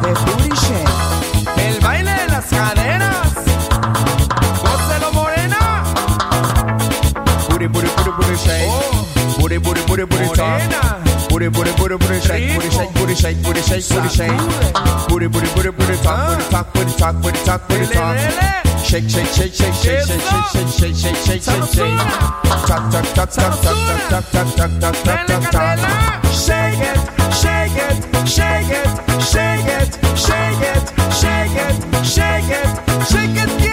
the 0.03 0.09
booty 0.09 0.49
shake. 0.49 1.57
El 1.57 1.79
baile 1.79 2.11
de 2.11 2.27
las 2.27 2.45
caderas. 2.45 3.33
Gócelo 4.61 5.11
morena. 5.13 5.83
Booty, 7.49 7.65
booty, 7.65 7.87
booty, 7.87 8.11
booty 8.11 8.37
shake. 8.37 9.39
Booty, 9.39 9.57
booty, 9.57 9.81
booty, 9.87 10.03
booty 10.03 11.04
talk. 11.39 11.51
Booty, 11.53 11.71
booty, 11.71 11.71
booty, 11.77 11.97
booty 11.97 12.19
shake. 12.21 12.55
Booty 12.55 12.69
shake, 12.69 12.93
booty 12.93 13.15
shake, 13.15 13.43
booty 13.43 13.61
shake, 13.61 13.89
booty 13.89 14.09
shake. 14.09 15.07
Booty, 15.09 15.27
booty, 15.27 15.47
booty, 15.55 15.71
booty 15.71 15.97
talk. 16.03 16.37
Booty 16.37 16.49
talk, 16.49 16.73
booty 16.73 16.91
talk, 16.97 17.21
booty 17.21 17.39
talk, 17.43 17.67
booty 17.67 17.85
talk. 17.93 18.17
Shake, 18.85 19.09
shake, 19.09 19.27
shake, 19.27 19.53
shake, 19.53 19.73
shake, 19.73 20.05
shake, 20.05 20.21
shake, 20.21 20.51
shake, 20.53 20.69
shake, 20.69 20.95
shake, 20.95 21.15
shake, 21.15 21.41
shake, 21.41 21.63
shake. 21.73 21.97
Talk, 22.65 22.91
talk, 22.91 23.05
talk, 23.13 23.29
talk, 23.31 23.61
talk, 23.61 23.77
talk, 24.09 24.31
talk, 24.31 24.55
talk, 24.55 24.79
talk, 24.79 24.95
talk, 25.03 25.27
talk, 25.27 25.51
talk. 25.51 26.25
Shake 26.31 26.79
it, 26.79 26.99
shake 27.33 27.75
it, 27.75 28.27
shake 28.27 28.69
it, 28.69 28.87
shake 29.21 29.65
it, 29.65 29.91
shake 30.15 30.61
it, 30.61 30.85
shake 31.11 31.55
it, 31.55 32.05
shake 32.05 32.49
it, 32.49 33.07
shake 33.07 33.37
it, 33.43 33.64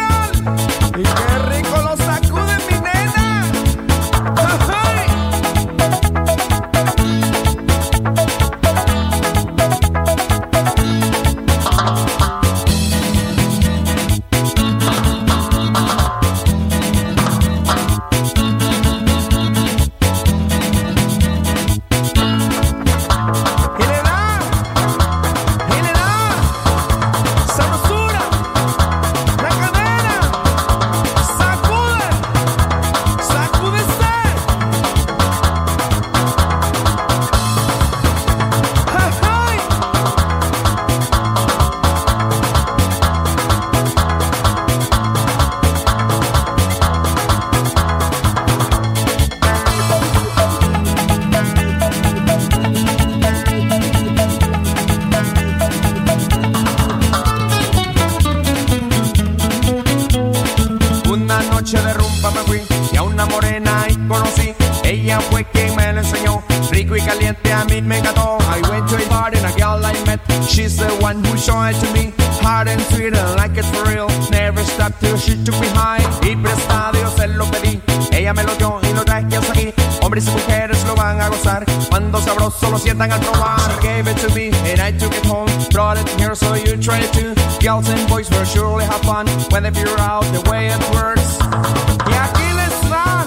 Y 92.11 92.15
aquí 92.15 92.43
les 92.57 92.89
van 92.89 93.27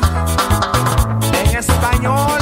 en 1.33 1.55
español 1.55 2.39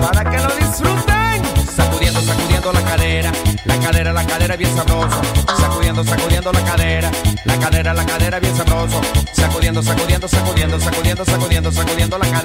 para 0.00 0.24
que 0.30 0.38
lo 0.38 0.48
disfruten. 0.56 1.42
Sacudiendo, 1.76 2.22
sacudiendo 2.22 2.72
la 2.72 2.82
cadera, 2.82 3.32
la 3.66 3.78
cadera, 3.78 4.12
la 4.14 4.24
cadera 4.26 4.56
bien 4.56 4.74
sabroso. 4.74 5.20
Sacudiendo, 5.58 6.02
sacudiendo 6.02 6.50
la 6.50 6.64
cadera, 6.64 7.10
la 7.44 7.58
cadera, 7.58 7.92
la 7.92 8.06
cadera 8.06 8.40
bien 8.40 8.56
sabroso. 8.56 9.02
Sacudiendo, 9.34 9.82
sacudiendo, 9.82 10.26
sacudiendo, 10.26 10.80
sacudiendo, 10.80 11.24
sacudiendo, 11.26 11.72
sacudiendo 11.72 12.18
la 12.18 12.26
cadera, 12.26 12.35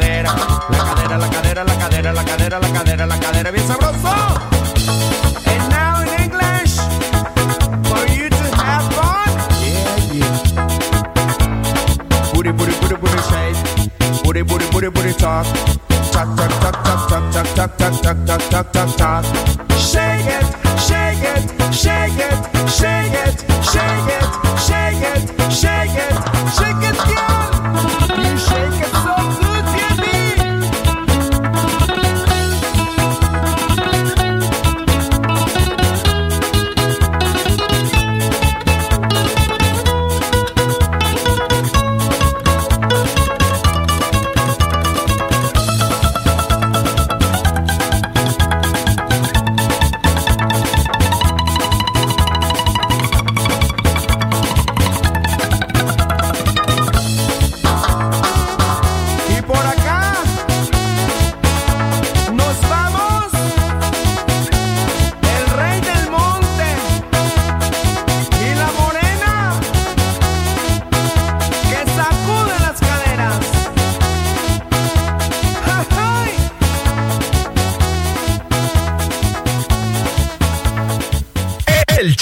talk. 15.31 15.45
Talk, 16.11 16.29
talk, 16.35 16.53
talk, 16.59 16.77
talk, 16.83 17.25
talk, 17.31 17.47
talk, 17.55 17.77
talk, 17.77 18.17
talk, 18.27 18.41
talk, 18.51 18.71
talk, 18.71 18.89
talk, 18.97 19.25
shake 19.77 20.10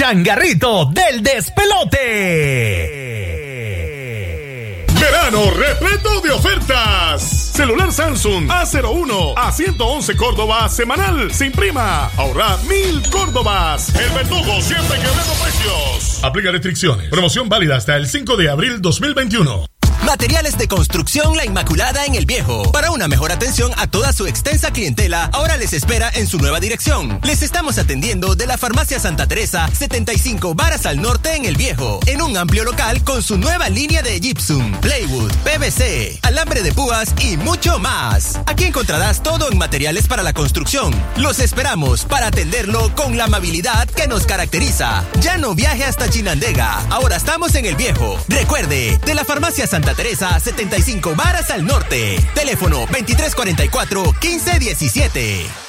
changarrito 0.10 0.86
del 0.92 1.22
despelote. 1.22 2.00
Verano 5.00 5.52
repleto 5.52 6.22
de 6.22 6.32
ofertas. 6.32 7.22
Celular 7.54 7.92
Samsung 7.92 8.50
A01 8.50 9.36
a 9.38 9.52
111 9.52 10.18
Córdoba 10.18 10.68
semanal 10.68 11.32
sin 11.32 11.52
prima. 11.52 12.10
Ahorra 12.18 12.58
mil 12.68 13.08
Córdobas. 13.12 13.94
El 13.94 14.10
verdugo 14.10 14.60
siempre 14.62 14.98
quebrando 14.98 15.34
precios. 15.44 16.24
Aplica 16.24 16.50
restricciones. 16.50 17.08
Promoción 17.10 17.48
válida 17.48 17.76
hasta 17.76 17.96
el 17.96 18.08
5 18.08 18.36
de 18.36 18.50
abril 18.50 18.82
2021. 18.82 19.69
Materiales 20.10 20.58
de 20.58 20.68
construcción 20.68 21.38
La 21.38 21.46
Inmaculada 21.46 22.04
en 22.08 22.16
el 22.16 22.26
Viejo. 22.26 22.72
Para 22.72 22.90
una 22.90 23.08
mejor 23.08 23.32
atención 23.32 23.72
a 23.78 23.86
toda 23.86 24.12
su 24.12 24.26
extensa 24.26 24.72
clientela, 24.72 25.30
ahora 25.34 25.56
les 25.56 25.72
espera 25.72 26.10
en 26.12 26.26
su 26.26 26.40
nueva 26.40 26.60
dirección. 26.60 27.20
Les 27.22 27.44
estamos 27.44 27.78
atendiendo 27.78 28.34
de 28.34 28.48
la 28.48 28.58
Farmacia 28.58 29.00
Santa 29.00 29.28
Teresa, 29.28 29.70
75 29.72 30.56
varas 30.56 30.88
al 30.88 31.00
norte 31.00 31.36
en 31.36 31.46
el 31.46 31.56
Viejo, 31.58 32.00
en 32.08 32.24
un 32.24 32.36
amplio 32.38 32.64
local 32.64 33.04
con 33.04 33.22
su 33.22 33.38
nueva 33.38 33.70
línea 33.70 34.02
de 34.02 34.20
gypsum, 34.20 34.72
plywood, 34.82 35.32
PVC, 35.44 36.18
alambre 36.30 36.62
de 36.62 36.72
púas 36.72 37.14
y 37.22 37.36
mucho 37.38 37.80
más. 37.80 38.40
Aquí 38.46 38.66
encontrarás 38.66 39.24
todo 39.24 39.52
en 39.52 39.58
materiales 39.58 40.08
para 40.08 40.22
la 40.24 40.32
construcción. 40.32 40.94
Los 41.18 41.40
esperamos 41.40 42.06
para 42.06 42.28
atenderlo 42.28 42.94
con 42.96 43.18
la 43.18 43.24
amabilidad 43.26 43.90
que 43.90 44.08
nos 44.08 44.26
caracteriza. 44.28 45.04
Ya 45.22 45.38
no 45.38 45.56
viaje 45.56 45.84
hasta 45.84 46.08
Chinandega, 46.10 46.86
ahora 46.92 47.16
estamos 47.16 47.56
en 47.56 47.66
el 47.66 47.76
Viejo. 47.76 48.20
Recuerde, 48.28 49.00
de 49.06 49.16
la 49.16 49.26
Farmacia 49.26 49.66
Santa 49.66 49.96
Teresa, 49.96 50.40
75 50.40 51.16
varas 51.16 51.50
al 51.50 51.66
norte. 51.66 52.24
Teléfono 52.36 52.86
2344-1517. 52.88 55.69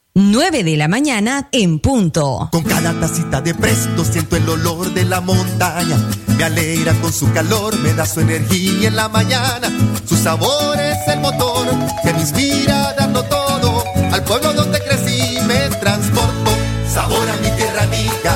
9 0.13 0.65
de 0.65 0.75
la 0.75 0.89
mañana 0.89 1.47
en 1.53 1.79
punto. 1.79 2.49
Con 2.51 2.63
cada 2.63 2.91
tacita 2.99 3.39
de 3.39 3.55
presto 3.55 4.03
siento 4.03 4.35
el 4.35 4.49
olor 4.49 4.93
de 4.93 5.05
la 5.05 5.21
montaña. 5.21 5.97
Me 6.37 6.43
alegra 6.43 6.93
con 6.95 7.13
su 7.13 7.31
calor, 7.31 7.79
me 7.79 7.93
da 7.93 8.05
su 8.05 8.19
energía 8.19 8.89
en 8.89 8.97
la 8.97 9.07
mañana. 9.07 9.71
Su 10.05 10.17
sabor 10.17 10.77
es 10.81 10.97
el 11.07 11.21
motor 11.21 11.65
que 12.03 12.13
me 12.13 12.19
inspira 12.19 12.93
dando 12.99 13.23
todo. 13.23 13.85
Al 14.11 14.21
pueblo 14.25 14.51
donde 14.53 14.81
crecí 14.83 15.39
me 15.47 15.69
transporto. 15.77 16.51
Sabor 16.93 17.29
a 17.29 17.37
mi 17.37 17.55
tierra 17.55 17.83
amiga, 17.83 18.35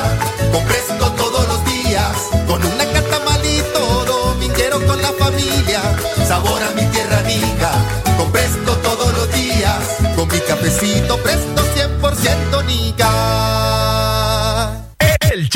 con 0.53 0.63
presto 0.63 1.11
todos 1.11 1.45
los 1.45 1.65
días. 1.65 2.15
Con 2.47 2.63
una 2.63 2.85
catamal 2.93 3.41
y 3.43 3.61
todo, 3.73 4.35
minguero 4.35 4.79
con 4.87 5.01
la 5.01 5.11
familia. 5.19 5.74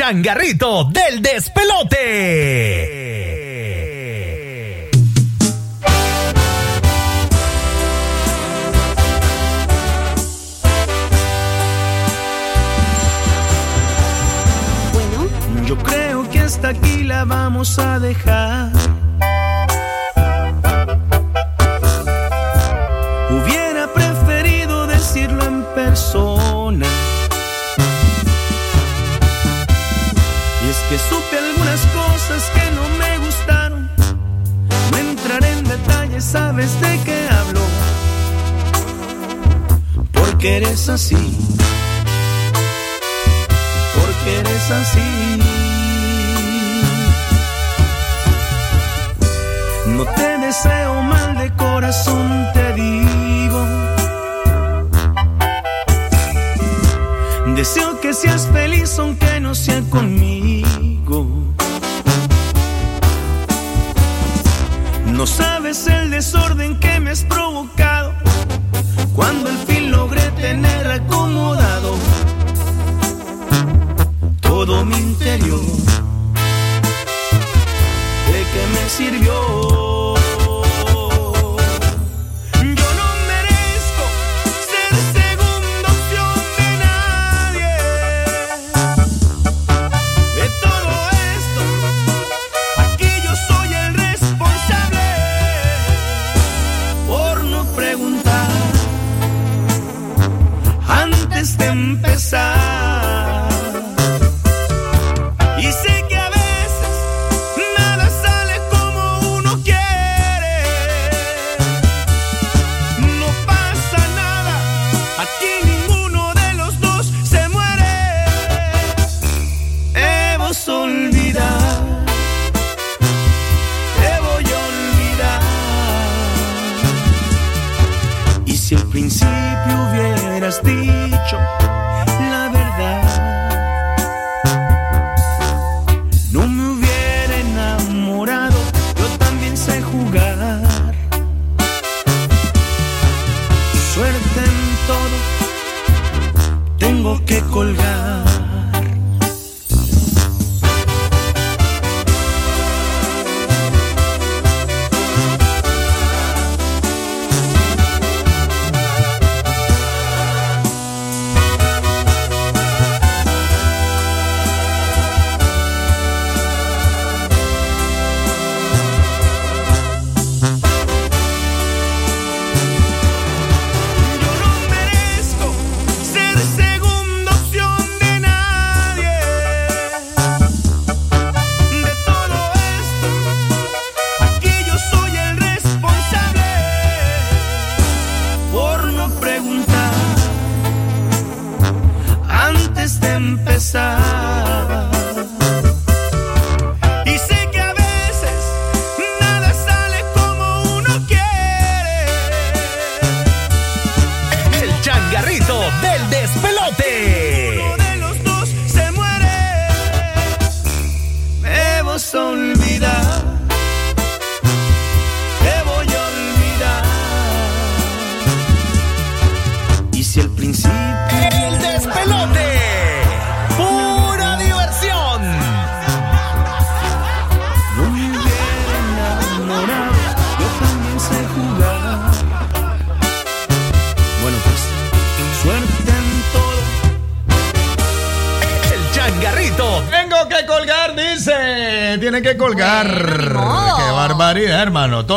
Changarrito 0.10 0.86
del 0.86 1.22
despelote. 1.22 2.00
Yo 15.68 15.78
creo 15.78 16.28
que 16.32 16.40
hasta 16.40 16.70
aquí 16.70 17.04
la 17.04 17.24
vamos 17.26 17.78
a 17.78 18.00
dejar. 18.00 18.72
Hubiera 23.30 23.94
preferido 23.94 24.88
decirlo 24.88 25.44
en 25.46 25.64
persona. 25.76 26.59
Que 30.90 30.98
supe 30.98 31.38
algunas 31.38 31.82
cosas 31.94 32.44
que 32.50 32.72
no 32.72 32.90
me 32.98 33.18
gustaron. 33.20 33.92
No 34.92 34.98
entraré 34.98 35.52
en 35.52 35.64
detalles, 35.64 36.24
sabes 36.24 36.82
de 36.82 37.00
qué 37.06 37.30
hablo. 37.30 37.62
Porque 40.12 40.58
eres 40.58 40.90
así. 40.90 41.38
Porque 44.00 44.40
eres 44.40 44.72
así. 44.72 45.40
No 49.96 50.06
te 50.06 50.38
deseo 50.40 51.04
mal 51.04 51.38
de 51.38 51.54
corazón, 51.56 52.48
te 52.54 52.74
digo. 52.74 53.99
Quiero 57.62 58.00
que 58.00 58.14
seas 58.14 58.48
feliz 58.48 58.98
aunque 59.00 59.42
no 59.42 59.54
sea 59.54 59.82
conmigo. 59.90 61.28
No 65.08 65.28
sabes 65.28 65.86
el 65.88 66.10
desorden 66.10 66.80
que 66.80 67.02
me 67.02 67.10
has 67.10 67.26
provocado 67.26 68.14
cuando 69.14 69.50
al 69.50 69.58
fin 69.68 69.92
logré 69.92 70.22
tener 70.40 70.88
acomodado 70.90 71.98
todo 74.40 74.86
mi 74.86 74.96
interior. 74.96 75.60
¿De 78.32 78.40
qué 78.54 78.64
me 78.74 78.90
sirvió? 78.90 79.89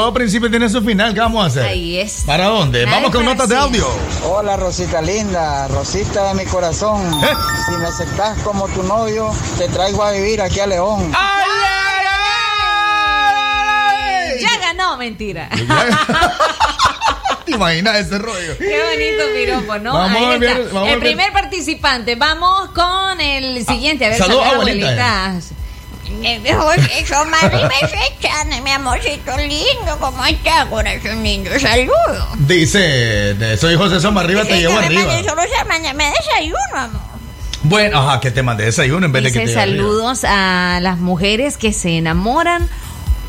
Todo 0.02 0.14
principio 0.14 0.50
tiene 0.50 0.68
su 0.68 0.82
final. 0.82 1.14
¿Qué 1.14 1.20
vamos 1.20 1.44
a 1.44 1.46
hacer? 1.46 1.62
Ahí 1.64 1.96
es. 1.96 2.24
¿Para 2.26 2.46
dónde? 2.46 2.84
Nada 2.84 2.96
Vamos 2.96 3.12
con 3.12 3.24
notas 3.24 3.48
de 3.48 3.56
audio. 3.56 3.86
Hola 4.24 4.56
Rosita 4.56 5.00
linda, 5.00 5.68
Rosita 5.68 6.24
de 6.26 6.34
mi 6.34 6.44
corazón. 6.44 7.00
¿Eh? 7.22 7.28
Si 7.66 7.76
me 7.76 7.86
aceptas 7.86 8.36
como 8.42 8.66
tu 8.70 8.82
novio, 8.82 9.30
te 9.58 9.68
traigo 9.68 10.02
a 10.02 10.10
vivir 10.10 10.42
aquí 10.42 10.58
a 10.58 10.66
León. 10.66 11.12
Ya 14.40 14.58
ganó, 14.60 14.96
mentira. 14.96 15.48
¿Te 17.44 17.52
imaginas 17.52 17.98
ese 17.98 18.18
rollo? 18.18 18.58
Qué 18.58 18.82
bonito 18.82 19.22
piropo, 19.36 19.78
¿no? 19.78 19.92
Vamos 19.92 20.16
Ahí 20.16 20.34
a 20.34 20.38
ver, 20.38 20.64
vamos 20.72 20.88
a 20.88 20.92
el 20.94 20.98
ver. 20.98 21.08
primer 21.10 21.32
participante. 21.32 22.16
Vamos 22.16 22.70
con 22.70 23.20
el 23.20 23.64
siguiente. 23.64 24.06
A 24.06 24.08
ver, 24.08 24.18
saludos, 24.18 24.46
abuelita. 24.46 25.38
Eso, 26.22 27.24
Mari 27.26 27.56
Mesechana, 27.64 28.60
mi 28.60 28.70
amorcito 28.70 29.36
lindo, 29.38 29.96
¿cómo 30.00 30.24
está, 30.24 30.66
corazón 30.68 31.22
lindo? 31.22 31.50
Saludos. 31.58 32.26
Dice, 32.38 32.78
de- 33.34 33.56
soy 33.56 33.76
José 33.76 34.00
Soma, 34.00 34.20
arriba 34.20 34.44
te 34.44 34.58
llevo 34.58 34.78
que 34.78 34.86
arriba. 34.86 35.04
mande 35.06 35.28
solo 35.28 35.42
esa 35.42 35.64
mañana, 35.64 35.94
me 35.94 36.10
desayuno, 36.10 36.58
amor. 36.74 37.00
Bueno, 37.64 37.98
ajá, 38.00 38.20
que 38.20 38.30
te 38.30 38.42
mandé 38.42 38.64
desayuno 38.64 39.06
en 39.06 39.12
vez 39.12 39.22
de 39.24 39.32
que 39.32 39.38
te 39.40 39.46
Dice 39.46 39.52
lleve 39.60 39.62
arriba. 39.62 39.84
saludos 39.84 40.24
a 40.24 40.78
las 40.82 40.98
mujeres 40.98 41.56
que 41.56 41.72
se 41.72 41.96
enamoran. 41.96 42.68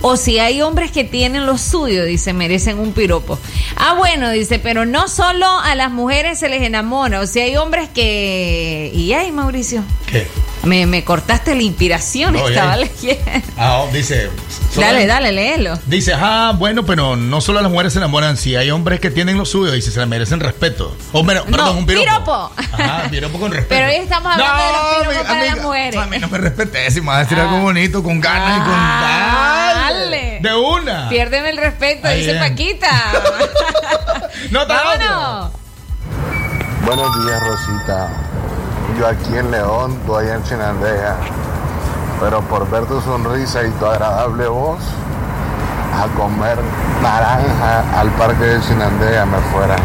O 0.06 0.18
si 0.18 0.38
hay 0.38 0.62
hombres 0.62 0.92
que 0.92 1.06
tienen 1.06 1.46
lo 1.46 1.58
suyo, 1.58 2.04
dice, 2.04 2.34
merecen 2.34 2.78
un 2.78 2.92
piropo. 2.92 3.40
Ah, 3.78 3.94
bueno, 3.94 4.32
dice, 4.32 4.60
pero 4.60 4.86
no 4.86 5.08
solo 5.08 5.48
a 5.48 5.76
las 5.76 5.92
mujeres 5.92 6.40
se 6.40 6.50
les 6.50 6.62
enamora. 6.64 7.22
O 7.22 7.26
si 7.26 7.40
hay 7.40 7.56
hombres 7.56 7.88
que... 7.88 8.92
Y 8.94 9.14
ay, 9.14 9.32
Mauricio, 9.32 9.82
¿Qué? 10.06 10.28
Me, 10.64 10.86
me 10.86 11.04
cortaste 11.04 11.56
la 11.56 11.62
inspiración, 11.64 12.34
No, 12.34 12.48
estaba 12.48 12.78
leyendo. 12.78 13.22
Ah, 13.58 13.80
oh, 13.82 13.90
dice. 13.92 14.30
Dale, 14.76 15.06
dale, 15.06 15.32
léelo. 15.32 15.78
Dice, 15.86 16.14
ah, 16.16 16.54
bueno, 16.58 16.84
pero 16.84 17.16
no 17.16 17.42
solo 17.42 17.62
las 17.62 17.70
mujeres 17.70 17.94
se 17.94 18.00
enamoran, 18.00 18.38
si 18.38 18.56
hay 18.56 18.72
hombres 18.72 19.00
que 19.00 19.12
tienen 19.12 19.38
lo 19.38 19.46
suyo, 19.46 19.72
dice, 19.72 19.92
se 19.92 20.00
le 20.00 20.08
merecen 20.08 20.40
respeto. 20.40 20.98
O, 21.12 21.24
pero- 21.24 21.46
perdón, 21.46 21.78
un 21.78 21.86
piropo. 21.86 22.06
piropo. 22.08 22.52
Ajá, 22.58 23.04
piropo 23.12 23.40
con 23.40 23.52
respeto. 23.52 23.70
Pero 23.70 23.88
hoy 23.88 23.96
estamos 24.04 24.32
hablando 24.32 24.64
de 24.64 24.72
los 24.74 24.98
piropos 25.14 25.28
para 25.28 25.46
las 25.46 25.58
mujeres. 25.62 25.96
A 26.02 26.06
mí 26.08 26.18
no 26.18 26.28
me 26.28 26.38
respeté, 26.40 26.90
si 26.90 27.02
me 27.02 27.08
vas 27.08 27.18
a 27.18 27.20
decir 27.20 27.40
algo 27.40 27.60
bonito, 27.60 28.02
con 28.02 28.20
ganas 28.20 28.58
y 28.58 28.62
con 28.62 28.74
Ah, 28.76 29.74
ganas. 29.76 30.00
dale. 30.00 30.40
De 30.42 30.56
una. 30.56 31.10
Piérdeme 31.10 31.50
el 31.52 31.58
respeto, 31.58 32.08
Ahí 32.08 32.22
dice 32.22 32.32
bien. 32.34 32.44
Paquita. 32.50 32.90
no 34.50 34.66
Vámonos. 34.66 35.52
Buenos 36.84 37.26
días, 37.26 37.40
Rosita. 37.48 38.10
Yo 38.98 39.08
aquí 39.08 39.36
en 39.38 39.50
León, 39.52 40.00
tú 40.06 40.16
allá 40.16 40.36
en 40.36 40.44
Chinandega. 40.44 41.18
Pero 42.20 42.42
por 42.42 42.70
ver 42.70 42.86
tu 42.86 43.02
sonrisa 43.02 43.64
y 43.64 43.72
tu 43.72 43.86
agradable 43.86 44.48
voz, 44.48 44.80
a 45.94 46.08
comer 46.16 46.58
naranja 47.02 48.00
al 48.00 48.10
parque 48.12 48.44
de 48.44 48.62
Chinandega 48.62 49.26
me 49.26 49.38
fuera. 49.52 49.76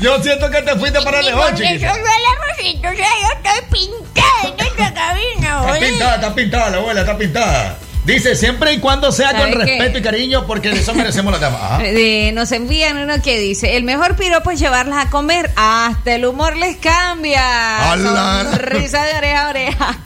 Yo 0.00 0.22
siento 0.22 0.50
que 0.50 0.62
te 0.62 0.76
fuiste 0.76 1.00
para 1.02 1.22
León, 1.22 1.54
chiquita. 1.54 1.92
yo 1.92 3.28
estoy 3.34 3.68
pintada 3.70 4.42
en 4.44 4.66
esta 4.66 4.94
cabina, 4.94 5.74
Está 5.74 5.86
pintada, 5.86 6.14
está 6.14 6.34
pintada 6.34 6.70
la 6.70 6.76
abuela, 6.78 7.00
está 7.00 7.18
pintada. 7.18 7.78
Dice, 8.04 8.34
siempre 8.34 8.72
y 8.72 8.78
cuando 8.78 9.12
sea 9.12 9.36
con 9.36 9.52
respeto 9.52 9.98
y 9.98 10.02
cariño, 10.02 10.46
porque 10.46 10.70
de 10.70 10.80
eso 10.80 10.94
merecemos 10.94 11.32
las 11.32 11.40
damas. 11.40 11.60
Ajá. 11.62 11.84
Eh, 11.84 12.32
nos 12.32 12.50
envían 12.52 12.98
uno 12.98 13.20
que 13.22 13.38
dice, 13.38 13.76
el 13.76 13.84
mejor 13.84 14.16
piropo 14.16 14.50
es 14.50 14.58
llevarlas 14.58 15.06
a 15.06 15.10
comer, 15.10 15.50
hasta 15.56 16.14
el 16.14 16.24
humor 16.24 16.56
les 16.56 16.76
cambia. 16.76 17.92
¡Hala! 17.92 18.46
Sonrisa 18.50 19.04
de 19.04 19.18
oreja 19.18 19.46
a 19.46 19.50
oreja. 19.50 19.98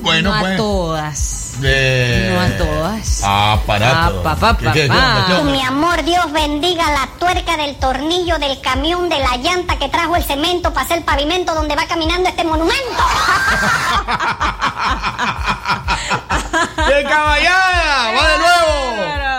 Bueno, 0.00 0.30
no 0.30 0.34
a 0.34 0.40
pues. 0.40 0.56
todas. 0.56 1.31
Eh, 1.64 2.30
No 2.34 2.40
a 2.40 2.48
todas. 2.58 3.20
Ah, 3.24 3.58
para. 3.66 4.06
Ah, 4.06 4.12
pa, 4.22 4.34
pa, 4.36 4.56
pa, 4.56 4.72
¿Qué- 4.72 4.88
qué-? 4.88 5.42
Mi 5.44 5.62
amor, 5.62 6.02
Dios 6.04 6.30
bendiga 6.32 6.90
la 6.90 7.06
tuerca 7.18 7.56
del 7.56 7.76
tornillo 7.76 8.38
del 8.38 8.60
camión 8.60 9.08
de 9.08 9.18
la 9.18 9.36
llanta 9.36 9.78
que 9.78 9.88
trajo 9.88 10.16
el 10.16 10.24
cemento 10.24 10.72
para 10.72 10.84
hacer 10.86 10.98
el 10.98 11.04
pavimento 11.04 11.54
donde 11.54 11.76
va 11.76 11.86
caminando 11.86 12.28
este 12.28 12.44
monumento. 12.44 12.74
¡Qué 16.88 17.04
caballada! 17.04 18.12
¡Va 18.12 18.28
de 18.28 18.38
nuevo! 18.38 19.31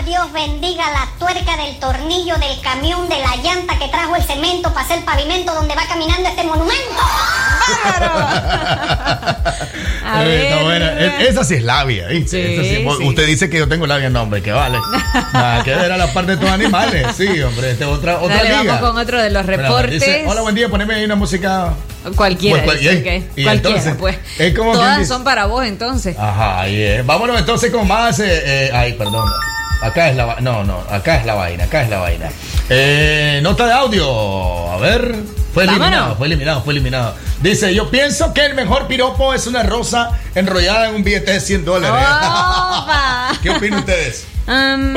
Dios 0.00 0.32
bendiga 0.32 0.90
la 0.90 1.08
tuerca 1.18 1.56
del 1.56 1.78
tornillo 1.78 2.36
del 2.38 2.60
camión 2.62 3.08
de 3.08 3.18
la 3.18 3.36
llanta 3.36 3.78
que 3.78 3.88
trajo 3.88 4.16
el 4.16 4.22
cemento 4.24 4.72
para 4.72 4.86
hacer 4.86 4.98
el 4.98 5.04
pavimento 5.04 5.52
donde 5.54 5.74
va 5.74 5.82
caminando 5.86 6.28
este 6.28 6.42
monumento. 6.44 6.72
A 10.04 10.24
Eh, 10.24 10.64
ver. 10.66 10.82
Esa 11.28 11.44
sí 11.44 11.54
es 11.54 11.62
labia, 11.62 12.08
sí. 12.08 12.26
sí. 12.28 12.86
Usted 13.04 13.26
dice 13.26 13.48
que 13.48 13.58
yo 13.58 13.68
tengo 13.68 13.86
labia, 13.86 14.10
no, 14.10 14.22
hombre, 14.22 14.42
que 14.42 14.52
vale. 14.52 14.78
Nada 15.32 15.62
que 15.62 15.74
ver 15.74 15.92
a 15.92 15.96
la 15.96 16.12
parte 16.12 16.32
de 16.32 16.36
tus 16.38 16.50
animales. 16.50 17.06
Sí, 17.16 17.40
hombre, 17.42 17.70
esta 17.72 17.84
es 17.84 17.90
otra, 17.90 18.18
otra 18.18 18.36
Dale, 18.36 18.48
liga. 18.58 18.74
vamos 18.74 18.90
con 18.90 18.98
otro 18.98 19.22
de 19.22 19.30
los 19.30 19.46
reportes. 19.46 19.92
dice, 19.92 20.24
Hola, 20.26 20.40
buen 20.42 20.54
día, 20.54 20.68
poneme 20.68 20.94
ahí 20.94 21.04
una 21.04 21.14
música. 21.14 21.72
Cualquiera. 22.16 22.64
Pues, 22.64 22.80
dice 22.80 22.94
y- 22.94 23.02
que- 23.02 23.16
y 23.36 23.44
cualquiera, 23.44 23.52
entonces, 23.52 23.94
pues. 23.98 24.16
es 24.38 24.54
como 24.56 24.72
quien 24.72 24.82
Todas 24.82 24.98
dice- 24.98 25.08
son 25.08 25.24
para 25.24 25.46
vos, 25.46 25.64
entonces. 25.64 26.16
Ajá, 26.18 26.60
ahí 26.62 26.82
es. 26.82 27.06
Vámonos 27.06 27.38
entonces 27.38 27.70
con 27.70 27.86
más. 27.86 28.18
eh, 28.18 28.42
eh, 28.44 28.70
ay, 28.74 28.94
perdón. 28.94 29.30
Acá 29.82 30.10
es 30.10 30.16
la 30.16 30.36
No, 30.40 30.64
no, 30.64 30.82
acá 30.90 31.16
es 31.16 31.26
la 31.26 31.34
vaina, 31.34 31.64
acá 31.64 31.82
es 31.82 31.90
la 31.90 31.98
vaina. 31.98 32.30
Eh, 32.68 33.40
nota 33.42 33.66
de 33.66 33.72
audio. 33.72 34.70
A 34.72 34.76
ver. 34.78 35.14
Fue 35.52 35.64
eliminado, 35.64 35.92
Vámonos. 35.92 36.18
fue 36.18 36.26
eliminado, 36.28 36.62
fue 36.62 36.72
eliminado. 36.72 37.14
Dice, 37.42 37.74
yo 37.74 37.90
pienso 37.90 38.32
que 38.32 38.46
el 38.46 38.54
mejor 38.54 38.86
piropo 38.86 39.34
es 39.34 39.46
una 39.46 39.62
rosa 39.62 40.18
enrollada 40.34 40.88
en 40.88 40.94
un 40.94 41.04
billete 41.04 41.32
de 41.32 41.40
100 41.40 41.64
dólares. 41.66 41.90
Opa. 41.94 43.32
¿Qué 43.42 43.50
opinan 43.50 43.80
ustedes? 43.80 44.26
Um, 44.46 44.94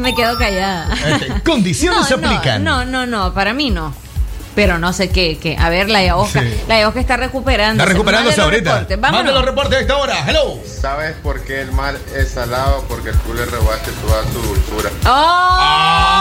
me 0.00 0.14
quedo 0.14 0.38
callada. 0.38 0.94
Este, 0.94 1.42
condiciones 1.42 2.00
no, 2.02 2.06
se 2.06 2.14
aplican. 2.14 2.62
No, 2.62 2.84
no, 2.84 3.06
no, 3.06 3.34
para 3.34 3.52
mí 3.52 3.70
no. 3.70 3.92
Pero 4.56 4.78
no 4.78 4.92
sé 4.94 5.10
qué, 5.10 5.38
qué. 5.38 5.54
A 5.58 5.68
ver, 5.68 5.88
la 5.90 6.02
Yaosca. 6.02 6.40
Sí. 6.40 6.62
La 6.66 6.80
Yaosca 6.80 6.98
está 6.98 7.16
recuperando. 7.18 7.82
Está 7.82 7.92
recuperándose 7.92 8.40
ahorita. 8.40 8.86
Mande 8.98 9.30
los 9.32 9.44
reportes 9.44 9.76
a 9.78 9.80
esta 9.82 9.96
hora. 9.98 10.24
Hello. 10.26 10.58
¿Sabes 10.64 11.14
por 11.22 11.42
qué 11.44 11.60
el 11.60 11.70
mar 11.72 11.94
es 12.16 12.30
salado? 12.30 12.84
Porque 12.88 13.12
tú 13.12 13.34
le 13.34 13.44
robaste 13.44 13.90
toda 14.04 14.24
su 14.32 14.40
dulzura. 14.40 14.90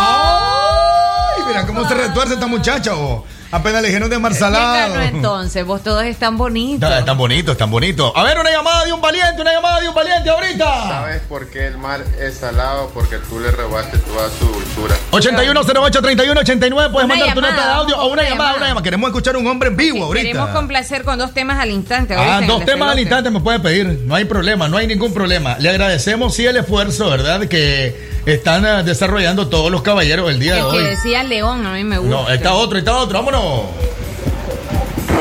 Ay, 0.05 1.43
mira 1.47 1.65
cómo 1.65 1.87
se 1.87 1.95
retuerce 1.95 2.33
esta 2.35 2.47
muchacha. 2.47 2.91
oh. 2.95 3.25
Apenas 3.55 3.81
le 3.81 3.87
dijeron 3.87 4.09
de 4.09 4.19
mar 4.19 4.31
¿Quién 4.31 4.39
salado. 4.39 4.93
ganó 4.93 5.01
entonces? 5.01 5.65
Vos 5.65 5.81
todos 5.81 6.03
están 6.03 6.37
bonitos. 6.37 6.89
Está- 6.89 6.99
Están 6.99 7.17
bonitos, 7.17 7.51
están 7.53 7.71
bonitos. 7.71 8.11
A 8.15 8.23
ver, 8.23 8.37
una 8.39 8.51
llamada 8.51 8.83
de 8.85 8.91
un 8.93 8.99
valiente, 9.01 9.41
una 9.41 9.53
llamada 9.53 9.79
de 9.81 9.87
un 9.89 9.95
valiente 9.95 10.29
ahorita. 10.29 10.65
¿Sabes 10.89 11.21
por 11.29 11.49
qué 11.49 11.67
el 11.67 11.77
mar 11.77 12.03
es 12.19 12.35
salado? 12.37 12.89
Porque 12.93 13.17
tú 13.29 13.39
le 13.39 13.51
robaste 13.51 13.97
toda 13.99 14.29
su 14.29 14.45
dulzura. 14.45 14.95
8108-3189, 15.11 16.91
puedes 16.91 17.07
mandar 17.07 17.33
tu 17.33 17.41
nota 17.41 17.55
de 17.67 17.71
audio 17.73 17.97
o 17.97 18.07
una 18.07 18.23
llamada, 18.23 18.55
una 18.55 18.67
llamada. 18.67 18.83
Queremos 18.83 19.07
escuchar 19.09 19.37
un 19.37 19.47
hombre 19.47 19.69
en 19.69 19.77
vivo 19.77 20.03
ahorita. 20.03 20.25
Queremos 20.27 20.49
complacer 20.49 21.03
con 21.03 21.17
dos 21.17 21.33
temas 21.33 21.59
al 21.59 21.71
instante. 21.71 22.15
Ah, 22.17 22.41
dos 22.45 22.65
temas 22.65 22.91
al 22.91 22.99
instante 22.99 23.29
me 23.29 23.39
puede 23.39 23.59
pedir, 23.59 24.01
no 24.05 24.15
hay 24.15 24.25
problema, 24.25 24.67
no 24.67 24.77
hay 24.77 24.87
ningún 24.87 25.13
problema. 25.13 25.55
Le 25.59 25.69
agradecemos 25.69 26.33
sí 26.35 26.45
el 26.45 26.57
esfuerzo, 26.57 27.09
¿verdad? 27.09 27.47
Que 27.47 28.13
están 28.25 28.65
eh, 28.65 28.83
desarrollando 28.83 29.47
todos 29.47 29.71
los 29.71 29.81
caballeros 29.83 30.29
el 30.31 30.39
día 30.39 30.55
de 30.55 30.59
El 30.61 30.65
que 30.71 30.77
hoy. 30.77 30.83
decía 30.83 31.23
León, 31.23 31.65
a 31.65 31.73
mí 31.73 31.83
me 31.83 31.97
gusta. 31.99 32.15
No, 32.15 32.29
está 32.29 32.53
otro, 32.53 32.77
está 32.77 32.97
otro, 32.97 33.19
vámonos. 33.19 33.44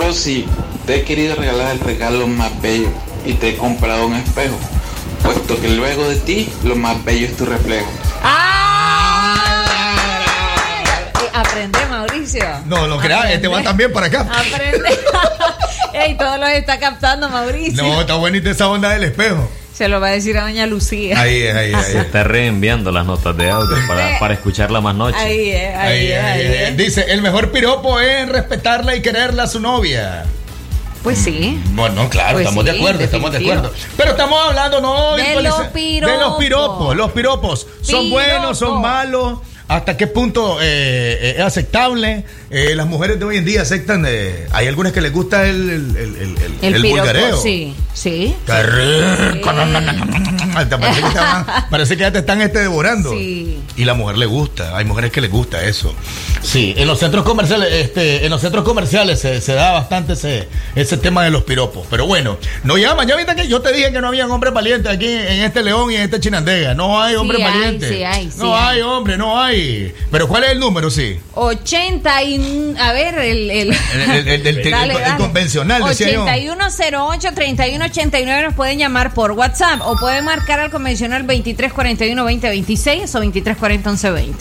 Rosy, 0.01 0.46
te 0.86 0.96
he 0.96 1.05
querido 1.05 1.34
regalar 1.36 1.72
el 1.72 1.80
regalo 1.80 2.26
más 2.26 2.60
bello 2.60 2.88
y 3.24 3.34
te 3.34 3.51
he 3.51 3.56
comprado 3.56 4.06
un 4.06 4.14
espejo, 4.14 4.56
puesto 5.22 5.60
que 5.60 5.68
luego 5.70 6.09
de 6.09 6.16
ti 6.16 6.52
lo 6.64 6.76
más 6.76 7.02
bello 7.05 7.26
es 7.26 7.36
tu 7.36 7.44
reflejo. 7.46 7.90
Aprende, 11.34 11.78
Mauricio. 11.86 12.44
No, 12.66 12.86
lo 12.86 12.98
creas, 12.98 13.30
este 13.30 13.48
va 13.48 13.62
también 13.62 13.92
para 13.92 14.06
acá. 14.06 14.20
Aprende. 14.20 14.98
Ey, 15.92 16.16
todos 16.16 16.38
los 16.38 16.48
está 16.51 16.78
captando, 16.78 17.28
Mauricio. 17.28 17.82
No, 17.82 18.01
está 18.01 18.14
bonita 18.14 18.51
esa 18.51 18.68
onda 18.68 18.90
del 18.90 19.05
espejo. 19.05 19.48
Se 19.76 19.88
lo 19.88 20.01
va 20.01 20.09
a 20.09 20.10
decir 20.12 20.38
a 20.38 20.42
doña 20.42 20.66
Lucía. 20.66 21.20
Ahí 21.20 21.42
es, 21.42 21.55
ahí 21.55 21.70
es, 21.70 21.74
ahí 21.76 21.84
Se 21.84 21.98
es. 21.98 22.05
está 22.06 22.22
reenviando 22.22 22.92
las 22.92 23.05
notas 23.06 23.36
de 23.36 23.51
audio 23.51 23.76
para, 23.88 24.18
para 24.20 24.34
escucharla 24.34 24.80
más 24.80 24.94
noche. 24.94 25.16
Ahí 25.18 25.51
es, 25.51 25.76
ahí, 25.76 25.76
Ahí 25.76 26.06
es, 26.06 26.12
es, 26.18 26.24
ahí 26.24 26.40
ahí 26.40 26.46
es. 26.55 26.60
es. 26.70 26.76
Dice, 26.76 27.06
el 27.12 27.22
mejor 27.22 27.51
piropo 27.51 27.98
es 27.98 28.28
respetarla 28.28 28.94
y 28.94 29.02
quererla 29.02 29.42
a 29.44 29.46
su 29.48 29.59
novia. 29.60 30.24
Pues 31.02 31.18
sí. 31.18 31.60
Bueno, 31.72 32.09
claro, 32.09 32.34
Pues 32.34 32.44
estamos 32.46 32.64
de 32.64 32.70
acuerdo, 32.70 33.05
estamos 33.05 33.30
de 33.32 33.38
acuerdo. 33.38 33.72
Pero 33.96 34.10
estamos 34.12 34.40
hablando, 34.48 34.80
no, 34.80 35.16
De 35.16 35.42
los 35.42 35.60
piropos. 35.66 36.12
De 36.14 36.18
los 36.24 36.34
piropos. 36.38 36.96
Los 36.96 37.10
piropos 37.12 37.66
son 37.82 38.05
Piropo. 38.05 38.10
buenos, 38.10 38.59
son 38.59 38.80
malos. 38.80 39.38
¿Hasta 39.66 39.97
qué 39.97 40.07
punto 40.07 40.61
eh, 40.61 41.19
eh, 41.20 41.35
es 41.39 41.43
aceptable? 41.43 42.24
Eh, 42.51 42.74
las 42.74 42.86
mujeres 42.86 43.19
de 43.19 43.24
hoy 43.24 43.39
en 43.39 43.45
día 43.47 43.62
aceptan. 43.62 44.05
eh, 44.07 44.47
hay 44.53 44.66
algunas 44.66 44.93
que 44.93 45.01
les 45.01 45.11
gusta 45.12 45.47
el, 45.49 45.70
el, 45.70 45.97
el, 45.97 46.16
el, 46.61 46.74
el- 46.74 46.82
piropo, 46.82 47.43
sí, 47.43 47.74
sí. 47.95 48.35
Qué 48.47 48.62
rico. 48.62 49.53
No, 49.53 49.65
Te 50.55 50.78
Parece 50.78 51.01
que, 51.01 51.09
parece 51.70 51.97
ya 51.97 52.12
te 52.12 52.18
están 52.20 52.40
este 52.43 52.60
devorando. 52.60 53.10
Sí. 53.12 53.60
Y 53.76 53.85
la 53.85 53.94
mujer 53.94 54.18
le 54.18 54.26
gusta. 54.26 54.76
Hay 54.76 54.85
mujeres 54.85 55.10
que 55.12 55.20
les 55.20 55.31
gusta 55.31 55.62
eso. 55.64 55.94
Sí, 56.43 56.74
en 56.76 56.86
los 56.86 56.98
centros 56.98 57.24
comerciales, 57.24 57.72
este, 57.72 58.24
en 58.24 58.31
los 58.31 58.40
centros 58.40 58.64
comerciales 58.64 59.20
se, 59.20 59.40
se 59.40 59.55
da 59.55 59.72
bastante 59.72 60.12
ese, 60.12 60.48
ese 60.74 60.97
tema 60.97 61.24
de 61.24 61.31
los 61.31 61.43
piropos. 61.44 61.86
Pero 61.90 62.06
bueno, 62.06 62.39
no 62.62 62.76
llaman. 62.76 63.09
Ya 63.09 63.16
viste 63.16 63.35
que 63.35 63.48
yo 63.48 63.60
te 63.60 63.72
dije 63.72 63.93
que 63.93 64.01
no 64.01 64.09
habían 64.09 64.31
hombres 64.31 64.52
valientes 64.52 64.93
aquí 64.93 65.06
en 65.09 65.43
este 65.43 65.62
León 65.62 65.90
y 65.90 65.97
en 65.97 66.02
este 66.02 66.20
Chinandega. 66.20 66.74
No 66.74 67.01
hay 67.02 67.14
hombres 67.16 67.43
valientes. 67.43 67.89
sí 67.89 68.05
hay, 68.05 68.31
sí 68.31 68.39
no 68.39 68.56
hay. 68.56 68.76
hay. 68.76 68.82
hombre, 68.82 69.16
no 69.16 69.40
hay. 69.40 69.94
Pero 70.10 70.28
¿cuál 70.28 70.44
es 70.44 70.51
el 70.51 70.60
número, 70.60 70.90
sí? 70.90 71.18
80 71.35 72.22
y... 72.24 72.74
A 72.78 72.93
ver, 72.93 73.18
el... 73.18 73.51
El, 73.51 73.72
El- 73.72 74.28
el- 74.28 74.47
el- 74.47 74.66
el 74.66 75.16
convencional, 75.16 75.82
decía 75.85 76.10
yo. 76.12 76.24
8108-3189 76.26 78.43
nos 78.44 78.55
pueden 78.55 78.78
llamar 78.78 79.14
por 79.14 79.32
WhatsApp 79.32 79.81
o 79.85 79.97
pueden 79.98 80.24
marcar 80.24 80.43
al 80.52 80.70
convencional 80.70 81.26
2341-2026 81.26 83.14
o 83.14 83.22
2340-1120. 83.22 84.34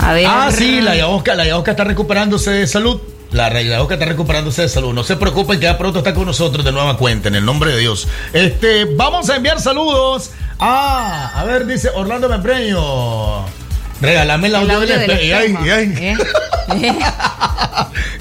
A 0.00 0.12
ver. 0.12 0.26
Ah, 0.28 0.50
sí, 0.52 0.80
la 0.80 0.94
Yaosca, 0.96 1.34
la 1.34 1.46
Yaosca 1.46 1.72
está 1.72 1.84
recuperándose 1.84 2.50
de 2.50 2.66
salud. 2.66 3.00
La 3.32 3.50
Yaosca 3.60 3.94
está 3.94 4.06
recuperándose 4.06 4.62
de 4.62 4.68
salud. 4.68 4.92
No 4.94 5.02
se 5.04 5.16
preocupen 5.16 5.58
que 5.58 5.64
ya 5.64 5.76
pronto 5.78 5.98
está 5.98 6.14
con 6.14 6.26
nosotros 6.26 6.64
de 6.64 6.72
nueva 6.72 6.96
cuenta, 6.96 7.28
en 7.28 7.34
el 7.34 7.44
nombre 7.44 7.72
de 7.72 7.78
Dios. 7.78 8.06
Este, 8.32 8.84
vamos 8.84 9.28
a 9.30 9.36
enviar 9.36 9.60
saludos. 9.60 10.30
Ah, 10.60 11.32
a 11.34 11.44
ver, 11.44 11.66
dice 11.66 11.90
Orlando 11.94 12.28
Mempreño. 12.28 13.44
Regálame 14.00 14.48
el 14.48 14.54
El 14.54 14.70
audio, 14.70 14.98
del 14.98 15.10
ay, 15.10 15.30
espejo. 15.32 15.64
ay. 15.72 15.94
¿Eh? 15.98 16.16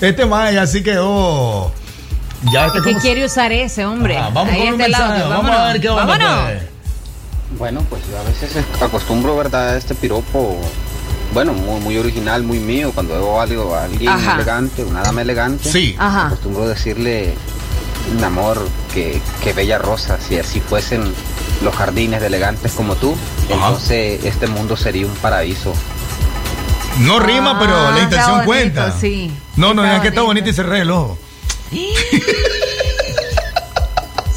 Este 0.01 0.25
más 0.25 0.53
ya 0.53 0.67
sí 0.67 0.83
quedó. 0.83 1.71
Ya 2.51 2.71
¿Qué 2.83 2.95
quiere 2.95 3.25
usar 3.25 3.51
ese 3.51 3.85
hombre? 3.85 4.17
Ah, 4.17 4.29
vamos 4.33 4.53
Ahí 4.53 4.59
con 4.65 4.71
un 4.73 4.77
mensaje, 4.77 5.23
vamos 5.23 5.51
a 5.51 5.65
ver 5.65 5.81
qué 5.81 5.89
onda, 5.89 6.05
Vámonos. 6.05 6.43
pues. 6.51 6.63
Bueno, 7.57 7.81
pues 7.89 8.01
yo 8.09 8.19
a 8.19 8.23
veces 8.23 8.63
acostumbro, 8.81 9.35
¿verdad? 9.37 9.77
Este 9.77 9.95
piropo, 9.95 10.59
bueno, 11.33 11.53
muy, 11.53 11.79
muy 11.79 11.97
original, 11.97 12.43
muy 12.43 12.59
mío. 12.59 12.91
Cuando 12.93 13.13
veo 13.13 13.39
algo, 13.39 13.75
a 13.75 13.85
alguien 13.85 14.09
Ajá. 14.09 14.35
elegante, 14.35 14.83
una 14.83 15.01
dama 15.01 15.21
elegante, 15.21 15.71
Sí. 15.71 15.95
Ajá. 15.97 16.27
acostumbro 16.27 16.67
decirle, 16.67 17.33
mi 18.17 18.23
amor, 18.23 18.67
que, 18.93 19.21
que 19.43 19.53
bella 19.53 19.77
rosa, 19.77 20.17
si 20.19 20.37
así 20.37 20.59
fuesen 20.59 21.03
los 21.63 21.73
jardines 21.75 22.19
de 22.21 22.27
elegantes 22.27 22.73
como 22.73 22.95
tú, 22.95 23.15
entonces 23.49 24.23
este 24.25 24.47
mundo 24.47 24.75
sería 24.75 25.05
un 25.05 25.13
paraíso. 25.15 25.73
No 26.99 27.19
rima, 27.19 27.57
pero 27.59 27.75
Ah, 27.75 27.81
la 27.83 27.89
está 27.89 28.03
intención 28.03 28.31
bonito, 28.45 28.45
cuenta. 28.45 28.91
sí. 28.91 29.31
No, 29.55 29.73
no, 29.73 29.85
es 29.85 30.01
que 30.01 30.09
está 30.09 30.21
bonito 30.21 30.49
y 30.49 30.53
se 30.53 30.63
re 30.63 30.81
el 30.81 30.91
ojo. 30.91 31.17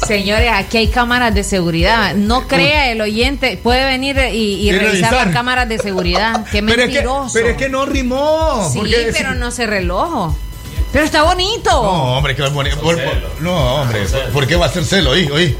Señores, 0.07 0.49
aquí 0.51 0.77
hay 0.77 0.87
cámaras 0.87 1.35
de 1.35 1.43
seguridad. 1.43 2.15
No 2.15 2.47
crea 2.47 2.91
el 2.91 2.99
oyente, 2.99 3.59
puede 3.61 3.85
venir 3.85 4.17
y, 4.33 4.37
y 4.55 4.69
Y 4.69 4.71
revisar, 4.71 4.91
revisar. 5.11 5.13
las 5.27 5.33
cámaras 5.35 5.69
de 5.69 5.77
seguridad. 5.77 6.45
Qué 6.51 6.63
Pero 6.63 6.81
es, 6.81 6.87
que, 6.89 6.93
mentiroso. 6.95 7.29
pero 7.33 7.49
es 7.49 7.57
que 7.57 7.69
no 7.69 7.85
rimó. 7.85 8.67
sí, 8.71 8.79
porque- 8.79 9.11
pero 9.13 9.35
no 9.35 9.51
se 9.51 9.67
reloj. 9.67 10.33
Pero 10.91 11.05
está 11.05 11.21
bonito. 11.21 11.69
No, 11.69 12.17
hombre, 12.17 12.35
que 12.35 12.41
bonito. 12.47 12.81
No, 13.41 13.75
hombre, 13.81 14.01
¿por, 14.33 14.47
qué 14.47 14.55
va 14.55 14.65
a 14.65 14.69
ser 14.69 14.83
celo? 14.83 15.11
Oí, 15.11 15.29
oí. 15.29 15.55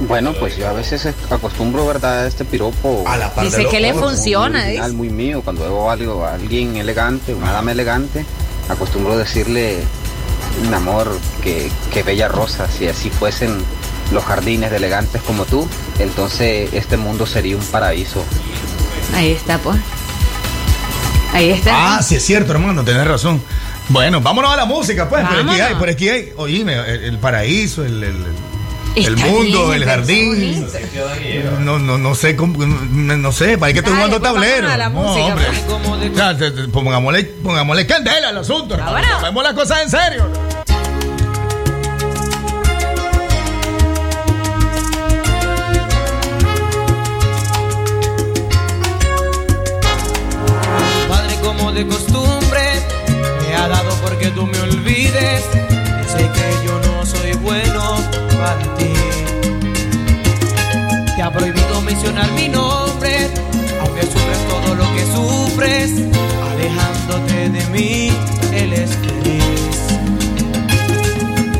Bueno, 0.00 0.32
pues 0.32 0.56
yo 0.56 0.66
a 0.68 0.72
veces 0.72 1.06
acostumbro, 1.30 1.86
¿verdad? 1.86 2.26
Este 2.26 2.44
piropo. 2.44 3.04
A 3.06 3.16
la 3.16 3.32
par 3.32 3.44
Dice 3.44 3.58
de 3.58 3.68
que 3.68 3.78
le 3.78 3.94
funciona, 3.94 4.58
Muy, 4.58 4.66
original, 4.66 4.92
muy 4.94 5.10
mío. 5.10 5.42
Cuando 5.44 5.62
veo 5.62 5.88
algo, 5.88 6.24
a 6.24 6.34
alguien 6.34 6.74
elegante, 6.74 7.32
una 7.34 7.52
dama 7.52 7.70
elegante, 7.70 8.24
acostumbro 8.68 9.16
decirle, 9.16 9.78
un 10.66 10.74
amor, 10.74 11.18
que, 11.42 11.70
que 11.92 12.02
bella 12.02 12.28
rosa. 12.28 12.68
Si 12.68 12.86
así 12.88 13.10
fuesen 13.10 13.56
los 14.12 14.24
jardines 14.24 14.70
de 14.70 14.76
elegantes 14.76 15.22
como 15.22 15.44
tú, 15.44 15.68
entonces 15.98 16.72
este 16.72 16.96
mundo 16.96 17.26
sería 17.26 17.56
un 17.56 17.64
paraíso. 17.64 18.24
Ahí 19.14 19.32
está, 19.32 19.58
pues. 19.58 19.78
Ahí 21.32 21.50
está. 21.50 21.96
Ah, 21.96 22.02
sí 22.02 22.16
es 22.16 22.24
cierto, 22.24 22.52
hermano, 22.52 22.84
tenés 22.84 23.06
razón. 23.06 23.42
Bueno, 23.88 24.20
vámonos 24.20 24.52
a 24.52 24.56
la 24.56 24.64
música, 24.66 25.08
pues. 25.08 25.26
Por 25.26 25.38
aquí 25.50 25.60
hay, 25.60 25.74
por 25.74 25.88
aquí 25.88 26.08
hay. 26.08 26.32
Oíme, 26.36 26.74
el, 26.74 27.04
el 27.04 27.18
paraíso, 27.18 27.84
el, 27.84 28.02
el- 28.04 28.14
el 28.16 28.34
Está 28.94 29.26
mundo, 29.26 29.68
bien, 29.70 29.82
el 29.82 29.88
jardín. 29.88 30.66
No, 31.60 31.78
no, 31.78 31.96
no 31.98 32.14
sé, 32.14 32.36
cómo- 32.36 32.64
no, 32.66 33.16
no 33.16 33.32
sé, 33.32 33.56
para 33.56 33.72
que 33.72 33.78
estoy 33.78 33.94
jugando 33.94 34.20
pues, 34.20 34.32
tablero. 34.32 34.68
No, 34.68 34.90
música, 34.90 35.26
hombre. 35.26 36.38
Te- 36.38 36.50
te- 36.50 36.68
pongámosle, 36.68 37.24
pongámosle 37.24 37.86
candela 37.86 38.28
al 38.28 38.38
asunto. 38.38 38.76
Tomemos 38.76 39.42
las 39.42 39.54
cosas 39.54 39.82
en 39.82 39.90
serio. 39.90 40.28
Padre 51.08 51.36
como 51.42 51.72
de 51.72 51.86
costumbre 51.86 52.60
me 53.48 53.54
ha 53.56 53.68
dado 53.68 53.94
porque 54.02 54.28
tú 54.28 54.46
me 54.46 54.58
olvides. 54.60 55.42
Sé 56.08 56.30
que 56.34 56.66
yo 56.66 56.78
no 56.80 57.06
soy 57.06 57.32
bueno 57.34 57.96
Te 61.14 61.22
ha 61.22 61.30
prohibido 61.30 61.80
mencionar 61.82 62.28
mi 62.32 62.48
nombre, 62.48 63.30
aunque 63.80 64.02
sufres 64.02 64.48
todo 64.48 64.74
lo 64.74 64.84
que 64.94 65.04
sufres, 65.14 65.92
alejándote 66.50 67.50
de 67.50 67.64
mí, 67.66 68.10
él 68.52 68.72
es 68.72 68.90
feliz. 68.96 69.42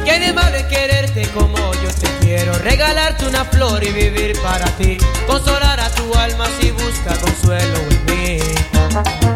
¿Qué 0.05 0.19
de 0.19 0.33
malo 0.33 0.57
es 0.57 0.65
quererte 0.65 1.29
como 1.29 1.57
yo 1.57 1.91
te 2.01 2.09
quiero? 2.21 2.59
Regalarte 2.59 3.29
una 3.29 3.45
flor 3.45 3.85
y 3.85 3.93
vivir 3.93 4.37
para 4.43 4.67
ti, 4.77 4.99
consolar 5.29 5.79
a 5.79 5.89
tu 5.91 6.13
alma 6.15 6.47
si 6.61 6.73
busca 6.73 7.17
consuelo 7.21 7.79
en 7.91 8.05
mí. 8.07 9.32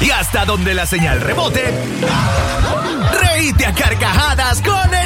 Y 0.00 0.10
hasta 0.10 0.44
donde 0.44 0.74
la 0.74 0.86
señal 0.86 1.20
rebote, 1.20 1.72
reíte 3.20 3.64
a 3.64 3.72
carcajadas 3.72 4.60
con 4.60 4.92
el 4.92 5.05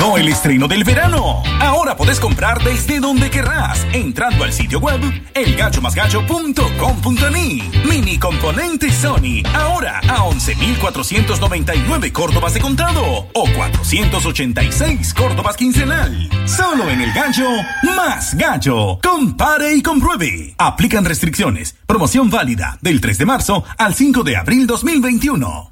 Llegó 0.00 0.16
el 0.16 0.28
estreno 0.28 0.66
del 0.66 0.82
verano. 0.82 1.42
Ahora 1.60 1.94
puedes 1.94 2.18
comprar 2.20 2.64
desde 2.64 3.00
donde 3.00 3.28
querrás, 3.28 3.86
entrando 3.92 4.44
al 4.44 4.52
sitio 4.54 4.80
web 4.80 4.98
elgachomasgacho.com.ni. 5.34 7.70
Mini 7.86 8.18
componente 8.18 8.90
Sony, 8.90 9.42
ahora 9.52 9.98
a 9.98 10.20
11.499 10.20 12.12
córdobas 12.12 12.54
de 12.54 12.60
contado 12.60 13.28
o 13.34 13.44
486 13.54 15.12
córdobas 15.12 15.58
quincenal. 15.58 16.30
Solo 16.46 16.88
en 16.88 17.02
el 17.02 17.12
gallo 17.12 17.50
más 17.94 18.34
gallo. 18.36 19.00
Compare 19.02 19.74
y 19.74 19.82
compruebe. 19.82 20.54
Aplican 20.56 21.04
restricciones. 21.04 21.76
Promoción 21.84 22.30
válida 22.30 22.78
del 22.80 23.02
3 23.02 23.18
de 23.18 23.26
marzo 23.26 23.64
al 23.76 23.94
5 23.94 24.22
de 24.22 24.38
abril 24.38 24.66
2021. 24.66 25.69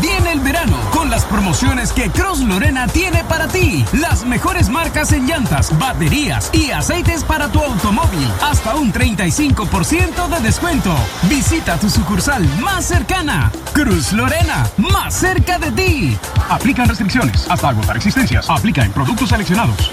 Bien 0.00 0.24
el 0.28 0.38
verano 0.38 0.76
con 0.92 1.10
las 1.10 1.24
promociones 1.24 1.92
que 1.92 2.10
Cross 2.10 2.40
Lorena 2.40 2.86
tiene 2.86 3.24
para 3.24 3.48
ti. 3.48 3.84
Las 3.92 4.24
mejores 4.24 4.68
marcas 4.68 5.10
en 5.12 5.26
llantas, 5.26 5.76
baterías 5.76 6.48
y 6.52 6.70
aceites 6.70 7.24
para 7.24 7.50
tu 7.50 7.58
automóvil. 7.58 8.30
Hasta 8.40 8.76
un 8.76 8.92
35% 8.92 10.28
de 10.28 10.40
descuento. 10.40 10.94
Visita 11.28 11.76
tu 11.76 11.90
sucursal 11.90 12.46
más 12.60 12.84
cercana. 12.84 13.50
Cruz 13.72 14.12
Lorena, 14.12 14.64
más 14.76 15.14
cerca 15.14 15.58
de 15.58 15.72
ti. 15.72 16.16
Aplican 16.48 16.88
restricciones 16.88 17.50
hasta 17.50 17.70
agotar 17.70 17.96
existencias. 17.96 18.48
Aplica 18.48 18.84
en 18.84 18.92
productos 18.92 19.28
seleccionados. 19.28 19.90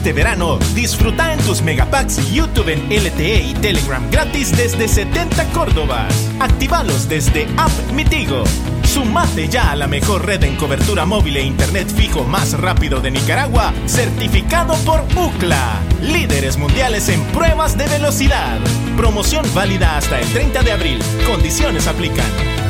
Este 0.00 0.14
verano, 0.14 0.58
disfruta 0.74 1.34
en 1.34 1.38
tus 1.40 1.60
megapacks 1.60 2.32
YouTube 2.32 2.70
en 2.70 2.86
LTE 2.88 3.42
y 3.42 3.52
Telegram 3.52 4.02
gratis 4.10 4.50
desde 4.56 4.88
70 4.88 5.44
Córdobas. 5.52 6.26
Actívalos 6.40 7.06
desde 7.06 7.46
App 7.58 7.70
Mitigo. 7.92 8.44
Sumate 8.82 9.46
ya 9.46 9.72
a 9.72 9.76
la 9.76 9.86
mejor 9.86 10.24
red 10.24 10.42
en 10.42 10.56
cobertura 10.56 11.04
móvil 11.04 11.36
e 11.36 11.42
internet 11.42 11.86
fijo 11.94 12.24
más 12.24 12.58
rápido 12.58 13.02
de 13.02 13.10
Nicaragua, 13.10 13.74
certificado 13.84 14.72
por 14.86 15.02
UCLA. 15.14 15.82
Líderes 16.00 16.56
mundiales 16.56 17.10
en 17.10 17.22
pruebas 17.24 17.76
de 17.76 17.86
velocidad. 17.86 18.58
Promoción 18.96 19.44
válida 19.52 19.98
hasta 19.98 20.18
el 20.18 20.26
30 20.32 20.62
de 20.62 20.72
abril. 20.72 20.98
Condiciones 21.26 21.86
aplican. 21.86 22.69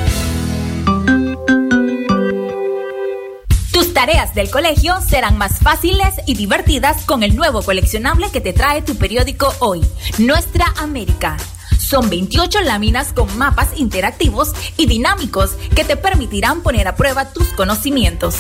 Tareas 4.01 4.35
del 4.35 4.51
colegio 4.51 4.95
serán 5.07 5.37
más 5.37 5.59
fáciles 5.59 6.15
y 6.25 6.35
divertidas 6.35 7.05
con 7.05 7.23
el 7.23 7.37
nuevo 7.37 7.61
coleccionable 7.61 8.31
que 8.31 8.41
te 8.41 8.55
trae 8.55 8.81
tu 8.81 8.97
periódico 8.97 9.53
hoy, 9.59 9.87
Nuestra 10.17 10.65
América. 10.79 11.37
Son 11.79 12.09
28 12.09 12.63
láminas 12.63 13.13
con 13.13 13.37
mapas 13.37 13.79
interactivos 13.79 14.53
y 14.79 14.87
dinámicos 14.87 15.51
que 15.77 15.85
te 15.85 15.99
permitirán 15.99 16.63
poner 16.63 16.89
a 16.89 16.97
prueba 16.97 17.35
tus 17.35 17.49
conocimientos. 17.49 18.37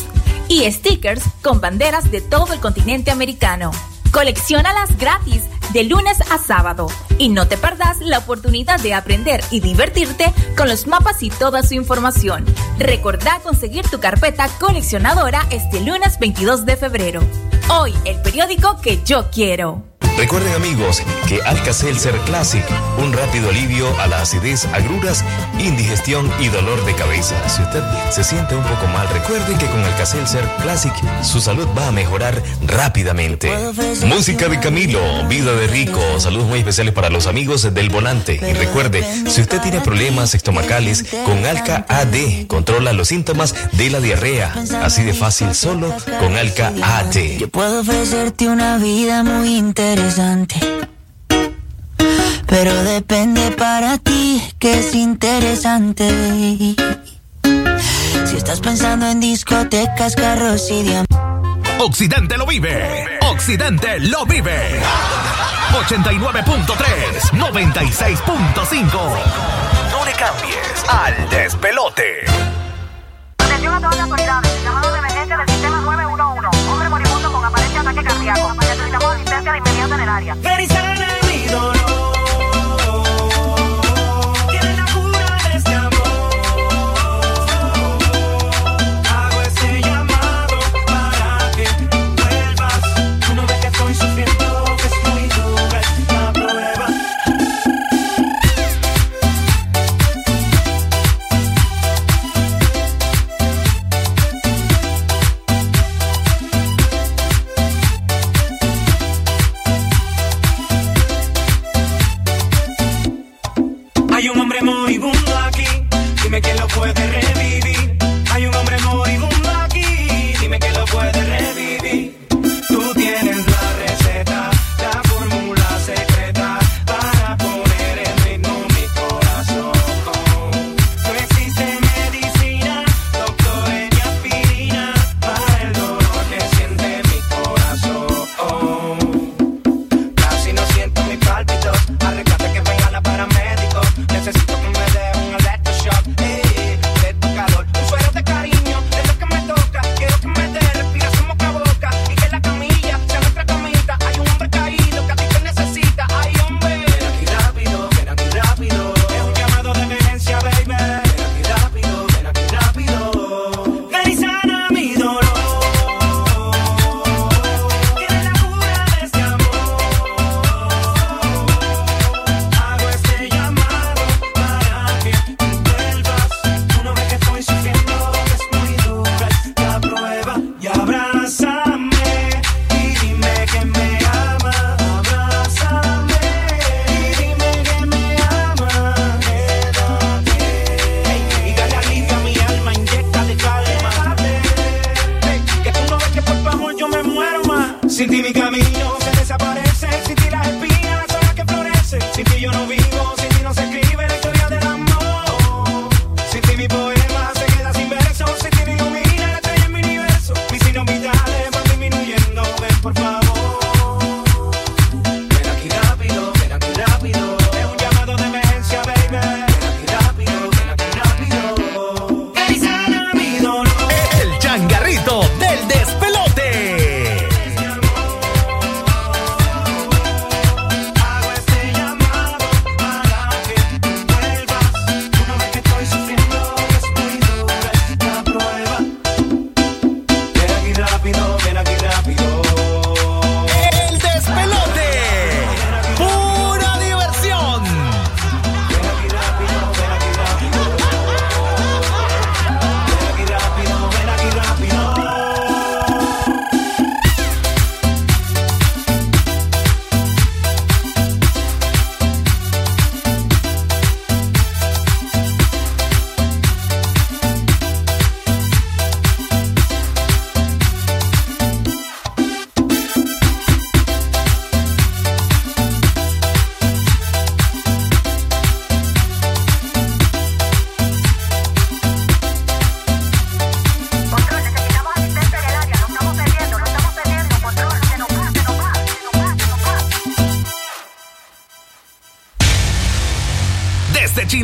Y 0.48 0.64
stickers 0.72 1.24
con 1.42 1.60
banderas 1.60 2.10
de 2.10 2.22
todo 2.22 2.54
el 2.54 2.60
continente 2.60 3.10
americano. 3.10 3.70
Colecciónalas 4.12 4.96
gratis 4.96 5.42
de 5.72 5.84
lunes 5.84 6.18
a 6.30 6.38
sábado 6.38 6.88
y 7.18 7.28
no 7.28 7.46
te 7.48 7.56
perdas 7.56 8.00
la 8.00 8.18
oportunidad 8.18 8.80
de 8.80 8.94
aprender 8.94 9.42
y 9.50 9.60
divertirte 9.60 10.32
con 10.56 10.68
los 10.68 10.86
mapas 10.86 11.22
y 11.22 11.30
toda 11.30 11.62
su 11.62 11.74
información. 11.74 12.44
Recordá 12.78 13.40
conseguir 13.42 13.86
tu 13.88 14.00
carpeta 14.00 14.48
coleccionadora 14.58 15.46
este 15.50 15.80
lunes 15.80 16.18
22 16.18 16.66
de 16.66 16.76
febrero. 16.76 17.20
Hoy, 17.68 17.94
el 18.04 18.20
periódico 18.22 18.80
que 18.80 19.00
yo 19.04 19.30
quiero. 19.30 19.89
Recuerden 20.16 20.52
amigos 20.54 21.02
que 21.26 21.40
Alka-Seltzer 21.42 22.14
Classic, 22.26 22.64
un 22.98 23.12
rápido 23.12 23.48
alivio 23.48 23.88
a 24.00 24.06
la 24.06 24.20
acidez, 24.20 24.66
agruras, 24.66 25.24
indigestión 25.58 26.30
y 26.40 26.48
dolor 26.48 26.84
de 26.84 26.94
cabeza. 26.94 27.36
Si 27.48 27.62
usted 27.62 27.82
se 28.10 28.24
siente 28.24 28.54
un 28.54 28.62
poco 28.62 28.86
mal, 28.88 29.08
recuerde 29.08 29.56
que 29.58 29.66
con 29.66 29.82
Alka-Seltzer 29.82 30.44
Classic 30.62 30.92
su 31.22 31.40
salud 31.40 31.66
va 31.76 31.88
a 31.88 31.92
mejorar 31.92 32.42
rápidamente. 32.66 33.50
Música 34.06 34.48
de 34.48 34.60
Camilo, 34.60 35.00
vida 35.28 35.52
de 35.52 35.66
rico, 35.66 36.00
saludos 36.18 36.48
muy 36.48 36.58
especiales 36.58 36.92
para 36.92 37.10
los 37.10 37.26
amigos 37.26 37.72
del 37.72 37.88
volante. 37.88 38.34
Y 38.34 38.52
recuerde, 38.54 39.04
si 39.28 39.40
usted 39.40 39.60
tiene 39.60 39.80
problemas 39.80 40.34
estomacales, 40.34 41.04
con 41.24 41.44
Alka 41.46 41.86
AD 41.88 42.46
controla 42.46 42.92
los 42.92 43.08
síntomas 43.08 43.54
de 43.72 43.90
la 43.90 44.00
diarrea. 44.00 44.54
Así 44.82 45.02
de 45.02 45.14
fácil 45.14 45.54
solo 45.54 45.94
con 46.18 46.36
Alka 46.36 46.72
AD. 46.82 47.48
Puedo 47.50 47.80
ofrecerte 47.80 48.48
una 48.48 48.78
vida 48.78 49.22
muy 49.22 49.56
interesante. 49.56 49.99
Pero 52.46 52.74
depende 52.84 53.50
para 53.52 53.98
ti 53.98 54.42
que 54.58 54.80
es 54.80 54.94
interesante. 54.94 56.08
Si 58.24 58.36
estás 58.36 58.60
pensando 58.60 59.06
en 59.06 59.20
discotecas, 59.20 60.16
carros 60.16 60.70
y 60.70 60.82
diamantes. 60.82 61.18
Occidente 61.78 62.36
lo 62.36 62.46
vive. 62.46 63.18
Occidente 63.22 64.00
lo 64.00 64.26
vive. 64.26 64.80
89.3, 65.72 67.30
96.5. 67.32 68.90
No 69.92 70.04
le 70.04 70.12
cambies 70.12 70.84
al 70.88 71.28
despelote. 71.30 72.24
Atención 73.38 73.74
a 73.74 73.80
todas 73.80 73.96
las 73.96 74.04
autoridades. 74.06 74.64
Llamado 74.64 74.92
de 74.92 74.98
emergencia 74.98 75.36
del 75.36 75.48
sistema 75.48 75.80
911. 75.82 76.68
Hombre 76.70 76.88
moribundo 76.88 77.32
con 77.32 77.44
aparente 77.44 77.78
ataque 77.78 78.02
cardíaco. 78.02 78.59
horaria. 80.10 80.89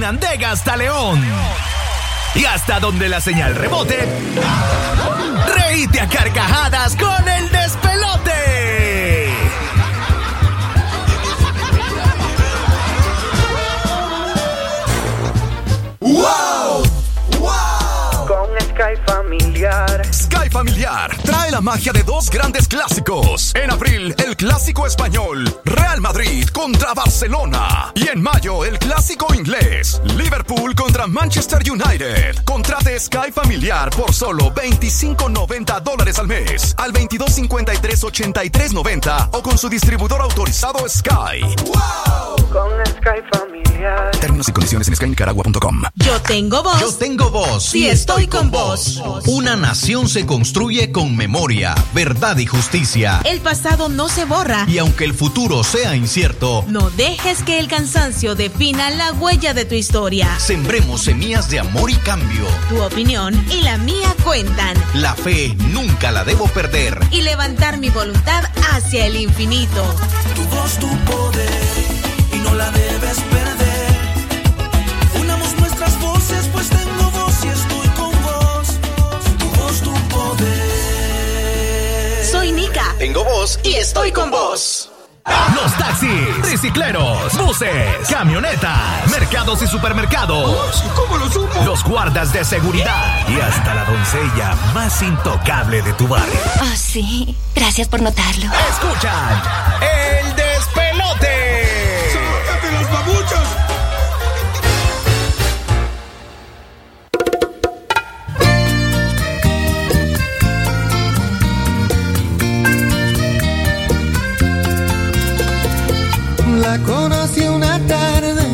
Chinandega 0.06 0.52
hasta 0.52 0.76
León. 0.76 1.20
Y 2.36 2.44
hasta 2.44 2.78
donde 2.78 3.08
la 3.08 3.20
señal 3.20 3.56
rebote. 3.56 4.06
Reíte 5.52 6.00
a 6.00 6.08
carcajadas 6.08 6.94
con 6.94 7.28
el 7.28 7.50
despelote. 7.50 7.65
Familiar 20.56 21.12
trae 21.22 21.50
la 21.50 21.60
magia 21.60 21.92
de 21.92 22.02
dos 22.02 22.30
grandes 22.30 22.66
clásicos. 22.66 23.54
En 23.54 23.70
abril, 23.70 24.14
el 24.26 24.34
clásico 24.36 24.86
español, 24.86 25.44
Real 25.66 26.00
Madrid 26.00 26.48
contra 26.48 26.94
Barcelona. 26.94 27.92
Y 27.94 28.08
en 28.08 28.22
mayo, 28.22 28.64
el 28.64 28.78
clásico 28.78 29.34
inglés, 29.34 30.00
Liverpool 30.16 30.74
contra 30.74 31.06
Manchester 31.06 31.60
United. 31.70 32.42
Contrate 32.44 32.98
Sky 32.98 33.32
Familiar 33.34 33.90
por 33.90 34.14
solo 34.14 34.50
25.90 34.54 35.82
dólares 35.82 36.18
al 36.18 36.26
mes. 36.26 36.74
Al 36.78 36.90
2253-8390 36.94 39.28
o 39.32 39.42
con 39.42 39.58
su 39.58 39.68
distribuidor 39.68 40.22
autorizado 40.22 40.88
Sky. 40.88 41.42
Con 42.50 42.70
Sky 42.86 43.20
Familiar. 43.30 44.10
Términos 44.20 44.48
y 44.48 44.52
condiciones 44.52 44.88
en 44.88 44.96
skynicaragua.com. 44.96 45.82
Yo 45.96 46.18
tengo 46.22 46.62
voz. 46.62 46.80
Yo 46.80 46.90
tengo 46.94 47.28
voz. 47.30 47.62
Sí, 47.62 47.86
estoy 47.86 48.26
con 48.26 48.50
vos. 48.50 49.02
Una 49.26 49.54
nación 49.54 50.08
se 50.08 50.24
construye 50.24 50.45
con 50.92 51.16
memoria, 51.16 51.74
verdad 51.92 52.36
y 52.38 52.46
justicia. 52.46 53.20
El 53.24 53.40
pasado 53.40 53.88
no 53.88 54.08
se 54.08 54.24
borra. 54.24 54.64
Y 54.68 54.78
aunque 54.78 55.04
el 55.04 55.12
futuro 55.12 55.64
sea 55.64 55.96
incierto, 55.96 56.64
No 56.68 56.88
dejes 56.90 57.42
que 57.42 57.58
el 57.58 57.66
cansancio 57.68 58.34
defina 58.34 58.90
la 58.90 59.12
huella 59.12 59.54
de 59.54 59.64
tu 59.64 59.74
historia. 59.74 60.28
sembremos 60.38 61.02
semillas 61.02 61.50
de 61.50 61.58
amor 61.58 61.90
y 61.90 61.96
cambio. 61.96 62.44
Tu 62.68 62.80
opinión 62.80 63.34
y 63.50 63.62
la 63.62 63.76
mía 63.76 64.14
cuentan. 64.24 64.76
La 64.94 65.14
fe 65.14 65.54
nunca 65.72 66.12
la 66.12 66.24
debo 66.24 66.46
perder. 66.48 66.98
Y 67.10 67.22
levantar 67.22 67.78
mi 67.78 67.90
voluntad 67.90 68.44
hacia 68.72 69.06
el 69.06 69.16
infinito. 69.16 69.84
Tu 70.36 70.42
voz, 70.56 70.78
tu 70.78 70.88
poder, 71.10 71.50
y 72.32 72.36
no 72.38 72.54
la 72.54 72.70
debes 72.70 73.18
perder. 73.30 73.65
Tengo 82.98 83.24
voz 83.24 83.60
y 83.62 83.74
estoy 83.74 84.10
con 84.10 84.30
vos. 84.30 84.90
Los 85.54 85.76
taxis, 85.76 86.42
tricicleros, 86.42 87.36
buses, 87.36 88.08
camionetas, 88.08 89.10
mercados 89.10 89.60
y 89.60 89.66
supermercados. 89.66 90.82
¿Cómo 90.94 91.18
lo 91.18 91.28
supo? 91.28 91.64
Los 91.64 91.84
guardas 91.84 92.32
de 92.32 92.44
seguridad 92.44 93.28
y 93.28 93.38
hasta 93.40 93.74
la 93.74 93.84
doncella 93.84 94.54
más 94.72 95.02
intocable 95.02 95.82
de 95.82 95.92
tu 95.94 96.08
barrio. 96.08 96.38
Oh, 96.62 96.76
sí. 96.76 97.36
Gracias 97.54 97.88
por 97.88 98.00
notarlo. 98.00 98.50
Escuchan 98.70 99.42
el 99.82 100.05
Conocí 116.84 117.42
una 117.48 117.78
tarde 117.86 118.44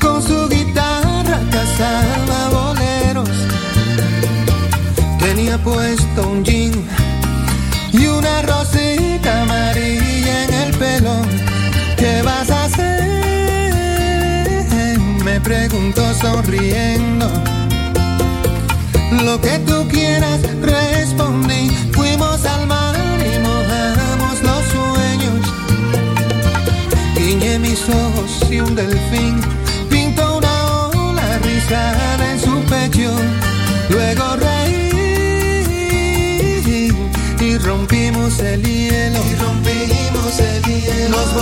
con 0.00 0.22
su 0.22 0.48
guitarra 0.48 1.40
cazaba 1.50 2.48
boleros. 2.50 3.30
Tenía 5.18 5.56
puesto 5.58 6.28
un 6.28 6.44
jean 6.44 6.72
y 7.92 8.06
una 8.06 8.42
rosita 8.42 9.42
amarilla 9.42 10.44
en 10.44 10.54
el 10.54 10.76
pelo. 10.76 11.22
¿Qué 11.96 12.22
vas 12.22 12.50
a 12.50 12.64
hacer? 12.64 12.98
Me 15.24 15.40
preguntó 15.40 16.02
sonriendo. 16.14 17.26
Lo 19.24 19.40
que 19.40 19.58
tú 19.60 19.86
quieras, 19.88 20.40
respondí. 20.60 21.77
Ojos 27.88 28.50
y 28.50 28.60
un 28.60 28.74
delfín 28.74 29.40
pintó 29.88 30.38
una 30.38 30.88
ola 30.88 31.38
rizada 31.38 32.32
en 32.32 32.40
su 32.40 32.60
pecho. 32.64 33.10
Luego 33.88 34.36
reí 34.36 34.88
y 37.40 37.58
rompimos 37.58 38.38
el 38.40 38.62
hielo. 38.62 39.18
Y 39.18 39.34
rompimos 39.36 40.38
el 40.38 40.62
hielo. 40.64 41.16
Nos 41.16 41.32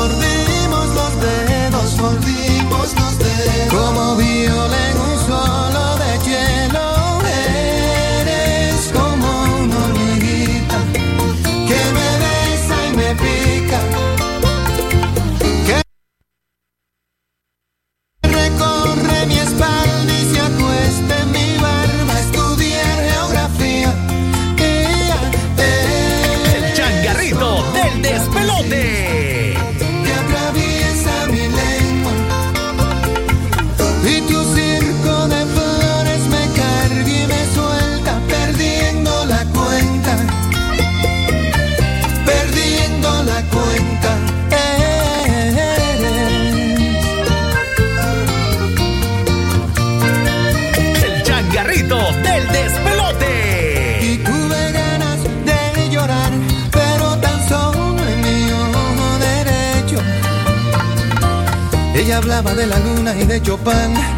de 62.43 62.67
la 62.67 62.79
luna 62.81 63.17
y 63.17 63.25
de 63.25 63.41
Chopin. 63.41 64.15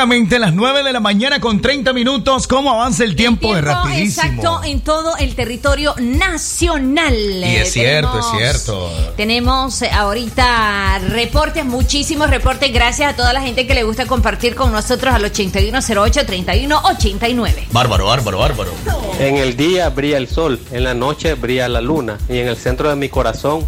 Exactamente 0.00 0.38
las 0.38 0.54
9 0.54 0.82
de 0.82 0.94
la 0.94 1.00
mañana 1.00 1.40
con 1.40 1.60
30 1.60 1.92
minutos. 1.92 2.46
¿Cómo 2.46 2.70
avanza 2.70 3.04
el 3.04 3.14
tiempo? 3.14 3.48
de 3.48 3.60
Tiempo 3.60 3.82
rapidísimo. 3.82 4.28
Exacto, 4.28 4.64
en 4.64 4.80
todo 4.80 5.14
el 5.18 5.34
territorio 5.34 5.94
nacional. 5.98 7.14
Y 7.14 7.56
es 7.56 7.70
cierto, 7.70 8.18
es 8.18 8.24
cierto. 8.34 8.90
Tenemos 9.18 9.82
eh, 9.82 9.90
ahorita 9.90 11.00
reportes, 11.10 11.66
muchísimos 11.66 12.30
reportes. 12.30 12.72
Gracias 12.72 13.12
a 13.12 13.16
toda 13.16 13.34
la 13.34 13.42
gente 13.42 13.66
que 13.66 13.74
le 13.74 13.82
gusta 13.82 14.06
compartir 14.06 14.54
con 14.54 14.72
nosotros 14.72 15.14
al 15.14 15.22
8108-3189. 15.30 17.66
Bárbaro, 17.70 18.06
bárbaro, 18.06 18.38
bárbaro. 18.38 18.72
En 19.18 19.36
el 19.36 19.54
día 19.54 19.90
brilla 19.90 20.16
el 20.16 20.28
sol, 20.28 20.58
en 20.72 20.84
la 20.84 20.94
noche 20.94 21.34
brilla 21.34 21.68
la 21.68 21.82
luna 21.82 22.16
y 22.26 22.38
en 22.38 22.48
el 22.48 22.56
centro 22.56 22.88
de 22.88 22.96
mi 22.96 23.10
corazón 23.10 23.66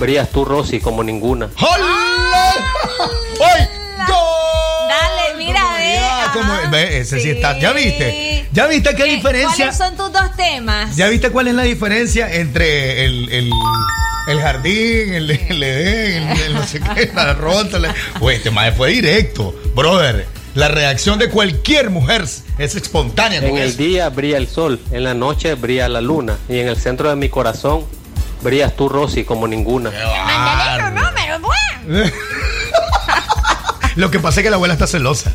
brillas 0.00 0.30
tú, 0.30 0.46
Rosy, 0.46 0.80
como 0.80 1.04
ninguna. 1.04 1.50
¡Ay! 1.58 1.95
Como- 6.38 6.76
ese 6.76 7.20
sí 7.20 7.30
está. 7.30 7.58
¿Ya 7.58 7.72
viste? 7.72 8.46
¿Ya 8.52 8.66
viste 8.66 8.94
qué 8.94 9.04
diferencia? 9.04 9.56
¿Cuáles 9.56 9.76
son 9.76 9.96
tus 9.96 10.12
dos 10.12 10.34
temas? 10.36 10.96
¿Ya 10.96 11.08
viste 11.08 11.30
cuál 11.30 11.48
es 11.48 11.54
la 11.54 11.62
diferencia 11.62 12.32
entre 12.32 13.04
el, 13.04 13.28
el, 13.32 13.50
el 14.28 14.40
jardín, 14.40 15.14
el, 15.14 15.30
el 15.30 15.62
Edén, 15.62 16.28
el, 16.28 16.40
el 16.40 16.54
no 16.54 16.66
sé 16.66 16.80
qué, 16.80 17.10
la 17.14 17.34
ronda? 17.34 17.78
la- 17.78 17.94
Güey, 18.20 18.36
este 18.36 18.50
mae 18.50 18.72
fue 18.72 18.90
directo. 18.90 19.54
Brother, 19.74 20.26
la 20.54 20.68
reacción 20.68 21.18
de 21.18 21.28
cualquier 21.28 21.90
mujer 21.90 22.22
es 22.58 22.74
espontánea. 22.76 23.38
En 23.40 23.56
el 23.58 23.68
eso. 23.68 23.78
día 23.78 24.08
brilla 24.08 24.38
el 24.38 24.48
sol, 24.48 24.80
en 24.90 25.04
la 25.04 25.14
noche 25.14 25.54
brilla 25.54 25.88
la 25.88 26.00
luna 26.00 26.38
y 26.48 26.58
en 26.60 26.68
el 26.68 26.76
centro 26.76 27.10
de 27.10 27.16
mi 27.16 27.28
corazón 27.28 27.84
brillas 28.42 28.74
tú, 28.76 28.88
Rosy, 28.88 29.24
como 29.24 29.46
ninguna. 29.48 29.90
Mándale 29.90 30.82
tu 30.82 30.90
número, 31.04 31.40
pues. 31.42 32.12
Lo 33.96 34.10
que 34.10 34.18
pasa 34.20 34.40
es 34.40 34.44
que 34.44 34.50
la 34.50 34.56
abuela 34.56 34.74
está 34.74 34.86
celosa. 34.86 35.32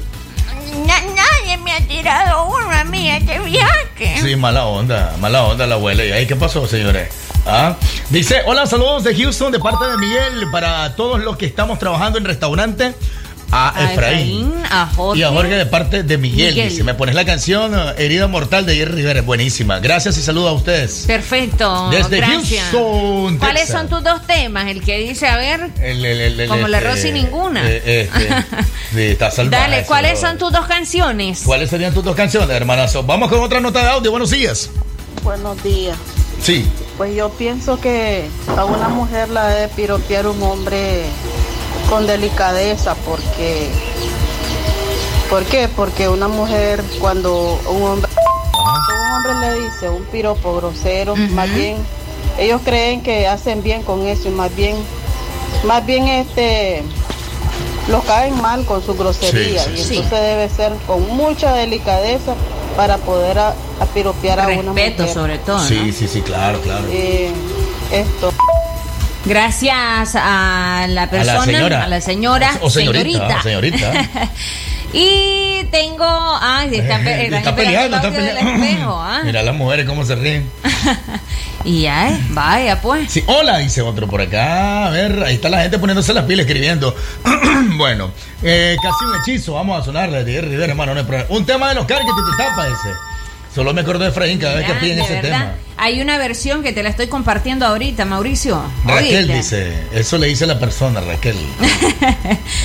Uno 3.02 3.10
a 3.10 3.10
mí 3.10 3.10
a 3.10 3.18
este 3.18 3.40
viaje. 3.40 4.22
Sí, 4.22 4.36
mala 4.36 4.66
onda, 4.66 5.16
mala 5.20 5.44
onda 5.44 5.66
la 5.68 5.76
abuela. 5.76 6.06
¿Y 6.06 6.12
ahí 6.12 6.28
qué 6.28 6.36
pasó, 6.36 6.68
señores? 6.68 7.10
¿Ah? 7.46 7.76
Dice, 8.10 8.42
hola, 8.46 8.66
saludos 8.68 9.04
de 9.04 9.16
Houston 9.16 9.52
de 9.52 9.60
parte 9.60 9.86
de 9.86 9.98
Miguel 9.98 10.52
para 10.52 10.96
todos 10.96 11.20
los 11.22 11.38
que 11.38 11.46
estamos 11.46 11.80
trabajando 11.80 12.18
en 12.18 12.26
restaurante. 12.26 12.94
A 13.54 13.70
A 13.78 13.92
Efraín. 13.92 14.48
Efraín, 14.48 14.54
a 14.70 14.86
Jorge. 14.96 15.20
Y 15.20 15.24
a 15.24 15.30
Jorge 15.30 15.56
de 15.56 15.66
parte 15.66 16.04
de 16.04 16.18
Miguel. 16.18 16.54
Miguel. 16.54 16.70
Dice, 16.70 16.84
me 16.84 16.94
pones 16.94 17.16
la 17.16 17.26
canción 17.26 17.74
eh, 17.76 17.94
Herida 17.98 18.28
Mortal 18.28 18.66
de 18.66 18.76
Jerry 18.76 18.94
Rivera. 18.96 19.22
Buenísima. 19.22 19.80
Gracias 19.80 20.18
y 20.18 20.22
saludos 20.22 20.50
a 20.52 20.54
ustedes. 20.54 21.04
Perfecto. 21.06 21.90
Desde 21.92 22.18
gracias. 22.18 22.70
Houston, 22.72 23.38
¿Cuáles 23.40 23.64
Texas. 23.64 23.78
son 23.82 23.90
tus 23.90 24.04
dos 24.04 24.26
temas? 24.26 24.68
El 24.68 24.82
que 24.82 24.98
dice, 25.00 25.28
a 25.28 25.36
ver, 25.38 25.70
El- 25.82 26.06
el- 26.06 26.22
el- 26.22 26.40
el- 26.40 26.50
Como 26.50 26.68
la 26.70 26.78
este, 26.78 26.90
Rosy 26.90 27.12
ninguna. 27.12 27.70
eh, 27.70 28.10
este, 28.10 28.28
sí, 28.94 29.02
está 29.02 29.30
salvaje. 29.32 29.70
dale, 29.70 29.86
¿cuáles 29.86 30.20
son 30.20 30.38
tus 30.38 30.52
dos 30.52 30.66
canciones? 30.68 31.42
¿Cuáles 31.46 31.70
serían 31.70 31.94
tus 31.94 32.04
dos 32.06 32.16
canciones, 32.16 32.50
hermanazo? 32.56 33.04
Vamos 33.04 33.30
con 33.30 33.40
otra 33.42 33.60
nota 33.60 33.82
de 33.84 33.90
audio. 33.90 34.12
Buenos 34.12 34.30
días. 34.32 34.70
Buenos 35.24 35.62
días. 35.62 35.98
Sí. 36.42 36.66
Pues 36.98 37.16
yo 37.16 37.30
pienso 37.32 37.80
que 37.80 38.26
a 38.58 38.64
una 38.66 38.88
mujer 38.90 39.30
la 39.30 39.48
debe 39.50 39.68
piropear 39.76 40.26
un 40.28 40.42
hombre 40.42 41.04
con 41.92 42.08
delicadeza 42.08 42.96
porque 43.06 43.68
¿Por 45.30 45.44
qué? 45.44 45.68
Porque 45.68 46.08
una 46.08 46.30
mujer 46.30 46.82
cuando 47.02 47.60
un 47.70 47.84
hombre 47.84 48.10
un 48.54 49.12
hombre 49.12 49.50
le 49.50 49.60
dice 49.66 49.90
un 49.90 50.04
piropo 50.06 50.56
grosero, 50.56 51.16
más 51.18 51.54
bien 51.54 51.76
ellos 52.40 52.62
creen 52.64 53.02
que 53.02 53.28
hacen 53.28 53.62
bien 53.62 53.84
con 53.84 54.08
eso 54.08 54.30
y 54.30 54.32
más 54.32 54.56
bien 54.56 54.78
más 55.66 55.86
bien 55.86 56.08
este 56.08 56.82
los 57.90 58.06
caen 58.06 58.42
mal 58.42 58.64
con 58.66 58.82
su 58.82 58.94
grosería 58.96 59.62
Sí, 59.62 59.72
sí, 59.76 59.82
y 59.82 59.84
sí. 59.84 59.96
entonces 59.98 60.22
debe 60.22 60.50
ser 60.50 60.74
con 60.88 61.06
mucha 61.16 61.54
delicadeza 61.56 62.36
para 62.78 62.96
poder 63.00 63.38
a, 63.38 63.50
a 63.82 63.86
piropear 63.94 64.40
a 64.40 64.48
una 64.48 64.72
mujer. 64.72 64.94
Respeto 64.98 65.14
sobre 65.14 65.40
todo, 65.40 65.58
¿no? 65.58 65.68
Sí, 65.68 65.92
sí, 65.92 66.08
sí, 66.08 66.22
claro, 66.22 66.62
claro. 66.62 66.86
Eh, 66.90 67.32
esto. 67.92 68.32
Gracias 69.26 70.16
a 70.16 70.86
la 70.90 71.10
persona, 71.10 71.46
señora. 71.46 71.84
a 71.84 71.88
la 71.88 72.02
señora, 72.02 72.58
O 72.62 72.70
señorita, 72.70 73.42
señorita. 73.44 73.92
y 74.94 75.64
tengo, 75.66 76.06
ay, 76.42 76.76
está, 76.76 76.98
esperando 76.98 77.56
peleando, 77.56 77.98
el 77.98 78.04
está 78.04 78.12
peleando. 78.12 78.64
espejo, 78.64 79.00
¿ah? 79.00 79.22
Mira 79.26 79.44
las 79.44 79.56
mujeres 79.56 79.86
cómo 79.86 80.06
se 80.06 80.16
ríen. 80.16 80.50
Y 81.64 81.84
ya, 81.84 82.10
eh, 82.10 82.20
vaya 82.30 82.82
pues. 82.82 83.12
Sí, 83.12 83.24
hola, 83.28 83.60
dice 83.60 83.84
otro 83.84 84.08
por 84.08 84.20
acá. 84.20 84.88
A 84.88 84.90
ver, 84.90 85.24
ahí 85.24 85.36
está 85.36 85.48
la 85.48 85.62
gente 85.62 85.78
poniéndose 85.78 86.12
las 86.12 86.26
pilas 86.26 86.48
escribiendo. 86.48 86.96
bueno, 87.78 88.10
eh, 88.42 88.76
casi 88.82 89.06
un 89.06 89.22
hechizo. 89.22 89.54
Vamos 89.54 89.80
a 89.80 89.86
sonarle 89.86 90.24
de 90.24 90.42
Rivera, 90.42 90.72
hermano. 90.72 90.94
No 90.94 91.02
hay 91.02 91.06
problema. 91.06 91.30
Un 91.30 91.46
tema 91.46 91.70
de 91.70 91.76
los 91.76 91.86
carros 91.86 92.06
que 92.06 92.12
te 92.32 92.44
tapa 92.44 92.66
ese. 92.66 92.90
Solo 93.54 93.74
me 93.74 93.82
acuerdo 93.82 94.04
de 94.06 94.10
Efraín 94.12 94.40
cada 94.40 94.56
vez 94.56 94.66
que 94.66 94.74
piden 94.76 94.96
de 94.98 95.02
ese 95.04 95.14
verdad. 95.16 95.30
tema. 95.30 95.54
Hay 95.78 96.00
una 96.02 96.18
versión 96.18 96.64
que 96.64 96.72
te 96.72 96.84
la 96.84 96.90
estoy 96.90 97.08
compartiendo 97.08 97.66
ahorita, 97.66 98.06
Mauricio. 98.06 98.62
Raquel 98.86 99.30
Oíste. 99.30 99.34
dice, 99.34 99.84
eso 99.92 100.18
le 100.18 100.28
dice 100.28 100.46
la 100.48 100.58
persona, 100.60 101.02
Raquel. 101.02 101.36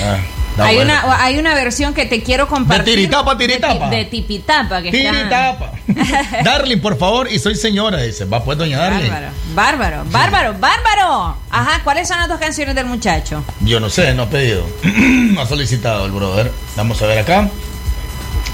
Ah, 0.03 0.19
no, 0.57 0.65
hay, 0.65 0.77
bueno. 0.77 0.93
una, 1.05 1.23
hay 1.23 1.39
una 1.39 1.55
versión 1.55 1.93
que 1.93 2.07
te 2.07 2.23
quiero 2.23 2.49
compartir. 2.49 2.95
tiritapa, 2.95 3.35
de 3.35 3.47
ti- 3.47 3.53
tiritapa. 3.53 3.91
De, 3.91 4.05
tipitapa. 4.07 4.81
Que 4.83 4.89
está- 4.89 5.11
Tiritapa. 5.11 5.73
Darling, 6.45 6.79
por 6.79 6.97
favor, 6.99 7.31
y 7.31 7.39
soy 7.39 7.55
señora, 7.57 7.99
dice. 8.03 8.25
Va 8.25 8.43
pues, 8.43 8.57
doña 8.57 8.79
Darling. 8.79 9.11
Bárbaro, 9.11 9.33
bárbaro, 9.55 10.05
bárbaro, 10.11 10.55
bárbaro. 10.59 11.37
Ajá, 11.51 11.81
¿cuáles 11.85 12.09
son 12.09 12.19
las 12.19 12.29
dos 12.29 12.39
canciones 12.41 12.75
del 12.75 12.87
muchacho? 12.87 13.45
Yo 13.61 13.81
no 13.81 13.91
sé, 13.91 14.15
no 14.15 14.23
ha 14.25 14.31
pedido. 14.31 14.65
no 14.83 15.43
ha 15.43 15.47
solicitado 15.47 16.07
el 16.07 16.13
brother. 16.13 16.51
Vamos 16.75 17.03
a 17.03 17.07
ver 17.07 17.19
acá. 17.19 17.51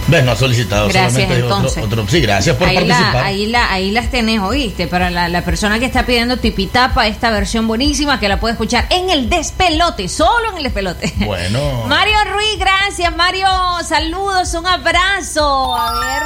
¿Ves? 0.09 0.25
No 0.25 0.33
ha 0.33 0.37
solicitado. 0.37 0.89
Gracias, 0.89 1.13
solamente 1.13 1.41
entonces. 1.43 1.83
Otro, 1.85 2.03
otro- 2.03 2.09
Sí, 2.13 2.21
gracias 2.21 2.57
por 2.57 2.67
ahí, 2.69 2.75
participar. 2.75 3.15
la, 3.15 3.25
ahí, 3.25 3.47
la, 3.47 3.73
ahí 3.73 3.91
las 3.93 4.11
tenés, 4.11 4.41
oíste. 4.41 4.87
Para 4.89 5.11
la, 5.11 5.29
la 5.29 5.45
persona 5.45 5.79
que 5.79 5.85
está 5.87 6.05
pidiendo 6.05 6.37
tipitapa, 6.39 7.07
esta 7.07 7.31
versión 7.31 7.67
buenísima 7.69 8.19
que 8.19 8.29
la 8.29 8.41
puede 8.41 8.53
escuchar 8.53 8.87
en 8.91 9.11
el 9.11 9.31
despelote, 9.31 10.09
solo 10.09 10.51
en 10.51 10.57
el 10.59 10.63
despelote. 10.65 11.13
Bueno. 11.25 11.85
Mario 11.87 12.17
Ruiz, 12.33 12.59
gracias, 12.59 13.15
Mario. 13.17 13.47
Saludos, 13.89 14.53
un 14.55 14.67
abrazo. 14.67 15.75
A 15.77 15.93
ver. 16.01 16.23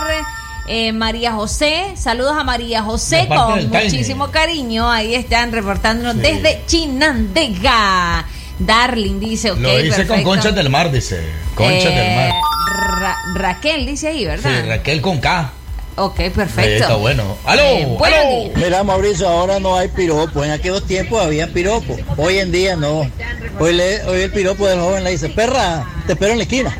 eh, 0.68 0.92
María 0.92 1.32
José, 1.32 1.92
saludos 1.96 2.34
a 2.36 2.44
María 2.44 2.82
José 2.82 3.28
con 3.28 3.68
muchísimo 3.68 4.30
cariño. 4.30 4.90
Ahí 4.90 5.14
están 5.14 5.52
reportándonos 5.52 6.16
desde 6.16 6.62
Chinandega. 6.66 8.24
Darling 8.58 9.20
dice, 9.20 9.50
ok, 9.50 9.58
Lo 9.58 9.76
dice 9.76 10.06
con 10.06 10.22
conchas 10.22 10.54
del 10.54 10.70
mar, 10.70 10.90
dice. 10.90 11.20
Conchas 11.54 11.84
Eh, 11.84 11.94
del 11.94 12.16
mar. 12.16 12.32
Ra- 12.66 13.16
Raquel 13.34 13.86
dice 13.86 14.08
ahí, 14.08 14.20
Sí, 14.20 14.24
¿verdad? 14.26 14.64
Raquel 14.68 15.00
con 15.00 15.18
K. 15.20 15.50
Ok, 15.98 16.20
Ahí 16.20 16.30
perfecto. 16.30 16.82
está 16.84 16.94
bueno. 16.96 17.38
¡Aló! 17.46 17.62
Eh, 17.62 17.96
¡Aló! 18.04 18.44
días. 18.44 18.56
Mira, 18.56 18.82
Mauricio, 18.84 19.28
ahora 19.28 19.58
no 19.58 19.76
hay 19.76 19.88
piropo. 19.88 20.44
En 20.44 20.50
aquellos 20.50 20.86
tiempos 20.86 21.22
había 21.24 21.50
piropo. 21.50 21.96
Hoy 22.18 22.38
en 22.38 22.52
día 22.52 22.76
no. 22.76 23.10
Hoy, 23.58 23.72
le, 23.72 24.02
hoy 24.04 24.20
el 24.20 24.30
piropo 24.30 24.66
del 24.66 24.78
joven 24.78 25.04
le 25.04 25.12
dice, 25.12 25.30
perra, 25.30 25.86
te 26.06 26.12
espero 26.12 26.32
en 26.32 26.38
la 26.38 26.44
esquina. 26.44 26.76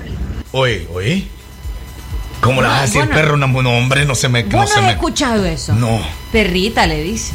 Oye, 0.52 0.86
oye. 0.92 1.26
¿Cómo 2.42 2.60
le 2.60 2.68
vas 2.68 2.78
a 2.78 2.82
decir 2.82 2.98
Bueno. 3.00 3.14
perro 3.14 3.32
a 3.42 3.46
un 3.46 3.66
hombre? 3.66 4.04
No 4.04 4.14
se 4.14 4.28
me. 4.28 4.42
No 4.42 4.58
¿Vos 4.58 4.68
se 4.68 4.74
no 4.76 4.80
has 4.82 4.86
me... 4.88 4.92
escuchado 4.92 5.44
eso? 5.46 5.72
No. 5.72 5.98
Perrita 6.30 6.86
le 6.86 7.02
dice. 7.02 7.32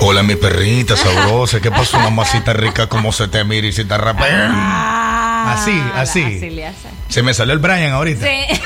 Hola, 0.00 0.22
mi 0.22 0.34
perrita 0.36 0.96
sabrosa. 0.96 1.60
¿Qué 1.60 1.70
pasó, 1.70 1.98
mamacita 2.00 2.54
rica? 2.54 2.88
¿Cómo 2.88 3.12
se 3.12 3.28
te 3.28 3.44
mira 3.44 3.66
y 3.66 3.72
se 3.72 3.84
te 3.84 3.96
rapea? 3.98 4.48
Así, 5.52 5.82
así. 5.94 6.24
Así 6.24 6.50
le 6.50 6.66
hace. 6.66 6.88
Se 7.08 7.22
me 7.22 7.34
salió 7.34 7.52
el 7.54 7.58
Brian 7.60 7.92
ahorita. 7.92 8.26
Sí. 8.26 8.60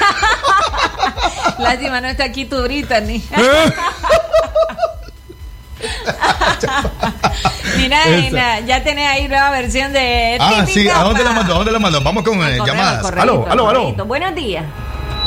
Lástima, 1.59 2.01
no 2.01 2.09
está 2.09 2.25
aquí 2.25 2.45
tu 2.45 2.63
Brittany. 2.63 3.23
Mira, 7.77 8.05
Esa. 8.05 8.19
Ina, 8.29 8.61
ya 8.61 8.83
tenés 8.83 9.09
ahí 9.09 9.29
nueva 9.29 9.51
versión 9.51 9.93
de 9.93 10.39
Ah, 10.41 10.65
sí. 10.67 10.89
¿A 10.89 11.03
dónde 11.03 11.25
la 11.25 11.33
mandó? 11.33 11.55
¿A 11.55 11.57
dónde 11.59 11.73
la 11.73 11.79
mandó? 11.79 12.01
Vamos 12.01 12.23
con 12.25 12.35
eh, 12.35 12.59
Correo, 12.59 12.67
llamadas. 12.67 13.05
Aló, 13.19 13.47
aló, 13.49 13.69
aló. 13.69 13.93
Buenos 14.07 14.35
días. 14.35 14.65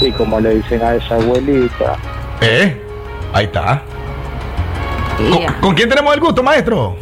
Y 0.02 0.12
como 0.12 0.40
le 0.40 0.56
dicen 0.56 0.82
a 0.84 0.96
esa 0.96 1.16
abuelita. 1.16 1.98
¿Eh? 2.42 2.82
Ahí 3.34 3.46
está. 3.46 3.82
¿Con, 5.18 5.54
con 5.62 5.76
quién 5.76 5.90
tenemos 5.90 6.14
el 6.14 6.20
gusto, 6.20 6.44
maestro? 6.44 6.96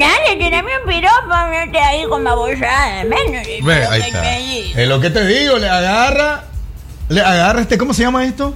Dale, 0.00 0.36
tirame 0.38 0.72
un 0.78 0.88
piropo, 0.88 1.28
no 1.28 1.72
te 1.72 1.78
ahí 1.78 2.04
con 2.08 2.24
babosada. 2.24 3.04
Menos. 3.04 3.46
Ve, 3.62 3.86
ahí 3.86 4.00
está. 4.00 4.38
Es 4.38 4.88
lo 4.88 5.00
que 5.00 5.10
te 5.10 5.24
digo, 5.26 5.58
le 5.58 5.68
agarra. 5.68 6.44
Le 7.08 7.20
agarra 7.22 7.60
este, 7.62 7.78
¿cómo 7.78 7.94
se 7.94 8.02
llama 8.02 8.24
esto? 8.24 8.54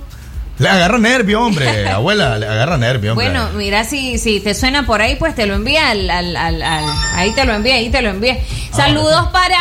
Le 0.63 0.69
agarra 0.69 0.99
nervio, 0.99 1.43
hombre. 1.43 1.89
Abuela, 1.91 2.39
le 2.39 2.47
agarra 2.47 2.79
nervio, 2.79 3.13
hombre. 3.13 3.29
Bueno, 3.29 3.51
mira, 3.55 3.85
si, 3.85 4.19
si 4.19 4.41
te 4.41 4.55
suena 4.55 4.87
por 4.87 5.01
ahí, 5.03 5.17
pues 5.17 5.35
te 5.35 5.47
lo 5.47 5.55
envía 5.55 5.91
al, 5.91 6.09
al- 6.09 6.37
al- 6.37 6.63
al- 6.63 6.85
ahí 7.15 7.33
te 7.33 7.45
lo 7.45 7.53
envía, 7.55 7.75
ahí 7.75 7.91
te 7.91 8.01
lo 8.03 8.11
envía. 8.11 8.39
Ah, 8.73 8.77
Saludos 8.77 9.29
para 9.33 9.59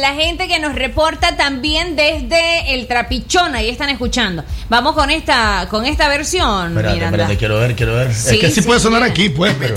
la 0.00 0.14
gente 0.14 0.46
que 0.48 0.58
nos 0.60 0.74
reporta 0.74 1.36
también 1.36 1.96
desde 1.96 2.74
el 2.74 2.86
Trapichón, 2.86 3.54
ahí 3.54 3.68
están 3.70 3.88
escuchando. 3.90 4.44
Vamos 4.68 4.94
con 4.94 5.10
esta, 5.10 5.66
con 5.70 5.86
esta 5.86 6.08
versión, 6.08 6.68
Espérate, 6.68 6.94
Miranda. 6.94 7.16
espérate, 7.16 7.36
quiero 7.38 7.58
ver, 7.58 7.74
quiero 7.74 7.94
ver. 7.94 8.14
Sí, 8.14 8.34
es 8.34 8.40
que 8.40 8.48
sí, 8.48 8.54
sí, 8.60 8.62
puede 8.62 8.80
sonar 8.80 9.02
aquí, 9.02 9.28
pues, 9.30 9.54
pero. 9.58 9.74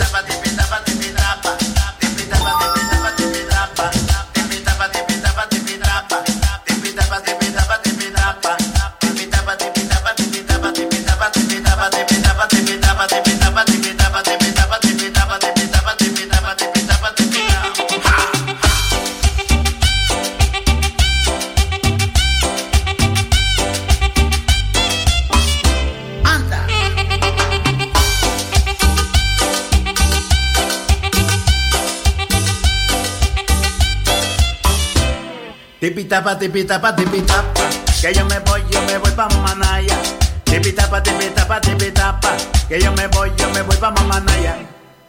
Tipitapa, 35.86 36.34
tipitapa, 36.36 36.95
tipitapa, 36.95 37.70
que 38.02 38.12
yo 38.12 38.26
me 38.26 38.40
voy, 38.40 38.60
yo 38.72 38.82
me 38.88 38.98
voy 38.98 39.12
pa' 39.12 39.30
Mamanaya. 39.30 39.95
Tipitapa, 40.44 41.03
tipitapa, 41.03 41.62
tipitapa, 41.62 42.34
que 42.68 42.82
yo 42.82 42.91
me 42.94 43.06
voy, 43.10 43.32
yo 43.38 43.48
me 43.52 43.62
voy 43.62 43.78
pa' 43.78 43.91
Mamanaya. 43.91 44.56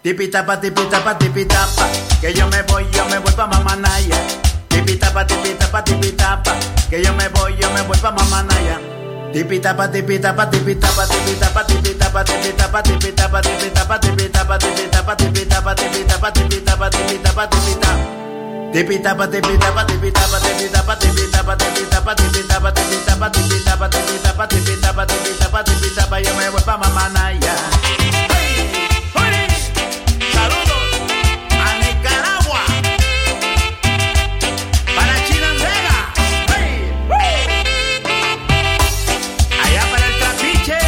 Tipitapa, 0.03 0.61
tipitapa, 0.61 1.17
tipitapa, 1.17 1.89
que 2.21 2.35
yo 2.35 2.47
me 2.49 2.61
voy, 2.65 2.87
yo 2.93 3.07
me 3.07 3.19
voy 3.21 3.33
pa' 3.33 3.47
Mamanaya. 3.47 4.21
Tipitapa, 4.69 5.27
tipitapa, 5.27 5.83
tipitapa, 5.83 6.53
que 6.91 7.03
yo 7.03 7.15
me 7.15 7.27
voy, 7.29 7.57
yo 7.57 7.71
me 7.71 7.81
voy 7.81 7.97
pa' 7.97 8.11
Mamanaya. 8.11 8.79
Tipitapa, 9.33 9.91
tipitapa, 9.91 10.51
tipitapa, 10.51 11.07
tipitapa, 11.07 11.65
tipitapa, 11.65 12.23
tipitapa, 12.23 12.83
tipitapa, 12.83 12.83
tipitapa, 12.83 13.41
tipitapa, 13.41 13.99
tipitapa, 13.99 14.59
tipitapa, 14.59 15.17
tipitapa, 15.17 15.17
tipitapa, 15.17 16.31
tipitapa, 16.31 16.91
tipitapa. 16.91 17.49
Tipitapa, 17.49 18.36
tipitapa, 18.77 19.27
tipitapa, 19.27 19.85
tipitapa, 19.87 20.37
tipitapa, 20.41 20.97
tipitapa, 20.97 21.57
tipitapa, 21.57 22.13
tipitapa, 22.13 22.73
tipitapa, 22.75 23.31
tipitapa, 23.31 23.89
tipitapa, 23.89 25.07
tipitapa, 25.07 25.65
tipitapa, 25.65 26.21
yo 26.21 26.35
me 26.37 26.51
voy 26.51 26.61
pa' 26.61 26.77
Mamanaya. 26.77 27.57
Saludos 30.35 30.89
a 31.57 31.69
Nicaragua, 31.81 32.63
para 34.95 35.15
Chinandega, 35.25 36.13
allá 39.65 39.83
para 39.91 40.07
el 40.07 40.15
Trapiche. 40.21 40.81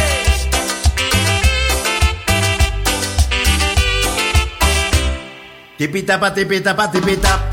Tipitapa, 5.77 6.33
tipitapa, 6.33 6.91
tipitapa, 6.91 7.48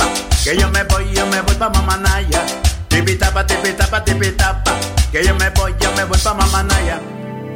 que 0.46 0.56
yo 0.56 0.70
me 0.70 0.84
voy, 0.84 1.04
yo 1.12 1.26
me 1.26 1.40
voy 1.40 1.56
pa' 1.56 1.68
Mamanaya. 1.68 2.40
Tipitapa, 2.86 3.44
tipitapa, 3.44 4.04
tipitapa, 4.04 4.76
que 5.10 5.24
yo 5.24 5.34
me 5.34 5.50
voy, 5.50 5.74
yo 5.80 5.90
me 5.96 6.04
voy 6.04 6.18
pa' 6.20 6.34
Mamanaya. 6.34 7.00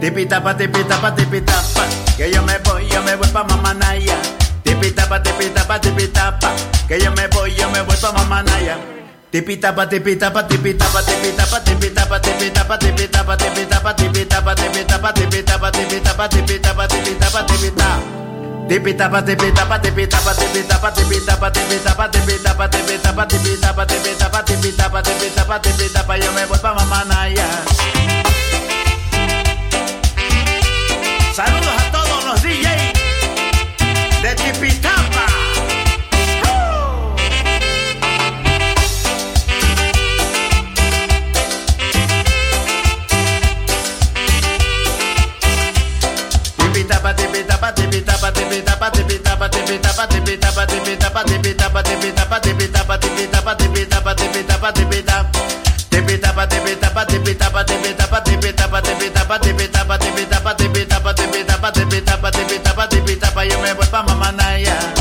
Tipitapa, 0.01 0.57
tipitapa, 0.57 1.15
tipitapa, 1.15 1.87
que 2.17 2.33
yo 2.33 2.43
me 2.43 2.59
voy, 2.59 2.89
yo 2.89 3.01
me 3.03 3.15
voy 3.15 3.29
pa' 3.29 3.45
Mamanaya. 3.45 4.17
Tipitapa, 4.65 5.23
tipitapa, 5.23 5.81
tipitapa, 5.81 6.53
que 6.89 6.99
yo 6.99 7.13
me 7.13 7.29
voy, 7.29 7.55
yo 7.55 7.71
me 7.71 7.81
voy 7.83 7.97
pa' 7.97 8.11
Mamanaya. 8.11 8.77
Tipitapa, 9.31 9.89
tipitapa, 9.89 10.49
tipitapa, 10.49 11.03
tipitapa, 11.05 11.61
tipitapa, 11.63 12.21
tipitapa, 12.21 12.77
tipitapa, 12.77 13.39
tipitapa, 13.39 13.95
tipitapa, 13.95 13.95
tipitapa, 13.95 14.55
tipitapa, 14.57 15.13
tipitapa, 15.15 15.71
tipitapa, 15.71 16.29
tipitapa, 16.29 16.89
tipitapa. 16.89 17.47
Tipitapa, 17.47 18.21
tipitapa, 18.71 19.21
tipitapa, 19.23 19.81
tipitapa, 19.81 20.33
tipitapa, 20.33 20.91
tipitapa, 20.93 21.51
tipitapa, 21.51 22.69
tipitapa, 22.69 22.69
tipitapa, 22.69 23.27
tipitapa, 23.27 24.43
tipitapa, 24.45 25.03
tipitapa, 25.03 25.59
tipitapa, 25.59 26.17
yo 26.19 26.33
me 26.33 26.47
voy 26.47 26.59
pa' 26.59 26.75
Mamanaya. 26.75 27.49
Saludos 31.35 31.75
a 31.79 31.91
todos 31.91 32.25
los 32.25 32.43
DJs 32.43 32.93
de 34.23 34.35
Tipitapa. 47.41 47.73
Tipitapa, 47.73 48.31
tipitapa, 48.33 48.91
tipitapa, 48.91 49.49
tipitapa, 49.49 50.07
tipitapa, 50.07 50.67
tipitapa, 50.67 51.25
tipitapa, 51.25 51.25
tipitapa, 51.25 51.83
tipitapa, 51.83 52.39
tipitapa, 52.41 52.99
tipitapa, 52.99 53.55
tipitapa, 53.57 54.15
tipitapa, 54.15 54.15
tipitapa, 54.15 54.73
tipitapa. 54.73 55.41
Tipitapa, 55.89 56.47
tipitapa, 56.47 57.05
tipitapa, 57.07 57.65
tipitapa, 57.65 58.21
tipitapa, 58.21 58.21
tipitapa, 58.21 59.39
tipitapa, 59.39 59.39
tipitapa, 59.41 60.55
tipitapa, 60.55 61.15
tipitapa, 61.15 61.73
tipitapa, 61.73 62.31
tipitapa, 62.31 62.87
tipitapa, 62.89 63.45
yo 63.45 63.59
me 63.63 63.73
voy 63.73 63.87
pa' 63.87 64.03
Mamanaya. 64.03 65.00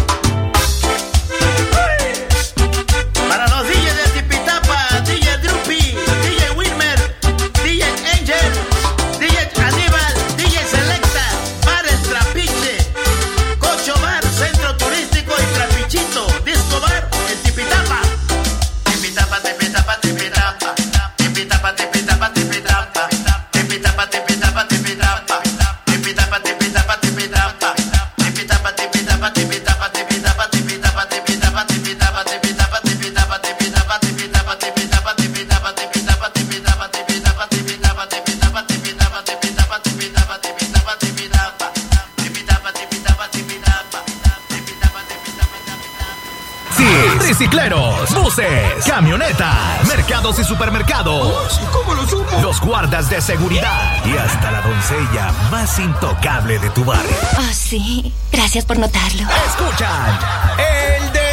Mercados 50.30 50.40
y 50.40 50.44
supermercados. 50.44 51.60
¿Cómo 51.72 51.94
lo 51.96 52.08
supo? 52.08 52.42
Los 52.42 52.62
guardas 52.62 53.10
de 53.10 53.20
seguridad 53.22 54.06
y 54.06 54.16
hasta 54.16 54.52
la 54.52 54.62
doncella 54.62 55.32
más 55.50 55.80
intocable 55.80 56.60
de 56.60 56.70
tu 56.70 56.86
barrio. 56.86 57.16
Oh, 57.38 57.54
sí. 57.54 58.14
Gracias 58.32 58.66
por 58.66 58.78
notarlo. 58.78 59.24
Escuchan 59.48 60.20
el 60.58 61.04
despelote. 61.14 61.29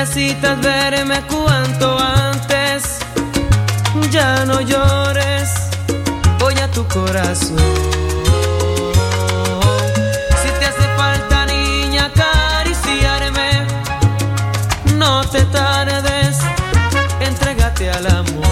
necesitas 0.00 0.58
verme 0.62 1.20
cuanto 1.26 1.98
antes. 1.98 3.00
Ya 4.10 4.46
no 4.46 4.62
llores, 4.62 5.50
voy 6.38 6.54
a 6.54 6.70
tu 6.70 6.86
corazón. 6.88 7.58
Si 10.42 10.48
te 10.58 10.64
hace 10.64 10.86
falta, 10.96 11.44
niña, 11.44 12.06
acariciarme, 12.06 13.66
no 14.96 15.22
te 15.26 15.42
tardes, 15.56 16.38
entrégate 17.20 17.90
al 17.90 18.06
amor. 18.06 18.46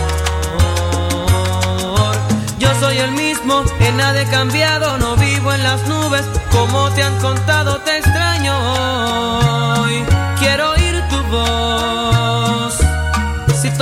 Yo 2.58 2.68
soy 2.78 2.98
el 2.98 3.12
mismo, 3.12 3.62
en 3.80 3.96
nada 3.96 4.20
he 4.20 4.26
cambiado, 4.26 4.98
no 4.98 5.16
vivo 5.16 5.50
en 5.54 5.62
las 5.62 5.80
nubes, 5.88 6.24
como 6.50 6.90
te 6.90 7.02
han 7.02 7.18
contado, 7.20 7.78
te 7.78 7.96
extraño. 7.96 8.97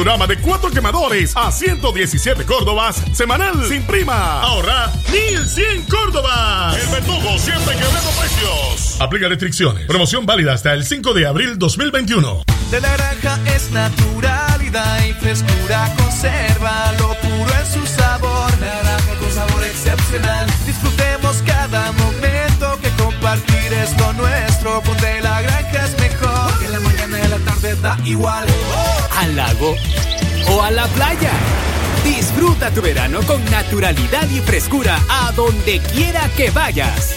Indurama 0.00 0.26
de 0.26 0.38
cuatro 0.38 0.70
quemadores 0.70 1.36
a 1.36 1.52
117 1.52 2.46
Córdobas, 2.46 3.02
semanal 3.12 3.66
sin 3.68 3.82
prima. 3.82 4.40
Ahorra 4.40 4.90
1100 5.12 5.82
Córdobas. 5.82 6.74
El 6.74 6.88
verdugo 6.88 7.38
siempre 7.38 7.76
quebrando 7.76 8.10
precios. 8.18 8.98
Aplica 8.98 9.28
restricciones. 9.28 9.86
Promoción 9.86 10.24
válida 10.24 10.54
hasta 10.54 10.72
el 10.72 10.86
5 10.86 11.12
de 11.12 11.26
abril 11.26 11.58
2021. 11.58 12.44
De 12.70 12.80
la 12.80 12.96
granja 12.96 13.38
es 13.54 13.70
naturalidad 13.72 15.04
y 15.04 15.12
frescura 15.12 15.94
conserva 15.98 16.92
lo 16.98 17.08
puro 17.20 17.52
en 17.60 17.66
su 17.66 17.86
sabor. 17.86 18.50
Naranja 18.58 19.14
con 19.20 19.30
sabor 19.30 19.64
excepcional. 19.64 20.46
Disfrutemos 20.64 21.42
cada 21.44 21.92
momento 21.92 22.78
que 22.80 22.88
compartir 23.02 23.74
es 23.74 23.94
nuestro. 24.16 24.80
Ponte 24.80 25.20
la 25.20 25.42
granja 25.42 25.84
es 25.84 25.99
igual. 28.04 28.46
al 29.18 29.36
lago 29.36 29.76
o 30.48 30.62
a 30.62 30.70
la 30.70 30.86
playa. 30.88 31.30
Disfruta 32.04 32.70
tu 32.70 32.80
verano 32.80 33.20
con 33.26 33.44
naturalidad 33.50 34.28
y 34.30 34.40
frescura 34.40 34.98
a 35.08 35.32
donde 35.32 35.80
quiera 35.80 36.28
que 36.36 36.50
vayas. 36.50 37.16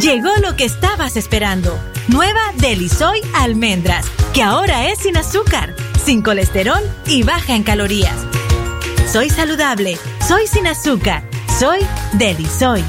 Llegó 0.00 0.30
lo 0.42 0.56
que 0.56 0.64
estabas 0.64 1.16
esperando. 1.16 1.78
Nueva 2.08 2.40
Delisoy 2.56 3.20
Almendras, 3.34 4.06
que 4.32 4.42
ahora 4.42 4.88
es 4.88 5.00
sin 5.00 5.16
azúcar, 5.18 5.76
sin 6.02 6.22
colesterol 6.22 6.80
y 7.06 7.22
baja 7.22 7.54
en 7.54 7.62
calorías. 7.62 8.16
Soy 9.10 9.28
saludable, 9.28 9.98
soy 10.26 10.46
sin 10.46 10.66
azúcar, 10.66 11.22
soy 11.58 11.80
Delisoy. 12.14 12.82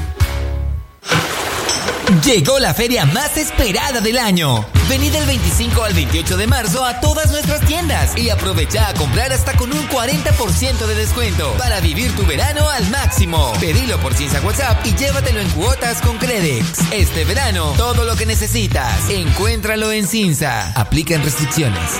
Llegó 2.22 2.58
la 2.58 2.74
feria 2.74 3.06
más 3.06 3.36
esperada 3.38 4.00
del 4.00 4.18
año. 4.18 4.66
Vení 4.88 5.08
del 5.08 5.24
25 5.24 5.84
al 5.84 5.94
28 5.94 6.36
de 6.36 6.46
marzo 6.46 6.84
a 6.84 7.00
todas 7.00 7.30
nuestras 7.30 7.60
tiendas 7.62 8.16
y 8.16 8.28
aprovecha 8.28 8.88
a 8.88 8.94
comprar 8.94 9.32
hasta 9.32 9.56
con 9.56 9.72
un 9.72 9.88
40% 9.88 10.86
de 10.86 10.94
descuento 10.94 11.54
para 11.58 11.80
vivir 11.80 12.14
tu 12.14 12.26
verano 12.26 12.68
al 12.68 12.88
máximo. 12.90 13.52
Pedilo 13.58 13.98
por 13.98 14.14
Cinza 14.14 14.42
WhatsApp 14.42 14.84
y 14.84 14.94
llévatelo 14.94 15.40
en 15.40 15.48
cuotas 15.50 16.02
con 16.02 16.18
Credex. 16.18 16.92
Este 16.92 17.24
verano, 17.24 17.72
todo 17.76 18.04
lo 18.04 18.16
que 18.16 18.26
necesitas, 18.26 19.08
encuéntralo 19.08 19.90
en 19.90 20.06
Cinza. 20.06 20.72
Aplican 20.78 21.22
restricciones. 21.24 21.90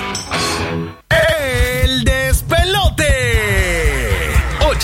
El 1.09 1.74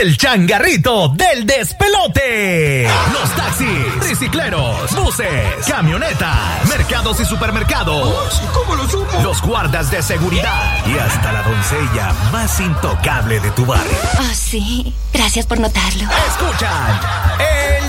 El 0.00 0.16
changarrito 0.16 1.08
del 1.08 1.44
despelote. 1.44 2.88
Los 3.12 3.36
taxis, 3.36 4.00
tricicleros, 4.00 4.96
buses, 4.96 5.66
camionetas, 5.68 6.66
mercados 6.70 7.20
y 7.20 7.26
supermercados. 7.26 8.40
¿Cómo 8.54 8.76
lo 8.76 8.88
supo? 8.88 9.20
Los 9.22 9.42
guardas 9.42 9.90
de 9.90 10.02
seguridad 10.02 10.86
y 10.86 10.96
hasta 10.96 11.32
la 11.32 11.42
doncella 11.42 12.14
más 12.32 12.58
intocable 12.60 13.40
de 13.40 13.50
tu 13.50 13.66
barrio. 13.66 13.92
Oh, 14.20 14.34
sí. 14.34 14.94
Gracias 15.12 15.44
por 15.44 15.60
notarlo. 15.60 16.08
Escuchan 16.28 17.00
el 17.38 17.79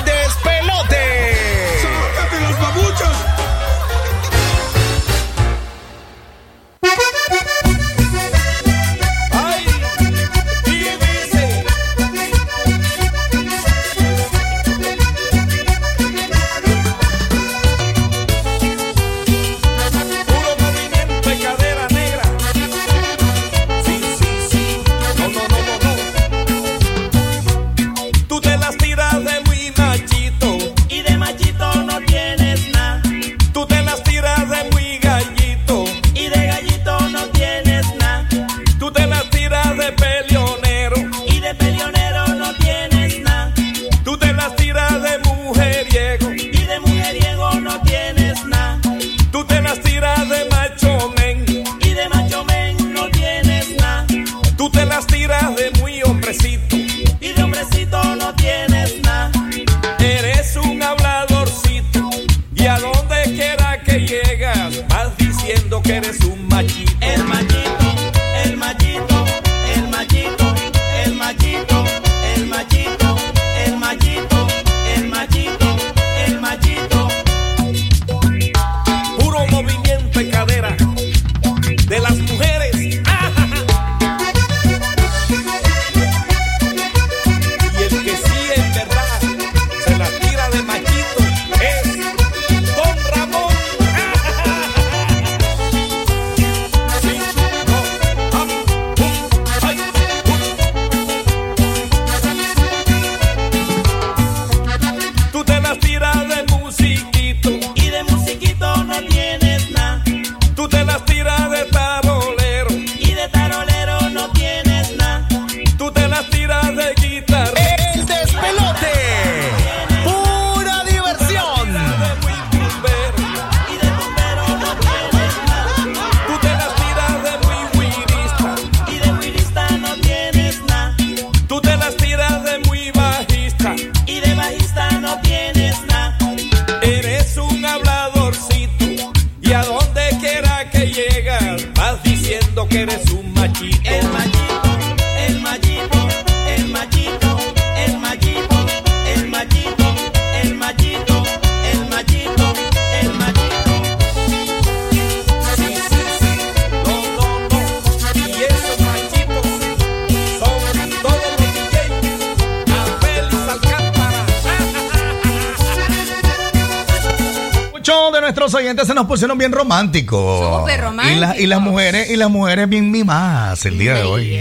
oyentes 168.71 168.87
se 168.87 168.93
nos 168.93 169.05
pusieron 169.07 169.37
bien 169.37 169.51
románticos. 169.51 170.59
Súper 170.61 170.83
Y, 171.11 171.15
la- 171.15 171.37
y 171.39 171.45
las 171.47 171.59
mujeres, 171.61 172.09
y 172.09 172.15
las 172.15 172.29
mujeres 172.29 172.69
bien 172.69 172.89
mimadas 172.91 173.65
el 173.65 173.77
día 173.77 173.95
de 173.95 174.03
hoy. 174.03 174.37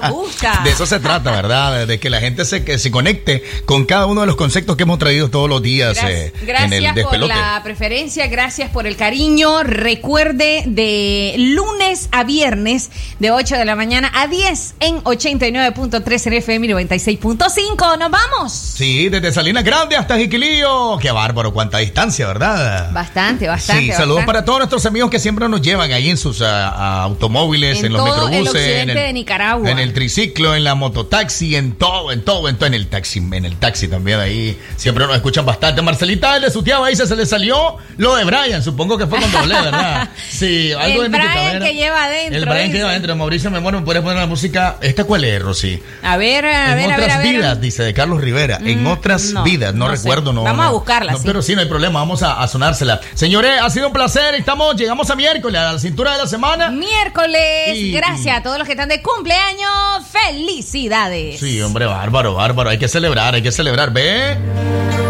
nos 0.00 0.10
gusta. 0.12 0.60
De 0.64 0.70
eso 0.70 0.86
se 0.86 1.00
trata, 1.00 1.30
¿verdad? 1.30 1.86
De 1.86 1.98
que 1.98 2.10
la 2.10 2.20
gente 2.20 2.44
se, 2.44 2.64
que 2.64 2.78
se 2.78 2.90
conecte 2.90 3.42
con 3.64 3.84
cada 3.84 4.06
uno 4.06 4.20
de 4.22 4.26
los 4.26 4.36
conceptos 4.36 4.76
que 4.76 4.82
hemos 4.82 4.98
traído 4.98 5.30
todos 5.30 5.48
los 5.48 5.62
días 5.62 5.96
eh, 6.04 6.32
en 6.42 6.72
el 6.72 6.82
Gracias 6.82 7.06
por 7.06 7.18
la 7.20 7.60
preferencia, 7.62 8.26
gracias 8.26 8.70
por 8.70 8.86
el 8.86 8.96
cariño. 8.96 9.62
Recuerde 9.62 10.64
de 10.66 11.34
lunes 11.38 12.08
a 12.12 12.24
viernes 12.24 12.90
de 13.18 13.30
8 13.30 13.56
de 13.56 13.64
la 13.64 13.76
mañana 13.76 14.10
a 14.14 14.26
10 14.26 14.74
en 14.80 14.96
89.3 15.04 16.26
en 16.26 16.32
FM 16.34 16.66
y 16.66 16.70
96.5. 16.70 17.98
Nos 17.98 18.10
vamos. 18.10 18.52
Sí, 18.52 19.08
desde 19.08 19.32
Salinas 19.32 19.64
Grande 19.64 19.96
hasta 19.96 20.16
Jiquilillo. 20.16 20.98
Qué 20.98 21.10
bárbaro, 21.10 21.52
cuánta 21.52 21.78
distancia, 21.78 22.26
¿verdad? 22.26 22.90
Bastante, 22.92 23.21
bastante. 23.22 23.82
Sí, 23.82 23.92
saludos 23.92 24.16
bastante. 24.18 24.26
para 24.26 24.44
todos 24.44 24.58
nuestros 24.58 24.86
amigos 24.86 25.10
que 25.10 25.18
siempre 25.18 25.48
nos 25.48 25.62
llevan 25.62 25.92
ahí 25.92 26.10
en 26.10 26.16
sus 26.16 26.40
ah, 26.42 26.72
ah, 26.74 27.02
automóviles, 27.04 27.78
en, 27.80 27.86
En 27.86 27.92
los 27.92 28.54
el 28.54 28.86
de 28.94 29.12
Nicaragua. 29.12 29.70
en 29.70 29.78
el 29.78 29.92
triciclo, 29.92 30.54
en 30.54 30.64
la 30.64 30.74
mototaxi, 30.74 31.56
en 31.56 31.72
todo, 31.74 32.12
en 32.12 32.22
todo, 32.22 32.48
en 32.48 32.56
todo, 32.56 32.66
en 32.66 32.74
el 32.74 32.86
taxi, 32.88 33.18
en 33.18 33.44
el 33.44 33.56
taxi 33.56 33.88
también 33.88 34.20
ahí. 34.20 34.58
Siempre 34.76 35.06
nos 35.06 35.16
escuchan 35.16 35.44
bastante. 35.46 35.82
Marcelita, 35.82 36.36
el 36.36 36.42
de 36.42 36.50
su 36.50 36.62
tía 36.62 36.78
ahí 36.84 36.96
se, 36.96 37.06
se 37.06 37.16
le 37.16 37.26
salió 37.26 37.76
lo 37.98 38.14
de 38.16 38.24
Brian, 38.24 38.62
supongo 38.62 38.96
que 38.98 39.06
fue 39.06 39.20
con 39.20 39.30
doble, 39.32 39.54
¿verdad? 39.54 40.08
Sí, 40.30 40.72
algo 40.72 41.02
El 41.04 41.12
de 41.12 41.18
Brian 41.18 41.60
que 41.62 41.74
lleva 41.74 42.04
adentro. 42.04 42.38
El 42.38 42.44
Brian 42.46 42.70
que 42.72 42.78
lleva 42.78 42.90
adentro. 42.90 43.16
Mauricio, 43.16 43.50
mi 43.50 43.58
amor, 43.58 43.74
¿me 43.74 43.82
puedes 43.82 44.02
poner 44.02 44.18
la 44.18 44.26
música? 44.26 44.76
¿Esta 44.80 45.04
cuál 45.04 45.24
es, 45.24 45.42
Rosy? 45.42 45.80
A 46.02 46.16
ver, 46.16 46.44
a 46.46 46.70
en 46.72 46.76
ver, 46.76 46.90
a 46.90 46.94
otras 46.94 47.00
ver, 47.00 47.10
a 47.10 47.18
ver. 47.18 47.28
vidas, 47.36 47.60
dice 47.60 47.82
de 47.82 47.94
Carlos 47.94 48.20
Rivera. 48.20 48.58
en 48.62 48.82
Mm, 48.82 48.86
otras 48.86 49.24
no, 49.32 49.42
vidas, 49.44 49.74
no, 49.74 49.86
no 49.88 49.96
sé. 49.96 50.02
recuerdo, 50.02 50.32
no. 50.32 50.42
Vamos 50.42 50.58
no. 50.64 50.68
a 50.68 50.70
buscarla, 50.72 51.14
sí. 51.14 51.22
Pero 51.24 51.42
sí, 51.42 51.54
no 51.54 51.60
hay 51.60 51.68
problema, 51.68 52.00
vamos 52.00 52.22
a, 52.22 52.42
a 52.42 52.48
sonársela. 52.48 53.00
Señores, 53.14 53.60
ha 53.60 53.68
sido 53.70 53.88
un 53.88 53.92
placer. 53.92 54.34
Estamos, 54.34 54.74
llegamos 54.76 55.08
a 55.10 55.14
miércoles, 55.14 55.60
a 55.60 55.72
la 55.74 55.78
cintura 55.78 56.12
de 56.12 56.18
la 56.18 56.26
semana. 56.26 56.70
Miércoles. 56.70 57.74
Y- 57.74 57.92
Gracias 57.92 58.36
a 58.38 58.42
todos 58.42 58.58
los 58.58 58.66
que 58.66 58.72
están 58.72 58.88
de 58.88 59.02
cumpleaños. 59.02 59.70
Felicidades. 60.10 61.38
Sí, 61.38 61.60
hombre, 61.60 61.86
bárbaro, 61.86 62.34
bárbaro. 62.34 62.70
Hay 62.70 62.78
que 62.78 62.88
celebrar, 62.88 63.34
hay 63.34 63.42
que 63.42 63.52
celebrar. 63.52 63.92
Ve. 63.92 64.36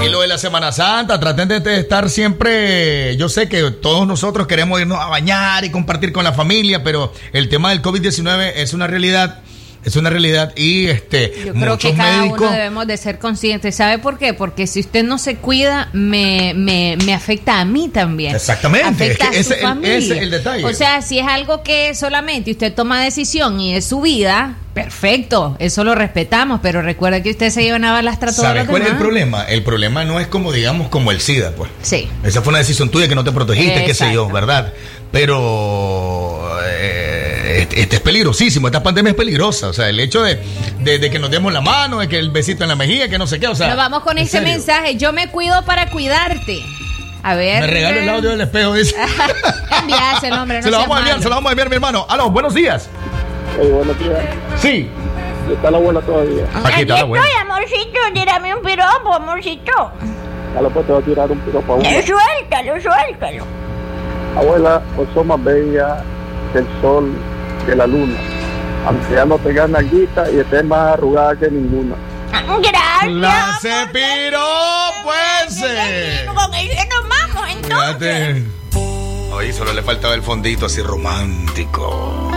Y 0.05 0.09
lo 0.09 0.21
de 0.21 0.27
la 0.27 0.37
Semana 0.37 0.73
Santa, 0.73 1.21
traten 1.21 1.47
de, 1.49 1.61
de 1.61 1.79
estar 1.79 2.11
siempre. 2.11 3.17
Yo 3.17 3.29
sé 3.29 3.49
que 3.49 3.71
todos 3.71 4.07
nosotros 4.07 4.47
queremos 4.49 4.81
irnos 4.81 4.99
a 4.99 5.07
bañar 5.07 5.65
y 5.65 5.71
compartir 5.71 6.13
con 6.13 6.25
la 6.25 6.33
familia, 6.33 6.83
pero 6.83 7.13
el 7.33 7.49
tema 7.49 7.71
del 7.71 7.83
COVID-19 7.83 8.53
es 8.57 8.73
una 8.75 8.89
realidad. 8.89 9.39
Es 9.85 9.97
una 9.97 10.11
realidad 10.11 10.53
y 10.57 10.87
este 10.87 11.33
Yo 11.45 11.53
creo 11.55 11.55
muchos 11.73 11.91
que 11.91 11.97
cada 11.97 12.19
médicos 12.19 12.41
uno 12.43 12.51
debemos 12.53 12.87
de 12.87 12.97
ser 12.97 13.19
conscientes. 13.19 13.75
¿Sabe 13.75 13.99
por 13.99 14.17
qué? 14.19 14.33
Porque 14.33 14.67
si 14.69 14.79
usted 14.81 15.03
no 15.03 15.19
se 15.19 15.37
cuida, 15.37 15.89
me, 15.93 16.53
me, 16.55 16.97
me 17.05 17.13
afecta 17.15 17.61
a 17.61 17.65
mí 17.65 17.89
también. 17.89 18.35
Exactamente, 18.37 18.87
Afecta 18.89 19.25
es 19.25 19.31
que 19.31 19.39
a 19.41 19.43
su 19.45 19.53
es 19.53 19.59
el- 19.59 19.63
familia. 19.67 19.97
ese 19.99 20.17
es 20.17 20.23
el 20.23 20.31
detalle. 20.31 20.65
O 20.65 20.73
sea, 20.73 21.03
si 21.03 21.19
es 21.19 21.27
algo 21.27 21.63
que 21.65 21.95
solamente 21.97 22.53
usted 22.53 22.73
toma 22.73 23.03
decisión 23.03 23.59
y 23.59 23.75
es 23.75 23.85
su 23.85 24.01
vida, 24.01 24.57
perfecto, 24.73 25.57
eso 25.59 25.83
lo 25.83 25.95
respetamos, 25.97 26.61
pero 26.63 26.81
recuerda 26.81 27.21
que 27.23 27.31
usted 27.31 27.51
se 27.51 27.63
lleva 27.65 27.77
una 27.77 27.91
balastra 27.93 28.31
todos 28.31 28.45
¿Sabes 28.45 28.69
cuál 28.69 28.83
es 28.83 28.89
el 28.91 28.97
problema? 28.99 29.43
El 29.45 29.65
problema 29.65 30.05
no 30.05 30.21
es 30.21 30.29
como, 30.29 30.53
digamos, 30.53 30.89
como 30.91 31.11
el 31.11 31.21
SIDA, 31.21 31.51
pues. 31.57 31.71
Sí. 31.83 32.09
Esa 32.23 32.41
fue 32.43 32.51
una 32.51 32.59
decisión 32.59 32.89
tuya 32.89 33.09
que 33.09 33.15
no 33.17 33.25
te 33.25 33.33
protegiste, 33.33 33.85
qué 33.85 33.95
sé 33.95 34.13
yo. 34.13 34.29
¿verdad? 34.29 34.73
Pero 35.11 36.49
eh, 36.65 37.22
este, 37.61 37.81
este 37.81 37.97
es 37.97 38.03
peligrosísimo, 38.03 38.67
esta 38.69 38.83
pandemia 38.83 39.11
es 39.11 39.17
peligrosa. 39.17 39.69
O 39.69 39.73
sea, 39.73 39.89
el 39.89 39.99
hecho 40.01 40.23
de, 40.23 40.43
de- 40.81 40.99
de 40.99 41.11
que 41.11 41.19
nos 41.19 41.31
demos 41.31 41.53
la 41.53 41.61
mano, 41.61 41.99
de 41.99 42.09
que 42.09 42.19
el 42.19 42.31
besito 42.31 42.65
en 42.65 42.69
la 42.69 42.77
mejilla, 42.77 43.09
que 43.09 43.19
no 43.19 43.27
sé 43.27 43.39
qué. 43.41 43.49
O 43.49 43.55
sea, 43.55 43.69
Nos 43.69 43.77
vamos 43.77 44.01
con 44.01 44.17
serio. 44.27 44.43
mensaje. 44.49 44.97
Yo 44.97 45.13
me 45.13 45.29
cuido 45.31 45.65
para 45.65 45.91
cuidarte. 45.91 46.63
A 47.23 47.35
ver. 47.35 47.61
Me 47.61 47.67
regalo 47.69 48.01
el 48.01 48.09
audio 48.09 48.31
del 48.31 48.41
espejo, 48.41 48.75
dice. 48.75 48.97
Envíaselo, 49.81 50.43
hombre. 50.43 50.59
No 50.59 50.63
se 50.65 50.71
lo 50.71 50.79
vamos 50.79 50.97
a 50.97 50.99
enviar, 51.01 51.17
malo. 51.17 51.23
se 51.23 51.29
lo 51.29 51.35
vamos 51.37 51.49
a 51.49 51.53
enviar, 51.53 51.69
mi 51.69 51.75
hermano. 51.77 52.07
Aló, 52.09 52.31
buenos 52.31 52.55
días. 52.55 52.89
buenos 53.57 53.99
días. 53.99 54.19
Sí. 54.57 54.89
Está 55.53 55.71
la 55.71 55.77
abuela 55.79 56.01
todavía. 56.01 56.45
Aquí 56.65 56.83
está 56.83 56.95
la 56.95 57.01
abuela. 57.01 57.25
Estoy, 57.27 57.41
amorcito, 57.43 58.01
tírame 58.15 58.55
un 58.55 58.63
piropo, 58.63 59.15
amorcito. 59.15 59.93
Ya 60.55 60.61
lo 60.61 60.71
pues 60.71 60.87
te 60.87 60.93
voy 60.93 61.03
a 61.03 61.05
tirar 61.05 61.31
un 61.31 61.39
piropo 61.41 61.75
a 61.75 61.77
Eh, 61.79 61.87
abuela. 61.89 62.07
suéltalo, 62.07 62.81
suéltalo. 62.81 63.45
Abuela, 64.37 64.83
vos 64.97 65.07
sos 65.15 65.27
más 65.27 65.43
bella 65.45 66.03
que 66.53 66.59
el 66.61 66.67
sol, 66.81 67.13
que 67.67 67.75
la 67.77 67.87
luna. 67.87 68.19
Aunque 68.87 69.15
ya 69.15 69.25
no 69.25 69.39
tengas 69.39 69.69
nalguita 69.71 70.31
y 70.31 70.41
estés 70.41 70.65
más 70.65 70.95
arrugada 70.95 71.37
que 71.37 71.49
ninguna. 71.51 71.95
Gracias. 72.59 73.13
La 73.13 73.59
cepiro, 73.61 74.45
pues. 75.05 75.63
eh. 75.65 76.27
Con 76.27 76.55
ese 76.55 76.89
nos 76.89 77.09
vamos 77.09 77.51
entonces. 77.51 77.79
Fíjate. 77.99 78.45
Oye, 79.33 79.53
solo 79.53 79.73
le 79.73 79.83
faltaba 79.83 80.15
el 80.15 80.23
fondito 80.23 80.67
así 80.67 80.83
romántico. 80.83 82.31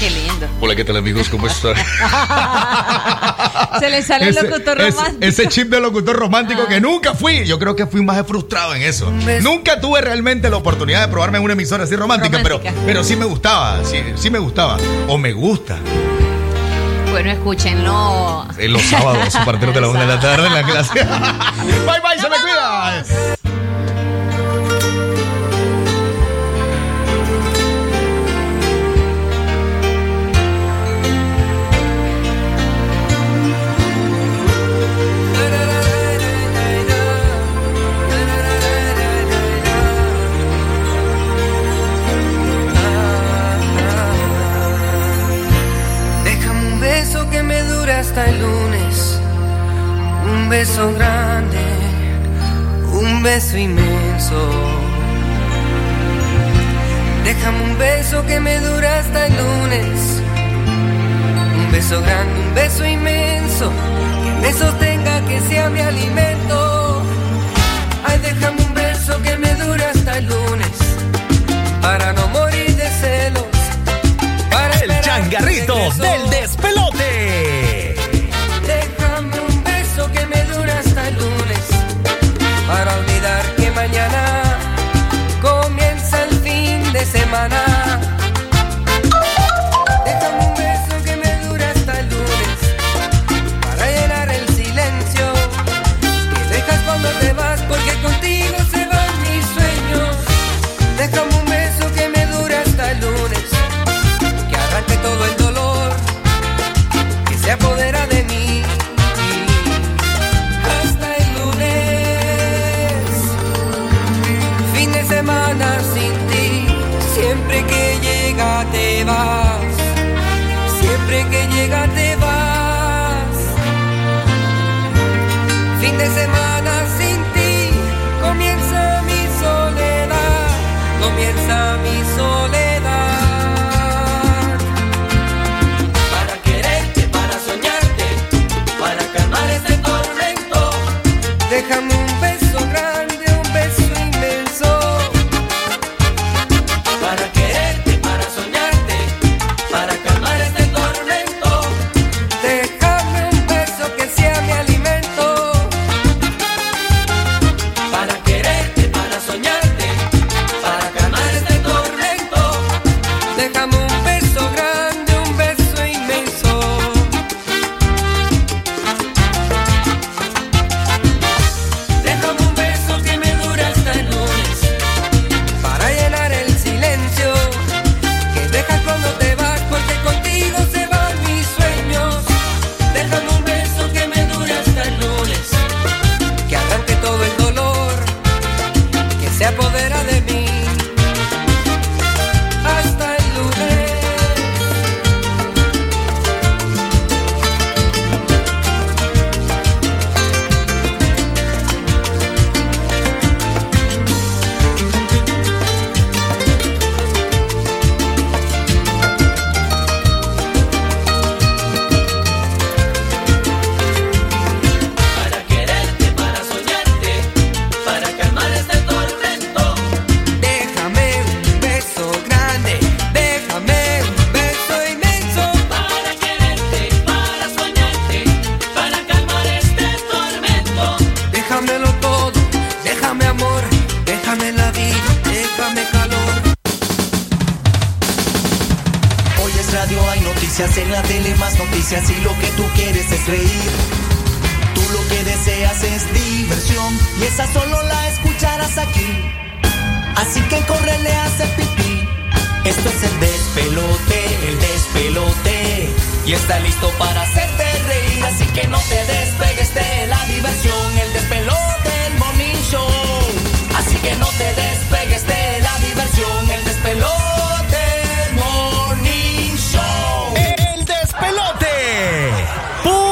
Qué 0.00 0.10
lindo. 0.10 0.46
Hola, 0.60 0.74
¿qué 0.76 0.84
tal, 0.84 0.96
amigos? 0.96 1.28
¿Cómo 1.28 1.46
están? 1.46 1.74
Se 3.80 3.90
le 3.90 4.02
sale 4.02 4.28
el 4.28 4.34
locutor 4.34 4.80
ese- 4.80 4.90
romántico. 4.90 5.24
ese 5.26 5.48
chip 5.48 5.68
de 5.70 5.80
locutor 5.80 6.16
romántico 6.16 6.66
que 6.66 6.80
nunca 6.80 7.14
fui. 7.14 7.44
Yo 7.46 7.58
creo 7.58 7.74
que 7.76 7.86
fui 7.86 8.02
más 8.02 8.24
frustrado 8.26 8.74
en 8.74 8.82
eso. 8.82 9.10
Nunca 9.42 9.80
tuve 9.80 10.00
realmente 10.00 10.50
la 10.50 10.56
oportunidad 10.56 11.02
de 11.02 11.08
probarme 11.08 11.38
en 11.38 11.44
una 11.44 11.52
emisora 11.54 11.84
así 11.84 11.96
romántica, 11.96 12.40
pero, 12.42 12.60
pero 12.84 13.04
sí 13.04 13.16
me 13.16 13.24
gustaba. 13.24 13.84
Sí, 13.84 14.02
sí 14.16 14.30
me 14.30 14.38
gustaba. 14.38 14.76
O 15.08 15.16
me 15.16 15.32
gusta. 15.32 15.78
Bueno, 17.10 17.30
escúchenlo. 17.30 18.46
En 18.58 18.72
los 18.72 18.82
sábados 18.82 19.34
a 19.36 19.44
partir 19.44 19.72
de 19.72 19.80
la 19.80 19.88
una 19.88 20.00
de 20.00 20.06
la 20.06 20.20
tarde 20.20 20.46
en 20.48 20.54
la 20.54 20.62
clase. 20.64 20.92
bye, 21.04 22.00
bye, 22.00 22.20
se 22.20 22.28
me 22.28 22.36
cuida. 22.42 23.04
Hasta 48.04 48.28
el 48.28 48.38
lunes. 48.40 49.18
Un 50.32 50.48
beso 50.48 50.92
grande, 50.94 51.64
un 52.92 53.22
beso 53.22 53.56
inmenso. 53.56 54.40
Déjame 57.24 57.60
un 57.64 57.78
beso 57.78 58.24
que 58.26 58.40
me 58.40 58.58
dure 58.58 58.86
hasta 58.86 59.26
el 59.26 59.32
lunes. 59.42 59.98
Un 61.58 61.72
beso 61.72 62.00
grande, 62.02 62.34
un 62.46 62.54
beso 62.54 62.86
inmenso. 62.86 63.72
Que 64.24 64.32
me 64.42 64.52
sostenga, 64.52 65.20
que 65.28 65.40
sea 65.48 65.70
mi 65.70 65.80
alimento. 65.80 67.02
Ay, 68.06 68.18
déjame 68.18 68.60
un 68.68 68.74
beso 68.74 69.22
que 69.22 69.36
me 69.38 69.54
dure 69.54 69.84
hasta 69.84 70.18
el 70.18 70.26
lunes. 70.26 70.76
Para 71.80 72.12
no 72.12 72.28
morir 72.28 72.76
de 72.76 72.88
celos. 73.02 73.56
Para 74.50 74.74
El 74.80 75.00
changarrito 75.00 75.74
del 76.04 76.30
despelote. 76.30 76.73
Semana. 87.04 87.83